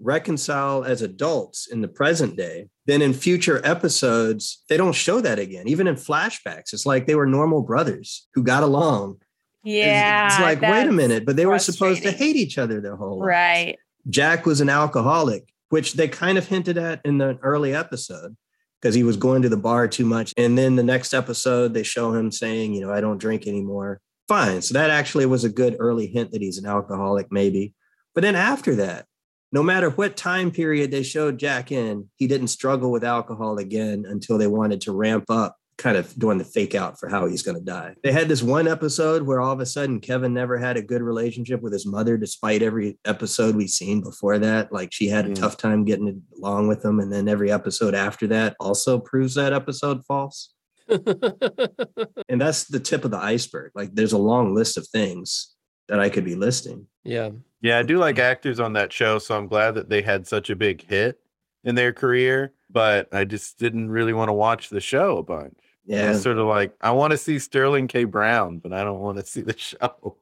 reconcile 0.00 0.84
as 0.84 1.02
adults 1.02 1.66
in 1.66 1.80
the 1.80 1.88
present 1.88 2.36
day, 2.36 2.68
then 2.86 3.02
in 3.02 3.12
future 3.12 3.60
episodes, 3.64 4.62
they 4.68 4.76
don't 4.76 4.94
show 4.94 5.20
that 5.20 5.38
again. 5.38 5.66
Even 5.66 5.86
in 5.86 5.96
flashbacks, 5.96 6.72
it's 6.72 6.86
like 6.86 7.06
they 7.06 7.14
were 7.14 7.26
normal 7.26 7.62
brothers 7.62 8.28
who 8.34 8.42
got 8.42 8.62
along. 8.62 9.20
Yeah. 9.64 10.26
It's, 10.26 10.40
like, 10.40 10.60
wait 10.60 10.86
a 10.86 10.92
minute, 10.92 11.26
but 11.26 11.36
they 11.36 11.46
were 11.46 11.58
supposed 11.58 12.02
to 12.02 12.12
hate 12.12 12.36
each 12.36 12.58
other 12.58 12.80
their 12.80 12.96
whole 12.96 13.18
lives. 13.18 13.26
Right. 13.26 13.78
Jack 14.08 14.46
was 14.46 14.60
an 14.60 14.70
alcoholic, 14.70 15.52
which 15.70 15.94
they 15.94 16.08
kind 16.08 16.38
of 16.38 16.46
hinted 16.46 16.78
at 16.78 17.00
in 17.04 17.18
the 17.18 17.38
early 17.42 17.74
episode 17.74 18.36
because 18.80 18.94
he 18.94 19.02
was 19.02 19.16
going 19.16 19.42
to 19.42 19.48
the 19.48 19.56
bar 19.56 19.88
too 19.88 20.06
much. 20.06 20.32
And 20.36 20.56
then 20.56 20.76
the 20.76 20.84
next 20.84 21.12
episode, 21.12 21.74
they 21.74 21.82
show 21.82 22.14
him 22.14 22.30
saying, 22.30 22.72
you 22.72 22.80
know, 22.80 22.92
I 22.92 23.00
don't 23.00 23.18
drink 23.18 23.46
anymore. 23.46 24.00
Fine. 24.28 24.60
So 24.62 24.74
that 24.74 24.90
actually 24.90 25.24
was 25.26 25.44
a 25.44 25.48
good 25.48 25.76
early 25.78 26.06
hint 26.06 26.32
that 26.32 26.42
he's 26.42 26.58
an 26.58 26.66
alcoholic, 26.66 27.32
maybe. 27.32 27.74
But 28.14 28.22
then 28.22 28.36
after 28.36 28.74
that, 28.76 29.06
no 29.52 29.62
matter 29.62 29.88
what 29.88 30.16
time 30.16 30.50
period 30.50 30.90
they 30.90 31.02
showed 31.02 31.38
Jack 31.38 31.72
in, 31.72 32.10
he 32.16 32.26
didn't 32.26 32.48
struggle 32.48 32.90
with 32.90 33.04
alcohol 33.04 33.56
again 33.56 34.04
until 34.06 34.36
they 34.36 34.46
wanted 34.46 34.82
to 34.82 34.92
ramp 34.92 35.24
up, 35.30 35.56
kind 35.78 35.96
of 35.96 36.14
doing 36.18 36.36
the 36.36 36.44
fake 36.44 36.74
out 36.74 37.00
for 37.00 37.08
how 37.08 37.26
he's 37.26 37.42
going 37.42 37.56
to 37.56 37.64
die. 37.64 37.94
They 38.02 38.12
had 38.12 38.28
this 38.28 38.42
one 38.42 38.68
episode 38.68 39.22
where 39.22 39.40
all 39.40 39.52
of 39.52 39.60
a 39.60 39.66
sudden 39.66 40.00
Kevin 40.00 40.34
never 40.34 40.58
had 40.58 40.76
a 40.76 40.82
good 40.82 41.00
relationship 41.00 41.62
with 41.62 41.72
his 41.72 41.86
mother, 41.86 42.18
despite 42.18 42.60
every 42.60 42.98
episode 43.06 43.56
we've 43.56 43.70
seen 43.70 44.02
before 44.02 44.38
that. 44.40 44.70
Like 44.70 44.92
she 44.92 45.08
had 45.08 45.24
a 45.24 45.34
tough 45.34 45.56
time 45.56 45.86
getting 45.86 46.22
along 46.36 46.68
with 46.68 46.84
him. 46.84 47.00
And 47.00 47.10
then 47.10 47.28
every 47.28 47.50
episode 47.50 47.94
after 47.94 48.26
that 48.26 48.56
also 48.60 48.98
proves 48.98 49.36
that 49.36 49.54
episode 49.54 50.04
false. 50.04 50.52
And 52.28 52.40
that's 52.40 52.64
the 52.64 52.80
tip 52.80 53.04
of 53.04 53.10
the 53.10 53.18
iceberg. 53.18 53.72
Like 53.74 53.94
there's 53.94 54.12
a 54.12 54.18
long 54.18 54.54
list 54.54 54.76
of 54.76 54.86
things 54.86 55.54
that 55.88 55.98
I 55.98 56.10
could 56.10 56.24
be 56.24 56.34
listing. 56.34 56.86
yeah. 57.04 57.30
Yeah, 57.60 57.78
I 57.78 57.82
do 57.82 57.98
like 57.98 58.20
actors 58.20 58.60
on 58.60 58.74
that 58.74 58.92
show, 58.92 59.18
so 59.18 59.36
I'm 59.36 59.48
glad 59.48 59.74
that 59.74 59.88
they 59.88 60.00
had 60.00 60.28
such 60.28 60.48
a 60.48 60.54
big 60.54 60.86
hit 60.86 61.18
in 61.64 61.74
their 61.74 61.92
career. 61.92 62.52
But 62.70 63.12
I 63.12 63.24
just 63.24 63.58
didn't 63.58 63.90
really 63.90 64.12
want 64.12 64.28
to 64.28 64.32
watch 64.32 64.68
the 64.68 64.80
show 64.80 65.18
a 65.18 65.24
bunch. 65.24 65.58
Yeah. 65.84 66.10
was 66.10 66.22
sort 66.22 66.38
of 66.38 66.46
like, 66.46 66.74
I 66.80 66.92
want 66.92 67.10
to 67.12 67.16
see 67.16 67.40
Sterling 67.40 67.88
K. 67.88 68.04
Brown, 68.04 68.58
but 68.58 68.72
I 68.72 68.84
don't 68.84 69.00
want 69.00 69.18
to 69.18 69.26
see 69.26 69.40
the 69.40 69.56
show. 69.56 70.16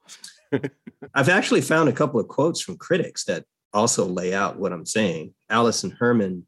I've 1.14 1.28
actually 1.28 1.60
found 1.60 1.88
a 1.88 1.92
couple 1.92 2.20
of 2.20 2.28
quotes 2.28 2.60
from 2.62 2.78
critics 2.78 3.24
that 3.24 3.44
also 3.74 4.06
lay 4.06 4.32
out 4.32 4.58
what 4.58 4.72
I'm 4.72 4.86
saying. 4.86 5.34
Alison 5.50 5.90
Herman 5.90 6.46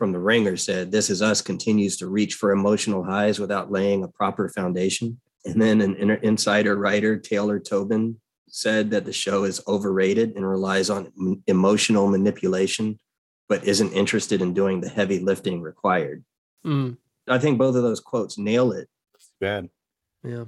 from 0.00 0.12
The 0.12 0.18
Ringer 0.18 0.56
said, 0.56 0.90
This 0.90 1.10
Is 1.10 1.20
Us 1.20 1.42
continues 1.42 1.98
to 1.98 2.06
reach 2.08 2.32
for 2.36 2.52
emotional 2.52 3.04
highs 3.04 3.38
without 3.38 3.70
laying 3.70 4.02
a 4.02 4.08
proper 4.08 4.48
foundation. 4.48 5.20
And 5.44 5.60
then 5.60 5.82
an 5.82 5.94
inner 5.96 6.14
insider 6.14 6.74
writer, 6.74 7.18
Taylor 7.18 7.58
Tobin, 7.60 8.18
said 8.48 8.90
that 8.92 9.04
the 9.04 9.12
show 9.12 9.44
is 9.44 9.60
overrated 9.68 10.36
and 10.36 10.48
relies 10.48 10.88
on 10.88 11.12
m- 11.20 11.42
emotional 11.46 12.08
manipulation, 12.08 12.98
but 13.46 13.62
isn't 13.64 13.92
interested 13.92 14.40
in 14.40 14.54
doing 14.54 14.80
the 14.80 14.88
heavy 14.88 15.18
lifting 15.18 15.60
required. 15.60 16.24
Mm, 16.64 16.96
I 17.28 17.38
think 17.38 17.58
both 17.58 17.76
of 17.76 17.82
those 17.82 18.00
quotes 18.00 18.38
nail 18.38 18.72
it. 18.72 18.88
Bad. 19.38 19.68
yeah. 20.24 20.44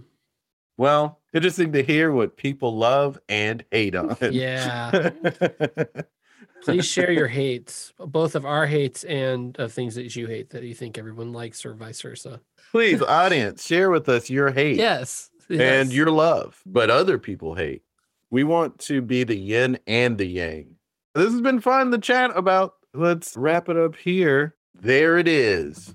Well, 0.78 1.20
interesting 1.34 1.72
to 1.72 1.82
hear 1.82 2.10
what 2.10 2.38
people 2.38 2.78
love 2.78 3.18
and 3.28 3.62
hate 3.70 3.94
on. 3.94 4.16
Yeah. 4.32 5.10
Please 6.64 6.86
share 6.86 7.10
your 7.10 7.28
hates, 7.28 7.92
both 7.98 8.34
of 8.34 8.44
our 8.46 8.66
hates 8.66 9.04
and 9.04 9.58
of 9.58 9.72
things 9.72 9.94
that 9.96 10.14
you 10.16 10.26
hate 10.26 10.50
that 10.50 10.62
you 10.62 10.74
think 10.74 10.96
everyone 10.98 11.32
likes, 11.32 11.64
or 11.66 11.74
vice 11.74 12.00
versa. 12.00 12.40
Please, 12.70 13.02
audience, 13.02 13.66
share 13.66 13.90
with 13.90 14.08
us 14.08 14.30
your 14.30 14.50
hate 14.50 14.76
Yes. 14.76 15.30
and 15.50 15.58
yes. 15.58 15.92
your 15.92 16.10
love, 16.10 16.62
but 16.64 16.88
other 16.90 17.18
people 17.18 17.54
hate. 17.54 17.82
We 18.30 18.44
want 18.44 18.78
to 18.80 19.02
be 19.02 19.24
the 19.24 19.36
yin 19.36 19.78
and 19.86 20.16
the 20.16 20.24
yang. 20.26 20.76
This 21.14 21.30
has 21.32 21.42
been 21.42 21.60
fun. 21.60 21.90
The 21.90 21.98
chat 21.98 22.30
about. 22.34 22.74
Let's 22.94 23.36
wrap 23.36 23.68
it 23.68 23.76
up 23.76 23.94
here. 23.96 24.54
There 24.74 25.18
it 25.18 25.28
is. 25.28 25.94